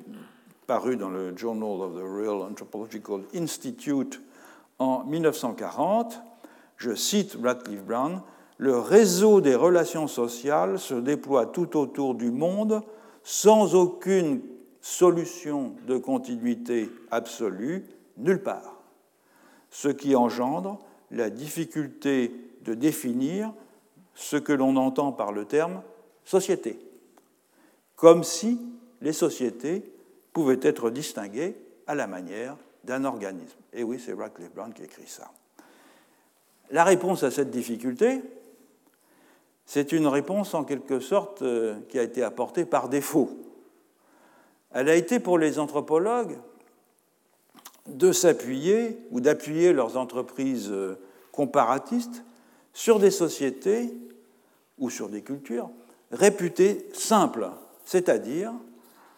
paru 0.67 0.95
dans 0.95 1.09
le 1.09 1.35
Journal 1.35 1.81
of 1.81 1.93
the 1.95 2.03
Royal 2.03 2.49
Anthropological 2.49 3.21
Institute 3.35 4.21
en 4.79 5.03
1940. 5.03 6.21
Je 6.77 6.95
cite 6.95 7.37
Radcliffe 7.41 7.83
Brown 7.83 8.21
Le 8.57 8.77
réseau 8.77 9.41
des 9.41 9.55
relations 9.55 10.07
sociales 10.07 10.79
se 10.79 10.95
déploie 10.95 11.47
tout 11.47 11.77
autour 11.77 12.15
du 12.15 12.31
monde 12.31 12.81
sans 13.23 13.75
aucune 13.75 14.41
solution 14.81 15.75
de 15.87 15.97
continuité 15.97 16.89
absolue, 17.09 17.85
nulle 18.17 18.43
part, 18.43 18.81
ce 19.69 19.87
qui 19.87 20.15
engendre 20.15 20.79
la 21.13 21.29
difficulté 21.29 22.31
de 22.61 22.73
définir 22.73 23.53
ce 24.15 24.35
que 24.37 24.53
l'on 24.53 24.75
entend 24.75 25.11
par 25.11 25.31
le 25.31 25.45
terme 25.45 25.81
société, 26.25 26.79
comme 27.95 28.23
si 28.23 28.59
les 29.01 29.13
sociétés 29.13 29.83
pouvaient 30.33 30.59
être 30.61 30.89
distinguées 30.89 31.55
à 31.87 31.95
la 31.95 32.07
manière 32.07 32.57
d'un 32.83 33.05
organisme. 33.05 33.57
Et 33.73 33.83
oui, 33.83 34.01
c'est 34.03 34.13
Radcliffe 34.13 34.53
Brown 34.53 34.73
qui 34.73 34.83
écrit 34.83 35.07
ça. 35.07 35.31
La 36.71 36.83
réponse 36.83 37.23
à 37.23 37.31
cette 37.31 37.51
difficulté, 37.51 38.21
c'est 39.65 39.91
une 39.91 40.07
réponse 40.07 40.53
en 40.53 40.63
quelque 40.63 40.99
sorte 40.99 41.41
euh, 41.41 41.79
qui 41.89 41.99
a 41.99 42.03
été 42.03 42.23
apportée 42.23 42.65
par 42.65 42.89
défaut. 42.89 43.29
Elle 44.71 44.89
a 44.89 44.95
été 44.95 45.19
pour 45.19 45.37
les 45.37 45.59
anthropologues 45.59 46.37
de 47.87 48.11
s'appuyer 48.11 48.97
ou 49.11 49.19
d'appuyer 49.19 49.73
leurs 49.73 49.97
entreprises 49.97 50.69
euh, 50.71 50.95
comparatistes 51.31 52.23
sur 52.73 52.99
des 52.99 53.11
sociétés 53.11 53.93
ou 54.79 54.89
sur 54.89 55.09
des 55.09 55.21
cultures 55.21 55.69
réputées 56.11 56.87
simples, 56.93 57.49
c'est-à-dire 57.85 58.53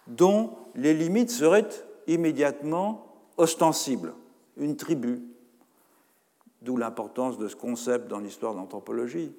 dont 0.08 0.52
les 0.76 0.94
limites 0.94 1.32
seraient 1.32 1.68
immédiatement 2.08 3.06
ostensibles, 3.38 4.14
une 4.58 4.76
tribu, 4.76 5.22
d'où 6.62 6.78
l'importance 6.78 7.38
de 7.38 7.48
ce 7.48 7.56
concept 7.56 8.08
dans 8.08 8.20
l'histoire 8.20 8.54
de 8.54 8.60
l'anthropologie, 8.60 9.32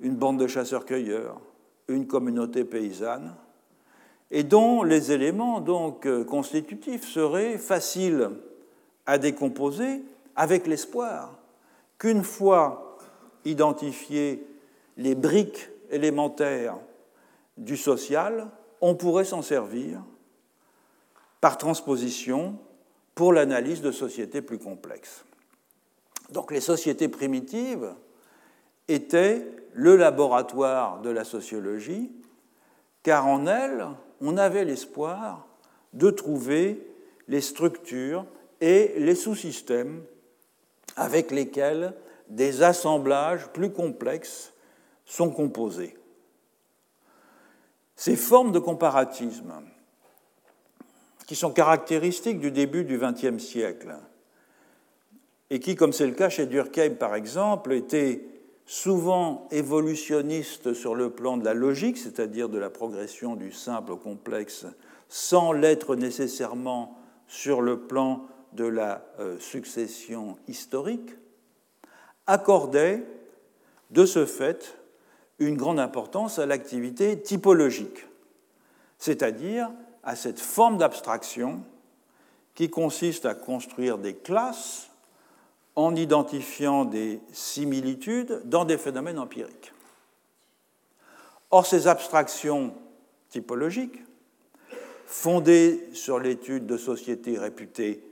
une 0.00 0.16
bande 0.16 0.38
de 0.38 0.46
chasseurs-cueilleurs, 0.46 1.40
une 1.88 2.06
communauté 2.06 2.64
paysanne, 2.64 3.34
et 4.30 4.44
dont 4.44 4.82
les 4.82 5.12
éléments 5.12 5.60
donc 5.60 6.06
euh, 6.06 6.24
constitutifs 6.24 7.06
seraient 7.06 7.58
faciles 7.58 8.30
à 9.06 9.18
décomposer 9.18 10.02
avec 10.36 10.66
l'espoir 10.66 11.38
qu'une 11.98 12.22
fois 12.22 12.98
identifiées 13.44 14.46
les 14.96 15.14
briques 15.14 15.68
élémentaires 15.90 16.76
du 17.56 17.76
social, 17.76 18.48
on 18.80 18.94
pourrait 18.94 19.24
s'en 19.24 19.42
servir 19.42 20.02
par 21.40 21.58
transposition 21.58 22.56
pour 23.14 23.32
l'analyse 23.32 23.82
de 23.82 23.92
sociétés 23.92 24.42
plus 24.42 24.58
complexes. 24.58 25.24
Donc 26.30 26.50
les 26.50 26.60
sociétés 26.60 27.08
primitives 27.08 27.94
étaient 28.88 29.46
le 29.74 29.96
laboratoire 29.96 31.00
de 31.00 31.10
la 31.10 31.24
sociologie, 31.24 32.10
car 33.02 33.26
en 33.26 33.46
elles, 33.46 33.86
on 34.20 34.36
avait 34.36 34.64
l'espoir 34.64 35.46
de 35.92 36.10
trouver 36.10 36.86
les 37.28 37.40
structures 37.40 38.24
et 38.62 38.94
les 38.96 39.16
sous-systèmes 39.16 40.04
avec 40.94 41.32
lesquels 41.32 41.94
des 42.28 42.62
assemblages 42.62 43.48
plus 43.48 43.72
complexes 43.72 44.52
sont 45.04 45.30
composés. 45.30 45.96
Ces 47.96 48.14
formes 48.14 48.52
de 48.52 48.60
comparatisme, 48.60 49.52
qui 51.26 51.34
sont 51.34 51.50
caractéristiques 51.50 52.38
du 52.38 52.52
début 52.52 52.84
du 52.84 52.98
XXe 52.98 53.42
siècle, 53.42 53.96
et 55.50 55.58
qui, 55.58 55.74
comme 55.74 55.92
c'est 55.92 56.06
le 56.06 56.14
cas 56.14 56.28
chez 56.28 56.46
Durkheim 56.46 56.94
par 56.94 57.16
exemple, 57.16 57.72
étaient 57.72 58.24
souvent 58.64 59.48
évolutionnistes 59.50 60.72
sur 60.72 60.94
le 60.94 61.10
plan 61.10 61.36
de 61.36 61.44
la 61.44 61.52
logique, 61.52 61.98
c'est-à-dire 61.98 62.48
de 62.48 62.58
la 62.58 62.70
progression 62.70 63.34
du 63.34 63.50
simple 63.50 63.90
au 63.90 63.96
complexe, 63.96 64.66
sans 65.08 65.52
l'être 65.52 65.96
nécessairement 65.96 66.96
sur 67.26 67.60
le 67.60 67.80
plan 67.80 68.28
de 68.52 68.64
la 68.64 69.04
euh, 69.18 69.38
succession 69.38 70.36
historique, 70.48 71.10
accordaient 72.26 73.04
de 73.90 74.06
ce 74.06 74.26
fait 74.26 74.78
une 75.38 75.56
grande 75.56 75.80
importance 75.80 76.38
à 76.38 76.46
l'activité 76.46 77.20
typologique, 77.20 78.06
c'est-à-dire 78.98 79.70
à 80.02 80.16
cette 80.16 80.40
forme 80.40 80.78
d'abstraction 80.78 81.62
qui 82.54 82.70
consiste 82.70 83.26
à 83.26 83.34
construire 83.34 83.98
des 83.98 84.14
classes 84.14 84.90
en 85.74 85.96
identifiant 85.96 86.84
des 86.84 87.20
similitudes 87.32 88.42
dans 88.44 88.64
des 88.64 88.78
phénomènes 88.78 89.18
empiriques. 89.18 89.72
Or, 91.50 91.66
ces 91.66 91.86
abstractions 91.86 92.74
typologiques, 93.30 93.98
fondées 95.06 95.88
sur 95.92 96.18
l'étude 96.18 96.66
de 96.66 96.76
sociétés 96.76 97.38
réputées 97.38 98.02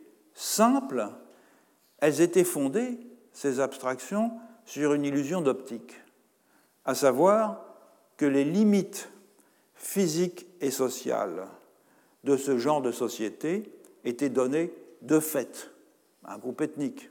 simples, 0.41 1.07
elles 1.99 2.23
étaient 2.23 2.45
fondées, 2.45 2.99
ces 3.33 3.61
abstractions, 3.61 4.33
sur 4.65 4.95
une 4.95 5.05
illusion 5.05 5.43
d'optique, 5.43 6.01
à 6.87 6.95
savoir 6.95 7.63
que 8.17 8.25
les 8.25 8.45
limites 8.45 9.11
physiques 9.75 10.47
et 10.61 10.71
sociales 10.71 11.47
de 12.25 12.37
ce 12.37 12.57
genre 12.57 12.81
de 12.81 12.91
société 12.91 13.71
étaient 14.05 14.31
données 14.31 14.73
de 15.03 15.21
fait 15.21 15.71
un 16.25 16.39
groupe 16.39 16.63
ethnique, 16.63 17.11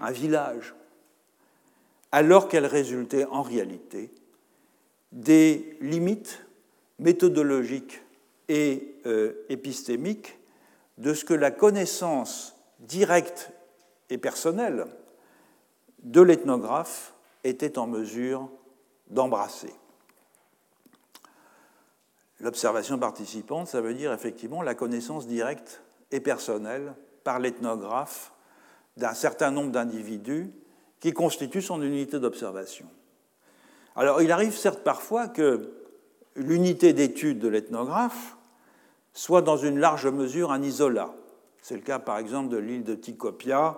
un 0.00 0.10
village, 0.10 0.74
alors 2.12 2.48
qu'elles 2.48 2.66
résultaient 2.66 3.26
en 3.26 3.42
réalité 3.42 4.10
des 5.12 5.76
limites 5.82 6.46
méthodologiques 6.98 8.00
et 8.48 8.94
euh, 9.04 9.34
épistémiques 9.50 10.37
de 10.98 11.14
ce 11.14 11.24
que 11.24 11.34
la 11.34 11.50
connaissance 11.50 12.56
directe 12.80 13.52
et 14.10 14.18
personnelle 14.18 14.86
de 16.02 16.20
l'ethnographe 16.20 17.14
était 17.44 17.78
en 17.78 17.86
mesure 17.86 18.48
d'embrasser. 19.08 19.72
L'observation 22.40 22.98
participante, 22.98 23.66
ça 23.68 23.80
veut 23.80 23.94
dire 23.94 24.12
effectivement 24.12 24.62
la 24.62 24.74
connaissance 24.74 25.26
directe 25.26 25.82
et 26.12 26.20
personnelle 26.20 26.94
par 27.24 27.40
l'ethnographe 27.40 28.32
d'un 28.96 29.14
certain 29.14 29.50
nombre 29.50 29.72
d'individus 29.72 30.52
qui 31.00 31.12
constituent 31.12 31.62
son 31.62 31.82
unité 31.82 32.18
d'observation. 32.18 32.86
Alors 33.96 34.22
il 34.22 34.30
arrive 34.30 34.56
certes 34.56 34.82
parfois 34.84 35.28
que 35.28 35.72
l'unité 36.36 36.92
d'étude 36.92 37.38
de 37.38 37.48
l'ethnographe 37.48 38.37
soit 39.18 39.42
dans 39.42 39.56
une 39.56 39.80
large 39.80 40.06
mesure 40.06 40.52
un 40.52 40.62
isolat. 40.62 41.12
C'est 41.60 41.74
le 41.74 41.80
cas 41.80 41.98
par 41.98 42.18
exemple 42.18 42.50
de 42.50 42.56
l'île 42.56 42.84
de 42.84 42.94
Tikopia 42.94 43.76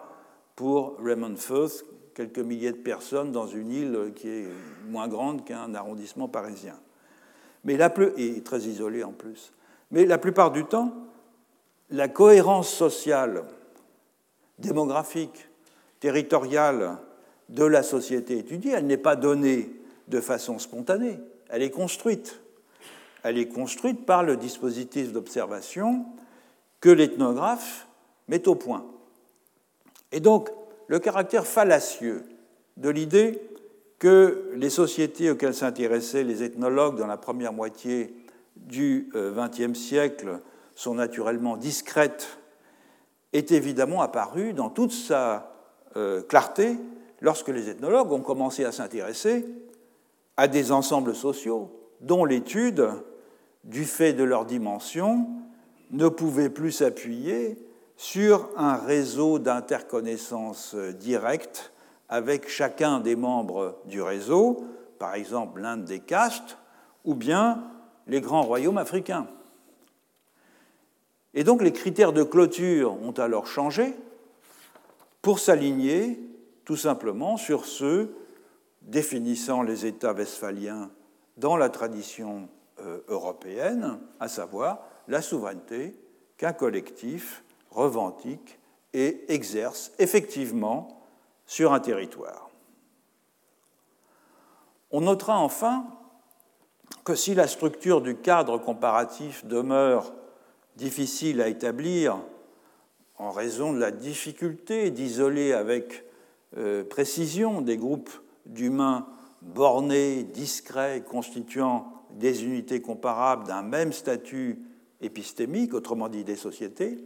pour 0.54 0.98
Raymond 1.02 1.36
Firth, 1.36 1.86
quelques 2.12 2.40
milliers 2.40 2.72
de 2.72 2.76
personnes 2.76 3.32
dans 3.32 3.46
une 3.46 3.70
île 3.70 4.12
qui 4.14 4.28
est 4.28 4.48
moins 4.90 5.08
grande 5.08 5.46
qu'un 5.46 5.74
arrondissement 5.74 6.28
parisien. 6.28 6.78
Mais 7.64 7.78
la 7.78 7.90
et 8.18 8.42
très 8.42 8.60
isolée 8.64 9.02
en 9.02 9.12
plus. 9.12 9.54
Mais 9.90 10.04
la 10.04 10.18
plupart 10.18 10.50
du 10.50 10.66
temps, 10.66 10.92
la 11.88 12.08
cohérence 12.08 12.68
sociale, 12.68 13.44
démographique, 14.58 15.48
territoriale 16.00 16.98
de 17.48 17.64
la 17.64 17.82
société 17.82 18.36
étudiée, 18.36 18.72
elle 18.72 18.86
n'est 18.86 18.98
pas 18.98 19.16
donnée 19.16 19.74
de 20.06 20.20
façon 20.20 20.58
spontanée, 20.58 21.18
elle 21.48 21.62
est 21.62 21.70
construite. 21.70 22.39
Elle 23.22 23.38
est 23.38 23.48
construite 23.48 24.06
par 24.06 24.22
le 24.22 24.36
dispositif 24.36 25.12
d'observation 25.12 26.06
que 26.80 26.88
l'ethnographe 26.88 27.86
met 28.28 28.48
au 28.48 28.54
point. 28.54 28.86
Et 30.12 30.20
donc, 30.20 30.50
le 30.86 30.98
caractère 30.98 31.46
fallacieux 31.46 32.24
de 32.76 32.88
l'idée 32.88 33.40
que 33.98 34.50
les 34.54 34.70
sociétés 34.70 35.30
auxquelles 35.30 35.54
s'intéressaient 35.54 36.24
les 36.24 36.42
ethnologues 36.42 36.98
dans 36.98 37.06
la 37.06 37.18
première 37.18 37.52
moitié 37.52 38.14
du 38.56 39.10
XXe 39.14 39.78
siècle 39.78 40.40
sont 40.74 40.94
naturellement 40.94 41.56
discrètes 41.56 42.40
est 43.32 43.52
évidemment 43.52 44.02
apparu 44.02 44.52
dans 44.52 44.70
toute 44.70 44.92
sa 44.92 45.52
euh, 45.96 46.22
clarté 46.22 46.78
lorsque 47.20 47.48
les 47.48 47.68
ethnologues 47.68 48.12
ont 48.12 48.22
commencé 48.22 48.64
à 48.64 48.72
s'intéresser 48.72 49.46
à 50.36 50.48
des 50.48 50.72
ensembles 50.72 51.14
sociaux 51.14 51.70
dont 52.00 52.24
l'étude, 52.24 52.88
du 53.64 53.84
fait 53.84 54.12
de 54.12 54.24
leur 54.24 54.46
dimension, 54.46 55.28
ne 55.90 56.08
pouvait 56.08 56.50
plus 56.50 56.72
s'appuyer 56.72 57.58
sur 57.96 58.48
un 58.56 58.76
réseau 58.76 59.38
d'interconnaissance 59.38 60.74
directe 60.74 61.72
avec 62.08 62.48
chacun 62.48 63.00
des 63.00 63.16
membres 63.16 63.78
du 63.84 64.00
réseau, 64.00 64.64
par 64.98 65.14
exemple 65.14 65.60
l'Inde 65.60 65.84
des 65.84 66.00
castes, 66.00 66.56
ou 67.04 67.14
bien 67.14 67.62
les 68.06 68.20
grands 68.20 68.42
royaumes 68.42 68.78
africains. 68.78 69.26
Et 71.34 71.44
donc 71.44 71.62
les 71.62 71.72
critères 71.72 72.12
de 72.12 72.22
clôture 72.22 73.00
ont 73.02 73.12
alors 73.12 73.46
changé 73.46 73.94
pour 75.22 75.38
s'aligner 75.38 76.20
tout 76.64 76.76
simplement 76.76 77.36
sur 77.36 77.66
ceux 77.66 78.14
définissant 78.82 79.62
les 79.62 79.86
États 79.86 80.12
westphaliens 80.12 80.90
dans 81.36 81.56
la 81.56 81.68
tradition 81.68 82.48
européenne, 83.08 83.98
à 84.18 84.28
savoir 84.28 84.80
la 85.08 85.22
souveraineté 85.22 85.96
qu'un 86.36 86.52
collectif 86.52 87.44
revendique 87.70 88.58
et 88.92 89.32
exerce 89.32 89.92
effectivement 89.98 91.02
sur 91.46 91.72
un 91.72 91.80
territoire. 91.80 92.50
On 94.90 95.02
notera 95.02 95.38
enfin 95.38 95.86
que 97.04 97.14
si 97.14 97.34
la 97.34 97.46
structure 97.46 98.00
du 98.00 98.16
cadre 98.16 98.58
comparatif 98.58 99.44
demeure 99.44 100.12
difficile 100.76 101.40
à 101.40 101.48
établir 101.48 102.18
en 103.18 103.30
raison 103.30 103.72
de 103.72 103.78
la 103.78 103.90
difficulté 103.90 104.90
d'isoler 104.90 105.52
avec 105.52 106.04
euh, 106.56 106.82
précision 106.84 107.60
des 107.60 107.76
groupes 107.76 108.10
d'humains 108.46 109.06
bornés, 109.42 110.22
discrets, 110.24 111.02
constituant 111.02 111.99
des 112.14 112.44
unités 112.44 112.80
comparables 112.80 113.46
d'un 113.46 113.62
même 113.62 113.92
statut 113.92 114.58
épistémique, 115.00 115.74
autrement 115.74 116.08
dit 116.08 116.24
des 116.24 116.36
sociétés, 116.36 117.04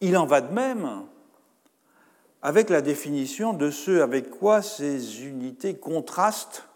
il 0.00 0.16
en 0.16 0.26
va 0.26 0.40
de 0.40 0.52
même 0.52 1.04
avec 2.42 2.70
la 2.70 2.80
définition 2.82 3.52
de 3.52 3.70
ce 3.70 4.00
avec 4.00 4.30
quoi 4.30 4.62
ces 4.62 5.26
unités 5.26 5.74
contrastent 5.74 6.68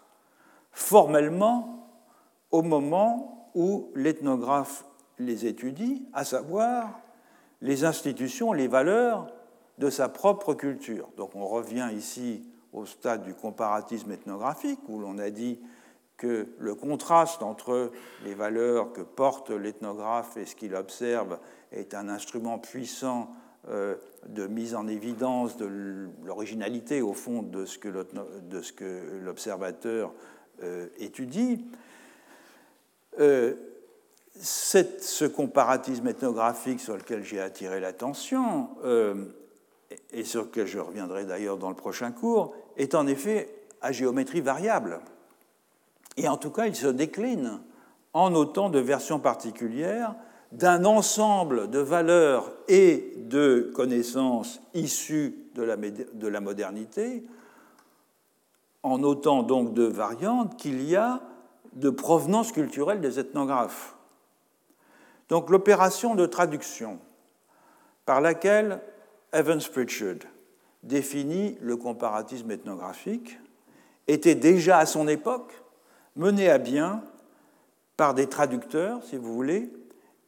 formellement 0.71 1.89
au 2.51 2.61
moment 2.61 3.49
où 3.55 3.91
l'ethnographe 3.95 4.85
les 5.19 5.45
étudie, 5.45 6.05
à 6.13 6.25
savoir 6.25 6.99
les 7.61 7.85
institutions, 7.85 8.51
les 8.51 8.67
valeurs 8.67 9.27
de 9.77 9.89
sa 9.89 10.09
propre 10.09 10.53
culture. 10.53 11.09
Donc 11.17 11.35
on 11.35 11.47
revient 11.47 11.89
ici 11.95 12.43
au 12.73 12.85
stade 12.85 13.23
du 13.23 13.33
comparatisme 13.33 14.11
ethnographique, 14.11 14.79
où 14.87 14.99
l'on 14.99 15.17
a 15.19 15.29
dit 15.29 15.59
que 16.17 16.47
le 16.59 16.75
contraste 16.75 17.43
entre 17.43 17.91
les 18.23 18.33
valeurs 18.33 18.93
que 18.93 19.01
porte 19.01 19.49
l'ethnographe 19.49 20.37
et 20.37 20.45
ce 20.45 20.55
qu'il 20.55 20.75
observe 20.75 21.39
est 21.71 21.93
un 21.93 22.07
instrument 22.09 22.59
puissant 22.59 23.33
euh, 23.69 23.95
de 24.27 24.47
mise 24.47 24.75
en 24.75 24.87
évidence 24.87 25.57
de 25.57 25.69
l'originalité, 26.23 27.01
au 27.01 27.13
fond, 27.13 27.41
de 27.43 27.65
ce 27.65 27.77
que 27.77 29.19
l'observateur 29.23 30.13
euh, 30.61 30.87
étudie. 30.97 31.65
Euh, 33.19 33.53
ce 34.35 35.25
comparatisme 35.25 36.07
ethnographique 36.07 36.79
sur 36.79 36.95
lequel 36.95 37.23
j'ai 37.23 37.39
attiré 37.39 37.79
l'attention, 37.79 38.69
et 40.11 40.23
sur 40.23 40.43
lequel 40.43 40.65
je 40.65 40.79
reviendrai 40.79 41.25
d'ailleurs 41.25 41.57
dans 41.57 41.69
le 41.69 41.75
prochain 41.75 42.11
cours, 42.11 42.55
est 42.75 42.95
en 42.95 43.05
effet 43.05 43.53
à 43.81 43.91
géométrie 43.91 44.41
variable. 44.41 45.01
Et 46.17 46.27
en 46.27 46.37
tout 46.37 46.51
cas, 46.51 46.67
il 46.67 46.75
se 46.75 46.87
décline 46.87 47.59
en 48.13 48.35
autant 48.35 48.69
de 48.69 48.79
versions 48.79 49.19
particulières 49.19 50.15
d'un 50.51 50.85
ensemble 50.85 51.69
de 51.71 51.79
valeurs 51.79 52.51
et 52.67 53.13
de 53.17 53.71
connaissances 53.73 54.61
issues 54.75 55.35
de 55.55 55.63
la, 55.63 55.75
de 55.75 56.27
la 56.27 56.39
modernité, 56.41 57.23
en 58.83 59.01
autant 59.01 59.41
donc 59.41 59.73
de 59.73 59.83
variantes 59.83 60.55
qu'il 60.57 60.83
y 60.83 60.95
a 60.95 61.21
de 61.73 61.89
provenance 61.89 62.51
culturelle 62.51 63.01
des 63.01 63.19
ethnographes. 63.19 63.95
Donc 65.29 65.49
l'opération 65.49 66.13
de 66.13 66.27
traduction 66.27 66.99
par 68.05 68.21
laquelle 68.21 68.81
Evans 69.31 69.61
Pritchard 69.71 70.27
définit 70.83 71.57
le 71.61 71.77
comparatisme 71.77 72.51
ethnographique 72.51 73.39
était 74.07 74.35
déjà 74.35 74.77
à 74.77 74.85
son 74.85 75.07
époque 75.07 75.62
menée 76.15 76.49
à 76.49 76.57
bien 76.57 77.03
par 77.97 78.13
des 78.13 78.27
traducteurs, 78.27 79.03
si 79.03 79.17
vous 79.17 79.33
voulez, 79.33 79.71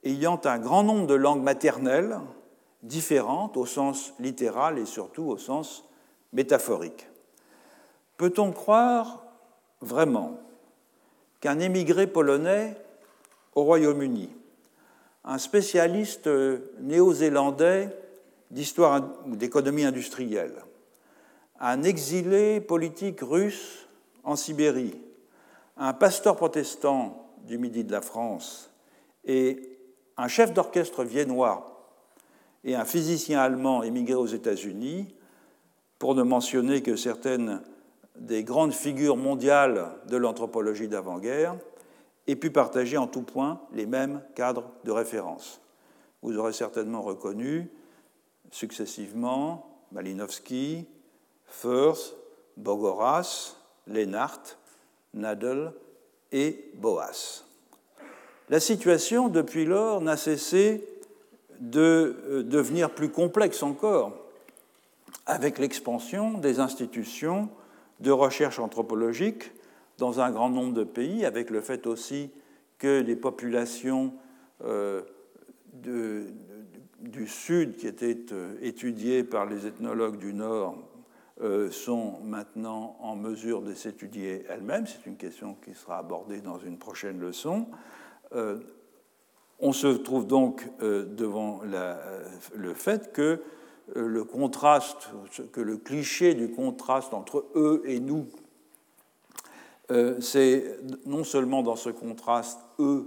ayant 0.04 0.40
un 0.46 0.60
grand 0.60 0.84
nombre 0.84 1.08
de 1.08 1.16
langues 1.16 1.44
maternelles 1.44 2.20
différentes 2.84 3.58
au 3.58 3.66
sens 3.66 4.14
littéral 4.20 4.78
et 4.78 4.86
surtout 4.86 5.24
au 5.24 5.38
sens 5.38 5.84
métaphorique. 6.34 7.08
Peut-on 8.18 8.52
croire 8.52 9.24
vraiment 9.82 10.40
qu'un 11.42 11.60
émigré 11.60 12.08
polonais 12.08 12.76
au 13.56 13.64
Royaume-Uni, 13.64 14.30
un 15.24 15.38
spécialiste 15.38 16.30
néo-zélandais 16.80 17.96
d'histoire 18.52 19.02
ou 19.26 19.36
d'économie 19.36 19.86
industrielle, 19.86 20.64
un 21.60 21.84
exilé 21.84 22.62
politique 22.62 23.22
russe 23.22 23.88
en 24.24 24.36
Sibérie, 24.36 24.96
un 25.78 25.94
pasteur 25.94 26.36
protestant 26.36 27.34
du 27.44 27.58
midi 27.58 27.84
de 27.84 27.92
la 27.92 28.02
France 28.02 28.72
et 29.24 29.78
un 30.18 30.28
chef 30.28 30.54
d'orchestre 30.54 31.04
viennois 31.04 31.76
et 32.64 32.76
un 32.76 32.86
physicien 32.86 33.40
allemand 33.40 33.84
émigré 33.84 34.16
aux 34.16 34.26
États-Unis, 34.26 35.14
pour 36.00 36.16
ne 36.16 36.24
mentionner 36.24 36.82
que 36.82 36.96
certaines 36.96 37.62
des 38.16 38.44
grandes 38.44 38.74
figures 38.74 39.18
mondiales 39.18 39.92
de 40.08 40.18
l'anthropologie 40.18 40.88
d'avant-guerre, 40.88 41.56
aient 42.28 42.36
pu 42.36 42.50
partager 42.50 42.98
en 42.98 43.08
tout 43.08 43.22
point 43.22 43.62
les 43.72 43.86
mêmes 43.86 44.22
cadres 44.34 44.72
de 44.84 44.92
référence. 44.92 45.62
Vous 46.22 46.38
aurez 46.38 46.54
certainement 46.54 47.02
reconnu 47.02 47.70
successivement 48.50 49.86
Malinowski, 49.92 50.88
Firth, 51.46 52.16
Bogoras, 52.58 53.56
Lennart, 53.86 54.42
Nadel 55.16 55.74
et 56.32 56.72
Boas. 56.76 57.44
La 58.50 58.60
situation, 58.60 59.30
depuis 59.30 59.66
lors, 59.66 60.02
n'a 60.02 60.18
cessé 60.18 60.88
de 61.60 62.16
euh, 62.28 62.44
devenir 62.44 62.92
plus 62.92 63.10
complexe 63.10 63.64
encore 63.64 64.14
avec 65.26 65.58
l'expansion 65.58 66.38
des 66.38 66.60
institutions 66.60 67.50
de 68.02 68.12
recherche 68.12 68.60
anthropologique 68.60 69.52
dans 69.98 70.20
un 70.20 70.30
grand 70.30 70.50
nombre 70.50 70.74
de 70.74 70.84
pays, 70.84 71.26
avec 71.26 71.50
le 71.50 71.62
fait 71.62 71.88
aussi 71.88 72.30
que 72.78 73.02
les 73.02 73.16
populations 73.16 74.14
euh, 74.64 75.02
du 75.74 77.28
Sud 77.28 77.78
qui 77.78 77.88
étaient 77.88 78.18
euh, 78.32 78.56
étudiées 78.62 79.24
par 79.24 79.46
les 79.46 79.66
ethnologues 79.66 80.18
du 80.18 80.34
Nord 80.34 80.78
sont 81.72 82.20
maintenant 82.24 82.96
en 83.02 83.16
mesure 83.16 83.62
de 83.62 83.74
s'étudier 83.74 84.46
elles-mêmes. 84.50 84.88
C'est 84.88 85.06
une 85.06 85.18
question 85.18 85.56
qui 85.64 85.74
sera 85.74 85.98
abordée 85.98 86.40
dans 86.40 86.60
une 86.60 86.78
prochaine 86.78 87.20
leçon. 87.20 87.68
Euh, 88.34 88.60
on 89.60 89.72
se 89.72 89.88
trouve 89.88 90.28
donc 90.28 90.68
euh, 90.82 91.06
devant 91.06 91.62
euh, 91.64 92.28
le 92.56 92.74
fait 92.74 93.14
que 93.14 93.42
le 93.94 94.24
contraste, 94.24 95.10
que 95.52 95.62
le 95.62 95.78
cliché 95.78 96.34
du 96.34 96.50
contraste 96.50 97.14
entre 97.14 97.46
eux 97.54 97.84
et 97.86 98.00
nous, 98.00 98.26
c'est 100.20 100.80
non 101.06 101.24
seulement 101.24 101.62
dans 101.62 101.76
ce 101.76 101.92
contraste 101.92 102.60
eux 102.80 103.06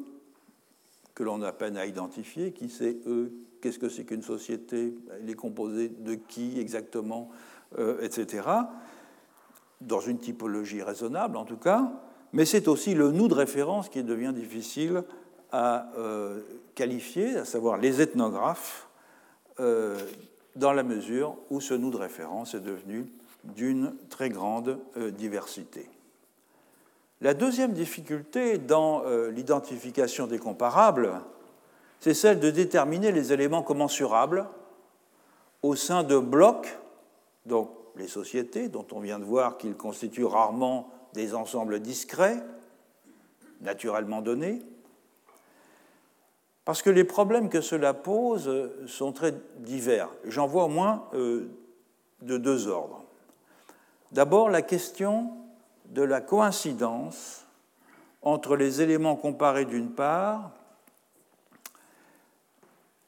que 1.17 1.25
l'on 1.25 1.43
a 1.43 1.51
peine 1.51 1.77
à 1.77 1.85
identifier, 1.85 2.53
qui 2.53 2.69
c'est 2.69 2.97
eux, 3.09 3.33
qu'est-ce 3.61 3.81
que 3.81 3.89
c'est 3.89 4.05
qu'une 4.05 4.23
société, 4.23 4.95
elle 5.21 5.29
est 5.29 5.35
composée 5.35 5.89
de 5.89 6.15
qui 6.15 6.61
exactement, 6.61 7.29
etc., 8.01 8.49
dans 9.81 10.01
une 10.01 10.19
typologie 10.19 10.83
raisonnable 10.83 11.37
en 11.37 11.45
tout 11.45 11.57
cas, 11.57 11.93
mais 12.33 12.45
c'est 12.45 12.69
aussi 12.69 12.95
le 12.95 13.11
nous 13.11 13.29
de 13.29 13.35
référence 13.35 13.89
qui 13.89 14.03
devient 14.03 14.33
difficile 14.35 15.03
à 15.51 15.91
euh, 15.97 16.41
qualifier, 16.75 17.37
à 17.37 17.45
savoir 17.45 17.79
les 17.79 18.03
ethnographes, 18.03 18.89
euh, 19.61 19.99
dans 20.57 20.73
la 20.73 20.83
mesure 20.83 21.37
où 21.51 21.61
ce 21.61 21.75
nous 21.75 21.91
de 21.91 21.97
référence 21.97 22.55
est 22.55 22.61
devenu 22.61 23.07
d'une 23.45 23.95
très 24.11 24.29
grande 24.29 24.79
euh, 24.97 25.11
diversité. 25.11 25.89
La 27.21 27.35
deuxième 27.35 27.73
difficulté 27.73 28.59
dans 28.59 29.03
l'identification 29.31 30.29
des 30.29 30.39
comparables, 30.39 31.21
c'est 31.99 32.15
celle 32.15 32.39
de 32.39 32.49
déterminer 32.49 33.11
les 33.11 33.33
éléments 33.33 33.65
commensurables 33.65 34.47
au 35.65 35.75
sein 35.75 36.05
de 36.05 36.17
blocs, 36.17 36.79
donc 37.49 37.71
les 37.97 38.07
sociétés, 38.07 38.69
dont 38.69 38.87
on 38.93 39.01
vient 39.01 39.19
de 39.19 39.25
voir 39.25 39.59
qu'ils 39.59 39.77
constituent 39.77 40.25
rarement 40.25 40.91
des 41.15 41.35
ensembles 41.35 41.81
discrets, 41.81 42.41
naturellement 43.61 44.23
donnés, 44.23 44.63
parce 46.65 46.83
que 46.83 46.91
les 46.91 47.05
problèmes 47.05 47.49
que 47.49 47.61
cela 47.61 47.95
pose 47.95 48.71
sont 48.87 49.13
très 49.13 49.35
divers. 49.57 50.11
J'en 50.25 50.47
vois 50.47 50.65
au 50.65 50.69
moins 50.69 51.09
euh, 51.15 51.49
de 52.21 52.37
deux 52.37 52.69
ordres. 52.69 53.05
D'abord, 54.13 54.51
la 54.51 54.63
question 54.63 55.33
de 55.87 56.03
la 56.03 56.21
coïncidence 56.21 57.47
entre 58.23 58.55
les 58.55 58.83
éléments 58.83 59.17
comparés 59.17 59.65
d'une 59.65 59.91
part 59.91 60.51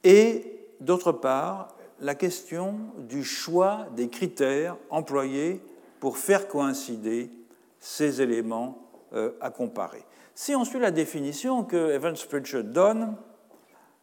et 0.04 0.58
d'autre 0.80 1.12
part 1.12 1.76
la 2.00 2.14
question 2.14 2.78
du 2.98 3.24
choix 3.24 3.86
des 3.94 4.08
critères 4.08 4.76
employés 4.88 5.60
pour 6.00 6.16
faire 6.16 6.48
coïncider 6.48 7.30
ces 7.78 8.22
éléments 8.22 8.78
euh, 9.12 9.32
à 9.40 9.50
comparer. 9.50 10.04
Si 10.34 10.54
on 10.54 10.64
suit 10.64 10.78
la 10.78 10.90
définition 10.90 11.64
que 11.64 11.92
Evans 11.92 12.16
Pritchard 12.28 12.64
donne 12.64 13.16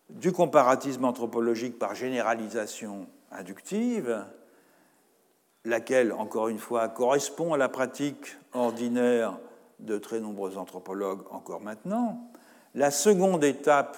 du 0.09 0.31
comparatisme 0.31 1.05
anthropologique 1.05 1.79
par 1.79 1.95
généralisation 1.95 3.07
inductive, 3.31 4.23
laquelle, 5.65 6.13
encore 6.13 6.47
une 6.47 6.59
fois, 6.59 6.87
correspond 6.87 7.53
à 7.53 7.57
la 7.57 7.69
pratique 7.69 8.37
ordinaire 8.53 9.37
de 9.79 9.97
très 9.97 10.19
nombreux 10.19 10.57
anthropologues 10.57 11.23
encore 11.31 11.61
maintenant, 11.61 12.31
la 12.73 12.91
seconde 12.91 13.43
étape 13.43 13.97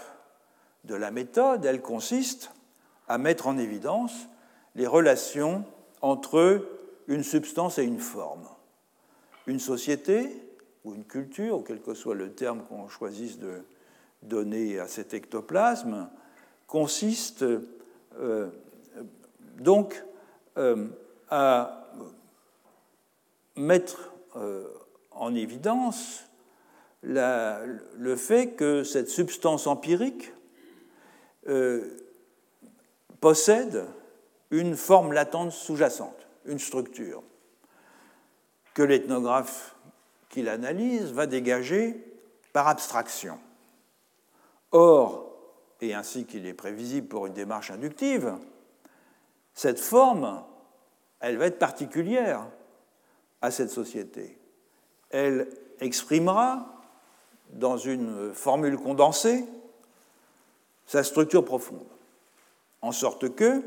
de 0.85 0.95
la 0.95 1.11
méthode, 1.11 1.65
elle 1.65 1.81
consiste 1.81 2.51
à 3.09 3.17
mettre 3.17 3.47
en 3.47 3.57
évidence 3.57 4.13
les 4.75 4.87
relations 4.87 5.65
entre 6.01 6.65
une 7.07 7.23
substance 7.23 7.79
et 7.79 7.83
une 7.83 7.99
forme. 7.99 8.47
Une 9.47 9.59
société 9.59 10.29
ou 10.85 10.93
une 10.93 11.03
culture, 11.03 11.57
ou 11.57 11.61
quel 11.61 11.81
que 11.81 11.95
soit 11.95 12.15
le 12.15 12.31
terme 12.31 12.61
qu'on 12.69 12.87
choisisse 12.87 13.39
de 13.39 13.63
donner 14.21 14.79
à 14.79 14.87
cet 14.87 15.13
ectoplasme, 15.13 16.07
consiste 16.67 17.43
euh, 18.19 18.47
donc 19.57 20.03
euh, 20.57 20.87
à 21.29 21.87
mettre 23.55 24.13
euh, 24.35 24.67
en 25.11 25.33
évidence 25.33 26.25
le 27.01 28.15
fait 28.17 28.51
que 28.51 28.83
cette 28.83 29.09
substance 29.09 29.67
empirique 29.67 30.33
possède 33.21 33.85
une 34.51 34.75
forme 34.75 35.13
latente 35.13 35.51
sous-jacente, 35.51 36.27
une 36.45 36.59
structure 36.59 37.23
que 38.73 38.81
l'ethnographe 38.83 39.75
qui 40.29 40.41
l'analyse 40.41 41.11
va 41.11 41.25
dégager 41.25 42.03
par 42.53 42.67
abstraction. 42.67 43.39
Or, 44.71 45.33
et 45.81 45.93
ainsi 45.93 46.25
qu'il 46.25 46.45
est 46.45 46.53
prévisible 46.53 47.07
pour 47.07 47.25
une 47.25 47.33
démarche 47.33 47.71
inductive, 47.71 48.37
cette 49.53 49.79
forme, 49.79 50.43
elle 51.19 51.37
va 51.37 51.47
être 51.47 51.59
particulière 51.59 52.45
à 53.41 53.51
cette 53.51 53.69
société. 53.69 54.37
Elle 55.09 55.49
exprimera, 55.79 56.75
dans 57.51 57.77
une 57.77 58.33
formule 58.33 58.77
condensée, 58.77 59.45
sa 60.85 61.03
structure 61.03 61.43
profonde, 61.43 61.87
en 62.81 62.91
sorte 62.91 63.35
que 63.35 63.61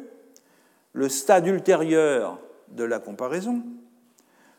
le 0.93 1.09
stade 1.09 1.47
ultérieur 1.47 2.39
de 2.69 2.85
la 2.85 2.99
comparaison, 2.99 3.63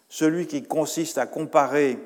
celui 0.09 0.47
qui 0.47 0.63
consiste 0.63 1.17
à 1.17 1.25
comparer 1.27 1.99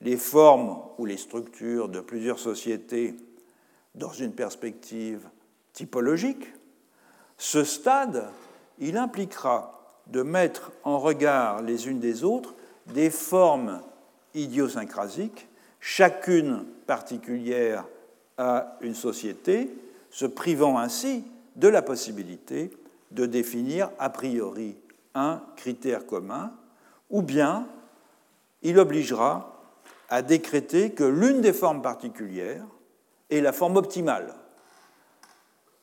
les 0.00 0.16
formes 0.16 0.78
ou 0.98 1.06
les 1.06 1.16
structures 1.16 1.88
de 1.88 2.00
plusieurs 2.00 2.38
sociétés 2.38 3.16
dans 3.94 4.12
une 4.12 4.32
perspective 4.32 5.28
typologique, 5.72 6.52
ce 7.36 7.64
stade, 7.64 8.28
il 8.78 8.96
impliquera 8.96 9.98
de 10.06 10.22
mettre 10.22 10.72
en 10.84 10.98
regard 10.98 11.62
les 11.62 11.88
unes 11.88 12.00
des 12.00 12.24
autres 12.24 12.54
des 12.86 13.10
formes 13.10 13.80
idiosyncrasiques, 14.34 15.48
chacune 15.80 16.64
particulière 16.86 17.84
à 18.36 18.76
une 18.80 18.94
société, 18.94 19.70
se 20.10 20.26
privant 20.26 20.78
ainsi 20.78 21.24
de 21.56 21.68
la 21.68 21.82
possibilité 21.82 22.70
de 23.10 23.26
définir 23.26 23.90
a 23.98 24.10
priori 24.10 24.76
un 25.14 25.42
critère 25.56 26.06
commun 26.06 26.52
ou 27.10 27.22
bien 27.22 27.66
il 28.62 28.78
obligera 28.78 29.60
à 30.08 30.22
décréter 30.22 30.92
que 30.92 31.04
l'une 31.04 31.40
des 31.40 31.52
formes 31.52 31.82
particulières 31.82 32.64
est 33.30 33.40
la 33.40 33.52
forme 33.52 33.76
optimale 33.76 34.34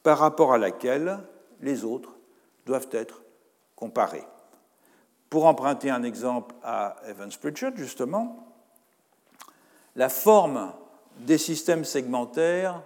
par 0.04 0.20
rapport 0.20 0.54
à 0.54 0.58
laquelle 0.58 1.20
les 1.62 1.84
autres 1.84 2.14
doivent 2.66 2.90
être 2.92 3.22
comparés. 3.76 4.26
Pour 5.30 5.46
emprunter 5.46 5.90
un 5.90 6.04
exemple 6.04 6.56
à 6.64 6.96
Evans 7.08 7.32
Pritchard, 7.42 7.74
justement, 7.76 8.48
la 9.96 10.10
forme 10.10 10.72
des 11.20 11.38
systèmes 11.38 11.84
segmentaires 11.84 12.82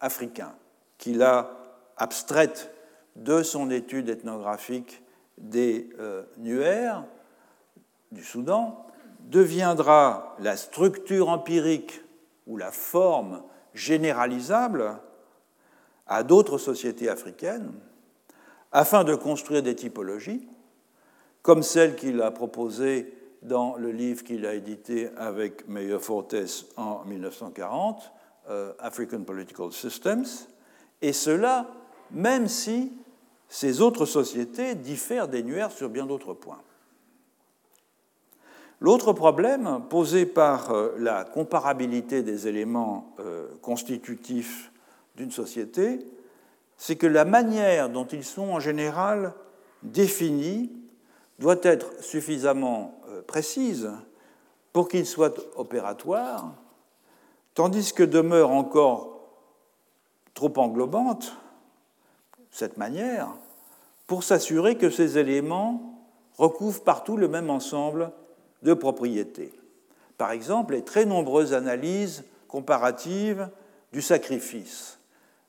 africains 0.00 0.54
qu'il 0.98 1.22
a 1.22 1.61
abstraite 1.96 2.70
de 3.16 3.42
son 3.42 3.70
étude 3.70 4.08
ethnographique 4.08 5.02
des 5.38 5.90
euh, 5.98 6.22
nuaires 6.38 7.04
du 8.10 8.22
Soudan 8.22 8.86
deviendra 9.20 10.36
la 10.40 10.56
structure 10.56 11.28
empirique 11.28 12.02
ou 12.46 12.56
la 12.56 12.70
forme 12.70 13.42
généralisable 13.74 14.98
à 16.06 16.22
d'autres 16.22 16.58
sociétés 16.58 17.08
africaines 17.08 17.72
afin 18.72 19.04
de 19.04 19.14
construire 19.14 19.62
des 19.62 19.76
typologies 19.76 20.48
comme 21.42 21.62
celle 21.62 21.96
qu'il 21.96 22.22
a 22.22 22.30
proposée 22.30 23.12
dans 23.42 23.76
le 23.76 23.90
livre 23.90 24.22
qu'il 24.22 24.46
a 24.46 24.54
édité 24.54 25.10
avec 25.16 25.68
Meyer 25.68 25.98
Fortes 25.98 26.36
en 26.76 27.04
1940, 27.04 28.12
euh, 28.48 28.72
African 28.78 29.22
Political 29.24 29.72
Systems, 29.72 30.24
et 31.00 31.12
cela 31.12 31.66
même 32.12 32.48
si 32.48 32.92
ces 33.48 33.80
autres 33.80 34.06
sociétés 34.06 34.74
diffèrent 34.74 35.28
des 35.28 35.42
Nuers 35.42 35.72
sur 35.72 35.88
bien 35.88 36.06
d'autres 36.06 36.34
points. 36.34 36.62
L'autre 38.80 39.12
problème 39.12 39.82
posé 39.88 40.26
par 40.26 40.72
euh, 40.72 40.92
la 40.98 41.24
comparabilité 41.24 42.22
des 42.22 42.48
éléments 42.48 43.14
euh, 43.20 43.46
constitutifs 43.60 44.72
d'une 45.14 45.30
société, 45.30 46.04
c'est 46.76 46.96
que 46.96 47.06
la 47.06 47.24
manière 47.24 47.88
dont 47.88 48.06
ils 48.06 48.24
sont 48.24 48.48
en 48.48 48.58
général 48.58 49.34
définis 49.84 50.72
doit 51.38 51.60
être 51.62 52.02
suffisamment 52.02 53.00
euh, 53.08 53.22
précise 53.22 53.90
pour 54.72 54.88
qu'ils 54.88 55.06
soient 55.06 55.34
opératoires, 55.56 56.52
tandis 57.54 57.92
que 57.92 58.02
demeure 58.02 58.50
encore 58.50 59.20
trop 60.34 60.52
englobante 60.56 61.36
cette 62.52 62.76
manière 62.76 63.34
pour 64.06 64.22
s'assurer 64.22 64.76
que 64.76 64.90
ces 64.90 65.18
éléments 65.18 65.98
recouvrent 66.36 66.84
partout 66.84 67.16
le 67.16 67.28
même 67.28 67.50
ensemble 67.50 68.12
de 68.62 68.74
propriétés. 68.74 69.52
Par 70.18 70.30
exemple, 70.30 70.74
les 70.74 70.84
très 70.84 71.04
nombreuses 71.04 71.54
analyses 71.54 72.24
comparatives 72.46 73.48
du 73.92 74.02
sacrifice, 74.02 74.98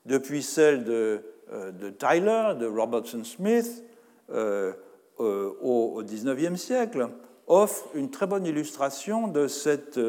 depuis 0.06 0.42
celle 0.42 0.84
de, 0.84 1.22
euh, 1.52 1.90
Tyler, 1.98 2.54
de 2.58 2.66
Robertson 2.66 3.22
Smith, 3.22 3.84
euh, 4.30 4.72
euh, 5.20 5.52
au 5.62 6.02
XIXe 6.02 6.60
siècle, 6.60 7.08
offre 7.46 7.86
une 7.94 8.10
très 8.10 8.26
bonne 8.26 8.46
illustration 8.46 9.28
de 9.28 9.46
cette 9.46 10.00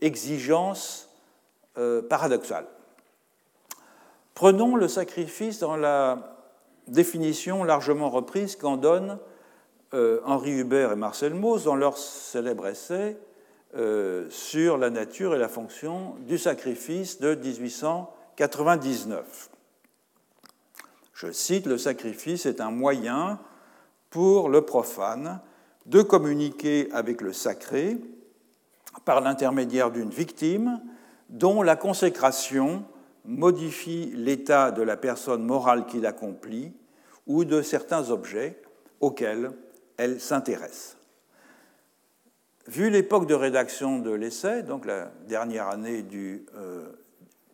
exigence 0.00 1.08
paradoxale. 2.08 2.66
Prenons 4.34 4.76
le 4.76 4.86
sacrifice 4.86 5.58
dans 5.58 5.76
la 5.76 6.33
définition 6.88 7.64
largement 7.64 8.10
reprise 8.10 8.56
qu'en 8.56 8.76
donnent 8.76 9.18
Henri 10.24 10.50
Hubert 10.50 10.92
et 10.92 10.96
Marcel 10.96 11.34
Mauss 11.34 11.64
dans 11.64 11.76
leur 11.76 11.98
célèbre 11.98 12.66
essai 12.66 13.16
sur 14.28 14.76
la 14.76 14.90
nature 14.90 15.36
et 15.36 15.38
la 15.38 15.48
fonction 15.48 16.16
du 16.26 16.36
sacrifice 16.36 17.20
de 17.20 17.36
1899. 17.36 19.50
Je 21.14 21.30
cite, 21.30 21.66
Le 21.66 21.78
sacrifice 21.78 22.44
est 22.44 22.60
un 22.60 22.70
moyen 22.70 23.38
pour 24.10 24.48
le 24.48 24.62
profane 24.62 25.40
de 25.86 26.02
communiquer 26.02 26.88
avec 26.92 27.20
le 27.20 27.32
sacré 27.32 27.98
par 29.04 29.20
l'intermédiaire 29.20 29.90
d'une 29.90 30.10
victime 30.10 30.80
dont 31.30 31.62
la 31.62 31.76
consécration 31.76 32.84
modifie 33.24 34.12
l'état 34.14 34.70
de 34.70 34.82
la 34.82 34.96
personne 34.96 35.44
morale 35.44 35.86
qui 35.86 36.00
l'accomplit 36.00 36.72
ou 37.26 37.44
de 37.44 37.62
certains 37.62 38.10
objets 38.10 38.60
auxquels 39.00 39.50
elle 39.96 40.20
s'intéresse. 40.20 40.96
Vu 42.66 42.90
l'époque 42.90 43.26
de 43.26 43.34
rédaction 43.34 43.98
de 43.98 44.10
l'essai, 44.10 44.62
donc 44.62 44.86
la 44.86 45.10
dernière 45.28 45.68
année 45.68 46.02
du 46.02 46.46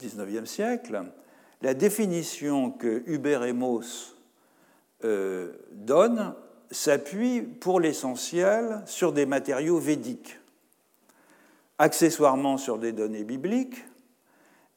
XIXe 0.00 0.18
euh, 0.18 0.44
siècle, 0.44 1.02
la 1.62 1.74
définition 1.74 2.70
que 2.70 3.02
Hubert 3.06 3.44
et 3.44 3.54
euh, 5.04 5.52
donnent 5.72 6.34
s'appuie 6.70 7.42
pour 7.42 7.80
l'essentiel 7.80 8.82
sur 8.86 9.12
des 9.12 9.26
matériaux 9.26 9.78
védiques, 9.78 10.38
accessoirement 11.78 12.56
sur 12.56 12.78
des 12.78 12.92
données 12.92 13.24
bibliques, 13.24 13.84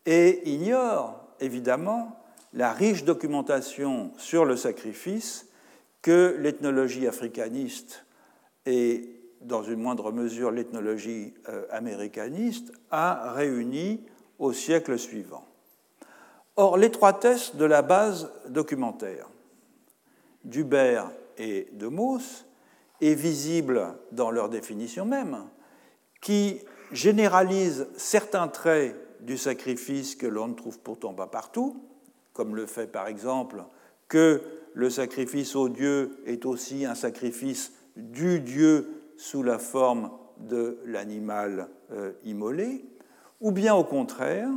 et 0.05 0.49
ignore 0.49 1.19
évidemment 1.39 2.19
la 2.53 2.71
riche 2.71 3.03
documentation 3.03 4.11
sur 4.17 4.45
le 4.45 4.55
sacrifice 4.55 5.47
que 6.01 6.37
l'ethnologie 6.39 7.07
africaniste 7.07 8.05
et 8.65 9.09
dans 9.41 9.63
une 9.63 9.81
moindre 9.81 10.11
mesure 10.11 10.51
l'ethnologie 10.51 11.33
euh, 11.49 11.65
américaniste 11.71 12.71
a 12.91 13.33
réunie 13.33 14.05
au 14.39 14.53
siècle 14.53 14.97
suivant. 14.97 15.45
Or, 16.55 16.77
l'étroitesse 16.77 17.55
de 17.55 17.65
la 17.65 17.81
base 17.81 18.31
documentaire 18.47 19.27
d'Hubert 20.43 21.09
et 21.37 21.67
de 21.73 21.87
Mauss 21.87 22.45
est 23.01 23.15
visible 23.15 23.95
dans 24.11 24.29
leur 24.29 24.49
définition 24.49 25.05
même, 25.05 25.45
qui 26.21 26.59
généralise 26.91 27.87
certains 27.97 28.47
traits 28.47 28.95
du 29.23 29.37
sacrifice 29.37 30.15
que 30.15 30.27
l'on 30.27 30.49
ne 30.49 30.53
trouve 30.53 30.79
pourtant 30.79 31.13
pas 31.13 31.27
partout, 31.27 31.81
comme 32.33 32.55
le 32.55 32.65
fait 32.65 32.87
par 32.87 33.07
exemple 33.07 33.63
que 34.07 34.41
le 34.73 34.89
sacrifice 34.89 35.55
au 35.55 35.69
Dieu 35.69 36.17
est 36.25 36.45
aussi 36.45 36.85
un 36.85 36.95
sacrifice 36.95 37.73
du 37.95 38.39
Dieu 38.39 38.87
sous 39.17 39.43
la 39.43 39.59
forme 39.59 40.11
de 40.39 40.79
l'animal 40.85 41.69
euh, 41.91 42.11
immolé, 42.23 42.83
ou 43.39 43.51
bien 43.51 43.75
au 43.75 43.83
contraire, 43.83 44.49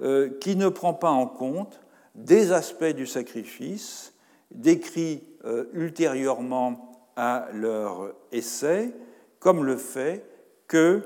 euh, 0.00 0.30
qui 0.40 0.56
ne 0.56 0.68
prend 0.68 0.94
pas 0.94 1.10
en 1.10 1.26
compte 1.26 1.80
des 2.14 2.52
aspects 2.52 2.84
du 2.84 3.06
sacrifice 3.06 4.12
décrits 4.50 5.22
euh, 5.44 5.64
ultérieurement 5.72 6.92
à 7.16 7.48
leur 7.52 8.14
essai, 8.32 8.92
comme 9.40 9.64
le 9.64 9.76
fait 9.76 10.24
que 10.68 11.02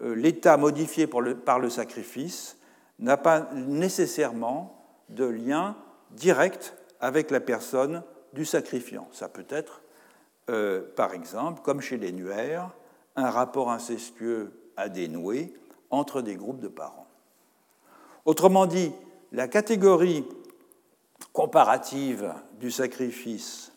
l'état 0.00 0.56
modifié 0.56 1.06
par 1.06 1.58
le 1.58 1.70
sacrifice 1.70 2.56
n'a 2.98 3.16
pas 3.16 3.48
nécessairement 3.54 4.86
de 5.08 5.24
lien 5.24 5.76
direct 6.12 6.76
avec 7.00 7.30
la 7.30 7.40
personne 7.40 8.02
du 8.32 8.44
sacrifiant. 8.44 9.08
Ça 9.12 9.28
peut 9.28 9.46
être, 9.48 9.82
euh, 10.50 10.82
par 10.96 11.14
exemple, 11.14 11.62
comme 11.62 11.80
chez 11.80 11.96
les 11.96 12.12
nuaires, 12.12 12.70
un 13.16 13.30
rapport 13.30 13.70
incestueux 13.70 14.52
à 14.76 14.88
dénouer 14.88 15.54
entre 15.90 16.22
des 16.22 16.36
groupes 16.36 16.60
de 16.60 16.68
parents. 16.68 17.06
Autrement 18.24 18.66
dit, 18.66 18.92
la 19.32 19.48
catégorie 19.48 20.26
comparative 21.32 22.34
du 22.58 22.70
sacrifice 22.70 23.72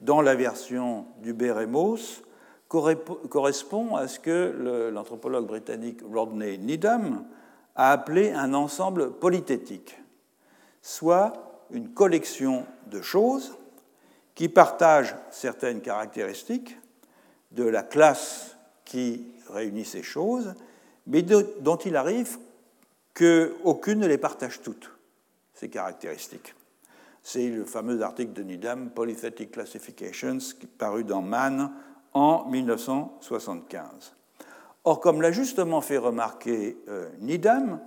dans 0.00 0.20
la 0.20 0.34
version 0.34 1.06
du 1.22 1.32
Beremos 1.32 2.22
correspond 3.28 3.96
à 3.96 4.08
ce 4.08 4.18
que 4.18 4.90
l'anthropologue 4.92 5.46
britannique 5.46 6.00
Rodney 6.12 6.58
Needham 6.58 7.24
a 7.76 7.92
appelé 7.92 8.30
un 8.32 8.54
ensemble 8.54 9.12
polythétique, 9.12 9.98
soit 10.82 11.32
une 11.70 11.90
collection 11.90 12.66
de 12.90 13.00
choses 13.00 13.56
qui 14.34 14.48
partagent 14.48 15.16
certaines 15.30 15.80
caractéristiques 15.80 16.76
de 17.52 17.64
la 17.64 17.82
classe 17.82 18.56
qui 18.84 19.26
réunit 19.48 19.84
ces 19.84 20.02
choses, 20.02 20.54
mais 21.06 21.22
dont 21.22 21.76
il 21.76 21.96
arrive 21.96 22.38
qu'aucune 23.14 24.00
ne 24.00 24.06
les 24.06 24.18
partage 24.18 24.60
toutes, 24.62 24.90
ces 25.54 25.68
caractéristiques. 25.68 26.54
C'est 27.22 27.48
le 27.48 27.64
fameux 27.64 28.02
article 28.02 28.32
de 28.32 28.42
Needham, 28.42 28.90
Polythetic 28.90 29.52
Classifications, 29.52 30.38
paru 30.76 31.04
dans 31.04 31.22
Mann 31.22 31.72
en 32.14 32.46
1975. 32.46 34.14
Or, 34.84 35.00
comme 35.00 35.22
l'a 35.22 35.32
justement 35.32 35.80
fait 35.80 35.98
remarquer 35.98 36.76
euh, 36.88 37.08
Needham, 37.20 37.80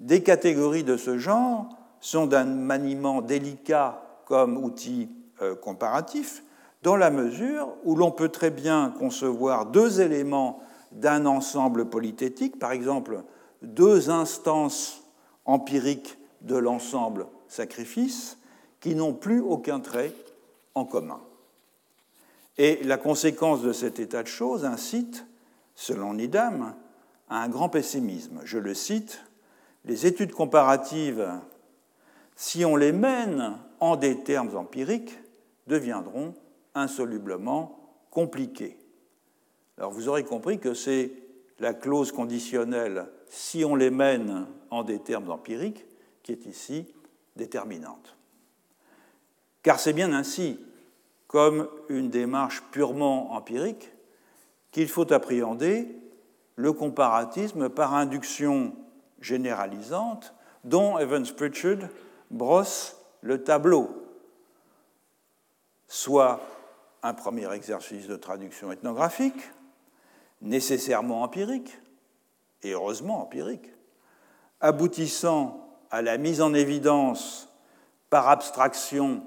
des 0.00 0.22
catégories 0.22 0.84
de 0.84 0.96
ce 0.96 1.18
genre 1.18 1.68
sont 2.00 2.26
d'un 2.26 2.44
maniement 2.44 3.22
délicat 3.22 4.02
comme 4.26 4.56
outil 4.56 5.10
euh, 5.42 5.54
comparatif, 5.54 6.42
dans 6.82 6.96
la 6.96 7.10
mesure 7.10 7.68
où 7.84 7.96
l'on 7.96 8.10
peut 8.10 8.28
très 8.28 8.50
bien 8.50 8.94
concevoir 8.98 9.66
deux 9.66 10.00
éléments 10.00 10.60
d'un 10.92 11.26
ensemble 11.26 11.88
polythétique, 11.88 12.58
par 12.58 12.72
exemple 12.72 13.22
deux 13.62 14.10
instances 14.10 15.02
empiriques 15.44 16.18
de 16.42 16.56
l'ensemble 16.56 17.26
sacrifice, 17.48 18.38
qui 18.80 18.94
n'ont 18.94 19.14
plus 19.14 19.40
aucun 19.40 19.80
trait 19.80 20.12
en 20.74 20.84
commun. 20.84 21.20
Et 22.58 22.82
la 22.84 22.96
conséquence 22.96 23.62
de 23.62 23.72
cet 23.72 24.00
état 24.00 24.22
de 24.22 24.28
choses 24.28 24.64
incite, 24.64 25.26
selon 25.74 26.14
Nidam, 26.14 26.74
à 27.28 27.42
un 27.42 27.48
grand 27.48 27.68
pessimisme. 27.68 28.40
Je 28.44 28.58
le 28.58 28.72
cite, 28.74 29.22
les 29.84 30.06
études 30.06 30.32
comparatives, 30.32 31.28
si 32.34 32.64
on 32.64 32.76
les 32.76 32.92
mène 32.92 33.56
en 33.80 33.96
des 33.96 34.22
termes 34.22 34.56
empiriques, 34.56 35.18
deviendront 35.66 36.34
insolublement 36.74 37.78
compliqué. 38.10 38.78
Alors 39.78 39.90
vous 39.90 40.08
aurez 40.08 40.24
compris 40.24 40.58
que 40.58 40.74
c'est 40.74 41.12
la 41.58 41.74
clause 41.74 42.12
conditionnelle 42.12 43.06
si 43.28 43.64
on 43.64 43.74
les 43.74 43.90
mène 43.90 44.46
en 44.70 44.82
des 44.84 44.98
termes 44.98 45.30
empiriques 45.30 45.84
qui 46.22 46.32
est 46.32 46.46
ici 46.46 46.86
déterminante. 47.34 48.16
Car 49.62 49.80
c'est 49.80 49.92
bien 49.92 50.12
ainsi, 50.12 50.58
comme 51.26 51.68
une 51.88 52.10
démarche 52.10 52.62
purement 52.70 53.32
empirique, 53.32 53.92
qu'il 54.70 54.88
faut 54.88 55.12
appréhender 55.12 55.88
le 56.56 56.72
comparatisme 56.72 57.68
par 57.68 57.94
induction 57.94 58.74
généralisante 59.20 60.34
dont 60.64 60.98
Evans 60.98 61.26
Pritchard 61.36 61.88
brosse 62.30 62.96
le 63.20 63.42
tableau, 63.42 63.90
soit 65.88 66.40
un 67.02 67.14
premier 67.14 67.52
exercice 67.52 68.06
de 68.06 68.16
traduction 68.16 68.72
ethnographique, 68.72 69.52
nécessairement 70.40 71.22
empirique, 71.22 71.78
et 72.62 72.72
heureusement 72.72 73.22
empirique, 73.22 73.70
aboutissant 74.60 75.68
à 75.90 76.02
la 76.02 76.18
mise 76.18 76.40
en 76.40 76.52
évidence 76.52 77.48
par 78.10 78.28
abstraction 78.28 79.22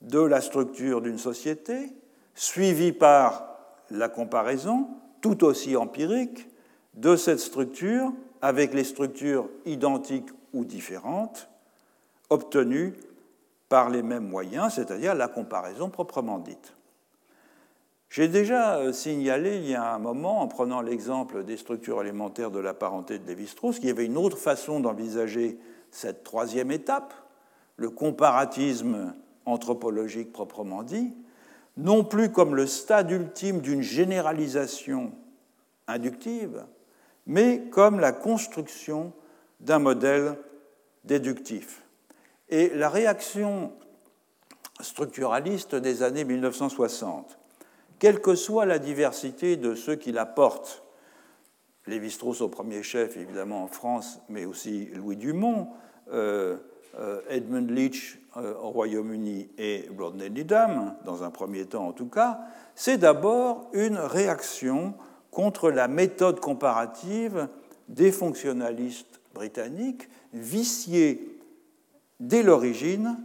de 0.00 0.20
la 0.20 0.40
structure 0.40 1.00
d'une 1.00 1.18
société, 1.18 1.92
suivi 2.34 2.92
par 2.92 3.56
la 3.90 4.08
comparaison, 4.08 4.88
tout 5.20 5.44
aussi 5.44 5.76
empirique, 5.76 6.48
de 6.94 7.16
cette 7.16 7.40
structure 7.40 8.12
avec 8.42 8.74
les 8.74 8.84
structures 8.84 9.48
identiques 9.66 10.30
ou 10.52 10.64
différentes 10.64 11.48
obtenues 12.30 12.94
par 13.68 13.90
les 13.90 14.02
mêmes 14.02 14.26
moyens, 14.26 14.74
c'est-à-dire 14.74 15.14
la 15.14 15.28
comparaison 15.28 15.90
proprement 15.90 16.38
dite. 16.38 16.74
J'ai 18.08 18.26
déjà 18.26 18.78
euh, 18.78 18.92
signalé 18.92 19.58
il 19.58 19.70
y 19.70 19.74
a 19.76 19.94
un 19.94 20.00
moment, 20.00 20.40
en 20.40 20.48
prenant 20.48 20.80
l'exemple 20.80 21.44
des 21.44 21.56
structures 21.56 22.00
élémentaires 22.00 22.50
de 22.50 22.58
la 22.58 22.74
parenté 22.74 23.20
de 23.20 23.26
Lévi-Strauss, 23.26 23.78
qu'il 23.78 23.88
y 23.88 23.92
avait 23.92 24.06
une 24.06 24.16
autre 24.16 24.36
façon 24.36 24.80
d'envisager 24.80 25.58
cette 25.92 26.24
troisième 26.24 26.72
étape, 26.72 27.14
le 27.76 27.90
comparatisme 27.90 29.14
anthropologique 29.46 30.32
proprement 30.32 30.82
dit, 30.82 31.14
non 31.76 32.04
plus 32.04 32.30
comme 32.30 32.54
le 32.54 32.66
stade 32.66 33.10
ultime 33.10 33.60
d'une 33.60 33.82
généralisation 33.82 35.12
inductive, 35.86 36.64
mais 37.26 37.68
comme 37.70 38.00
la 38.00 38.12
construction 38.12 39.12
d'un 39.60 39.78
modèle 39.78 40.36
déductif. 41.04 41.82
Et 42.48 42.70
la 42.70 42.88
réaction 42.88 43.72
structuraliste 44.80 45.74
des 45.74 46.02
années 46.02 46.24
1960 46.24 47.40
quelle 48.00 48.20
que 48.20 48.34
soit 48.34 48.64
la 48.64 48.80
diversité 48.80 49.56
de 49.56 49.76
ceux 49.76 49.94
qui 49.94 50.10
la 50.10 50.26
portent. 50.26 50.82
Lévi-Strauss 51.86 52.40
au 52.40 52.48
premier 52.48 52.82
chef, 52.82 53.16
évidemment, 53.16 53.62
en 53.62 53.66
France, 53.68 54.20
mais 54.28 54.46
aussi 54.46 54.86
Louis 54.94 55.16
Dumont, 55.16 55.68
euh, 56.12 56.56
Edmund 57.28 57.70
Leach 57.70 58.18
euh, 58.36 58.54
au 58.62 58.70
Royaume-Uni 58.70 59.48
et 59.58 59.88
Rodney 59.98 60.30
dans 60.30 61.24
un 61.24 61.30
premier 61.30 61.66
temps 61.66 61.88
en 61.88 61.92
tout 61.92 62.08
cas, 62.08 62.40
c'est 62.76 62.98
d'abord 62.98 63.68
une 63.72 63.96
réaction 63.96 64.94
contre 65.30 65.70
la 65.70 65.88
méthode 65.88 66.38
comparative 66.38 67.48
des 67.88 68.12
fonctionnalistes 68.12 69.20
britanniques, 69.34 70.08
viciés 70.32 71.40
dès 72.20 72.42
l'origine, 72.42 73.18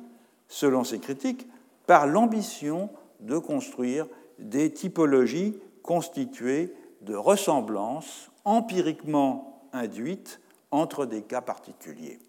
selon 0.48 0.84
ces 0.84 1.00
critiques, 1.00 1.48
par 1.86 2.08
l'ambition 2.08 2.90
de 3.20 3.38
construire 3.38 4.08
des 4.40 4.72
typologies 4.72 5.60
constituées 5.84 6.74
de 7.02 7.16
ressemblances 7.16 8.32
empiriquement 8.44 9.68
induites 9.72 10.40
entre 10.72 11.06
des 11.06 11.22
cas 11.22 11.42
particuliers. 11.42 12.20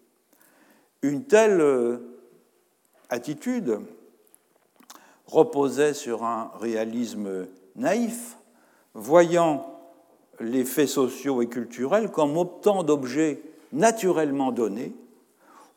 Une 1.01 1.25
telle 1.25 1.61
euh, 1.61 1.97
attitude 3.09 3.79
reposait 5.27 5.93
sur 5.93 6.23
un 6.23 6.51
réalisme 6.59 7.47
naïf, 7.75 8.37
voyant 8.93 9.79
les 10.39 10.65
faits 10.65 10.89
sociaux 10.89 11.41
et 11.41 11.47
culturels 11.47 12.11
comme 12.11 12.37
autant 12.37 12.83
d'objets 12.83 13.41
naturellement 13.71 14.51
donnés, 14.51 14.93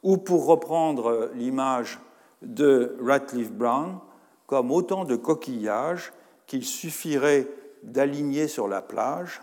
ou 0.02 0.16
pour 0.16 0.46
reprendre 0.46 1.30
l'image 1.34 1.98
de 2.42 2.96
Ratcliffe 3.02 3.52
Brown, 3.52 3.98
comme 4.46 4.70
autant 4.70 5.04
de 5.04 5.16
coquillages 5.16 6.12
qu'il 6.46 6.64
suffirait 6.64 7.46
d'aligner 7.82 8.48
sur 8.48 8.68
la 8.68 8.82
plage 8.82 9.42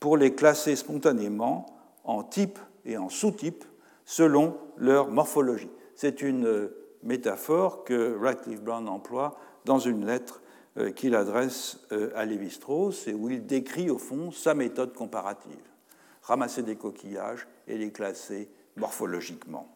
pour 0.00 0.16
les 0.16 0.34
classer 0.34 0.76
spontanément 0.76 1.66
en 2.04 2.22
type 2.22 2.58
et 2.84 2.96
en 2.96 3.08
sous-type 3.08 3.64
selon 4.04 4.56
leur 4.78 5.08
morphologie. 5.08 5.70
C'est 5.94 6.22
une 6.22 6.70
métaphore 7.02 7.84
que 7.84 8.16
Radcliffe 8.20 8.62
Brown 8.62 8.88
emploie 8.88 9.38
dans 9.64 9.78
une 9.78 10.06
lettre 10.06 10.42
euh, 10.78 10.90
qu'il 10.90 11.14
adresse 11.14 11.78
euh, 11.92 12.10
à 12.14 12.24
Lévi-Strauss 12.24 13.08
et 13.08 13.14
où 13.14 13.30
il 13.30 13.46
décrit 13.46 13.88
au 13.88 13.98
fond 13.98 14.30
sa 14.30 14.54
méthode 14.54 14.92
comparative. 14.92 15.56
Ramasser 16.22 16.62
des 16.62 16.76
coquillages 16.76 17.46
et 17.66 17.78
les 17.78 17.90
classer 17.90 18.48
morphologiquement. 18.76 19.72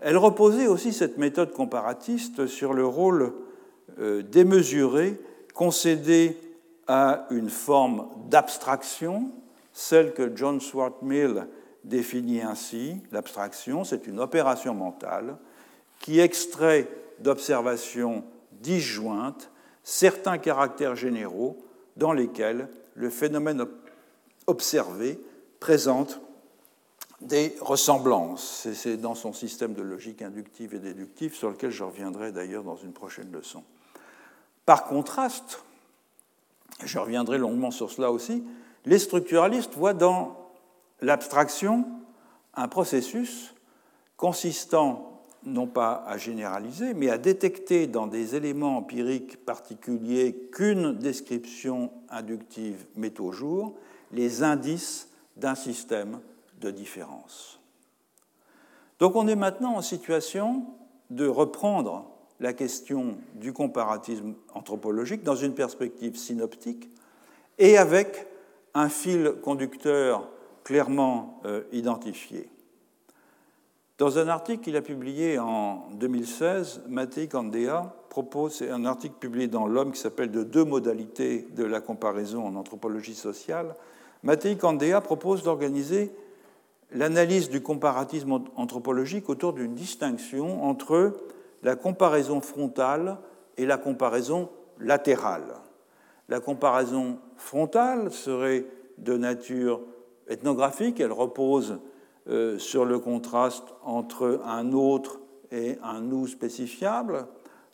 Elle 0.00 0.16
reposait 0.16 0.68
aussi, 0.68 0.92
cette 0.92 1.18
méthode 1.18 1.52
comparatiste, 1.52 2.46
sur 2.46 2.74
le 2.74 2.86
rôle 2.86 3.32
euh, 3.98 4.22
démesuré 4.22 5.18
concéder 5.54 6.36
à 6.86 7.26
une 7.30 7.50
forme 7.50 8.08
d'abstraction, 8.28 9.32
celle 9.72 10.14
que 10.14 10.30
John 10.36 10.60
Stuart 10.60 10.94
Mill 11.02 11.48
définit 11.84 12.42
ainsi. 12.42 12.96
L'abstraction, 13.12 13.84
c'est 13.84 14.06
une 14.06 14.20
opération 14.20 14.74
mentale 14.74 15.36
qui 16.00 16.20
extrait 16.20 16.88
d'observations 17.20 18.24
disjointes 18.52 19.50
certains 19.82 20.38
caractères 20.38 20.96
généraux 20.96 21.58
dans 21.96 22.12
lesquels 22.12 22.68
le 22.94 23.10
phénomène 23.10 23.64
observé 24.46 25.18
présente 25.60 26.20
des 27.20 27.56
ressemblances. 27.60 28.68
C'est 28.74 28.96
dans 28.96 29.14
son 29.14 29.32
système 29.32 29.74
de 29.74 29.82
logique 29.82 30.22
inductive 30.22 30.74
et 30.74 30.78
déductive 30.78 31.34
sur 31.34 31.50
lequel 31.50 31.70
je 31.70 31.84
reviendrai 31.84 32.32
d'ailleurs 32.32 32.64
dans 32.64 32.76
une 32.76 32.92
prochaine 32.92 33.32
leçon. 33.32 33.64
Par 34.66 34.84
contraste, 34.84 35.64
je 36.84 36.98
reviendrai 36.98 37.38
longuement 37.38 37.70
sur 37.70 37.90
cela 37.90 38.12
aussi, 38.12 38.44
les 38.84 38.98
structuralistes 38.98 39.74
voient 39.74 39.94
dans 39.94 40.47
l'abstraction 41.00 41.86
un 42.54 42.68
processus 42.68 43.54
consistant 44.16 45.24
non 45.44 45.66
pas 45.66 46.04
à 46.06 46.18
généraliser, 46.18 46.94
mais 46.94 47.10
à 47.10 47.18
détecter 47.18 47.86
dans 47.86 48.06
des 48.06 48.34
éléments 48.34 48.76
empiriques 48.76 49.44
particuliers 49.44 50.48
qu'une 50.52 50.94
description 50.94 51.92
inductive 52.10 52.86
met 52.96 53.20
au 53.20 53.30
jour 53.30 53.74
les 54.12 54.42
indices 54.42 55.08
d'un 55.36 55.54
système 55.54 56.20
de 56.60 56.70
différence. 56.70 57.60
Donc 58.98 59.14
on 59.14 59.28
est 59.28 59.36
maintenant 59.36 59.76
en 59.76 59.82
situation 59.82 60.66
de 61.10 61.28
reprendre 61.28 62.10
la 62.40 62.52
question 62.52 63.18
du 63.34 63.52
comparatisme 63.52 64.34
anthropologique 64.54 65.22
dans 65.22 65.36
une 65.36 65.54
perspective 65.54 66.16
synoptique 66.16 66.90
et 67.58 67.78
avec 67.78 68.26
un 68.74 68.88
fil 68.88 69.34
conducteur 69.42 70.28
clairement 70.68 71.40
euh, 71.46 71.62
identifié. 71.72 72.46
Dans 73.96 74.18
un 74.18 74.28
article 74.28 74.62
qu'il 74.62 74.76
a 74.76 74.82
publié 74.82 75.38
en 75.38 75.88
2016, 75.92 76.82
Mattei 76.88 77.26
Candea 77.26 77.94
propose, 78.10 78.60
un 78.60 78.84
article 78.84 79.14
publié 79.18 79.48
dans 79.48 79.66
L'Homme 79.66 79.92
qui 79.92 79.98
s'appelle 79.98 80.30
De 80.30 80.42
deux 80.42 80.66
modalités 80.66 81.48
de 81.56 81.64
la 81.64 81.80
comparaison 81.80 82.46
en 82.46 82.54
anthropologie 82.54 83.14
sociale, 83.14 83.76
Mattei 84.22 84.58
Candea 84.58 85.00
propose 85.00 85.42
d'organiser 85.42 86.12
l'analyse 86.92 87.48
du 87.48 87.62
comparatisme 87.62 88.42
anthropologique 88.54 89.30
autour 89.30 89.54
d'une 89.54 89.74
distinction 89.74 90.64
entre 90.64 91.14
la 91.62 91.76
comparaison 91.76 92.42
frontale 92.42 93.16
et 93.56 93.64
la 93.64 93.78
comparaison 93.78 94.50
latérale. 94.78 95.54
La 96.28 96.40
comparaison 96.40 97.20
frontale 97.38 98.12
serait 98.12 98.66
de 98.98 99.16
nature 99.16 99.80
ethnographique, 100.28 101.00
elle 101.00 101.12
repose 101.12 101.78
euh, 102.28 102.58
sur 102.58 102.84
le 102.84 102.98
contraste 102.98 103.74
entre 103.82 104.40
un 104.44 104.72
autre 104.72 105.20
et 105.50 105.78
un 105.82 106.00
nous 106.00 106.26
spécifiable, 106.26 107.26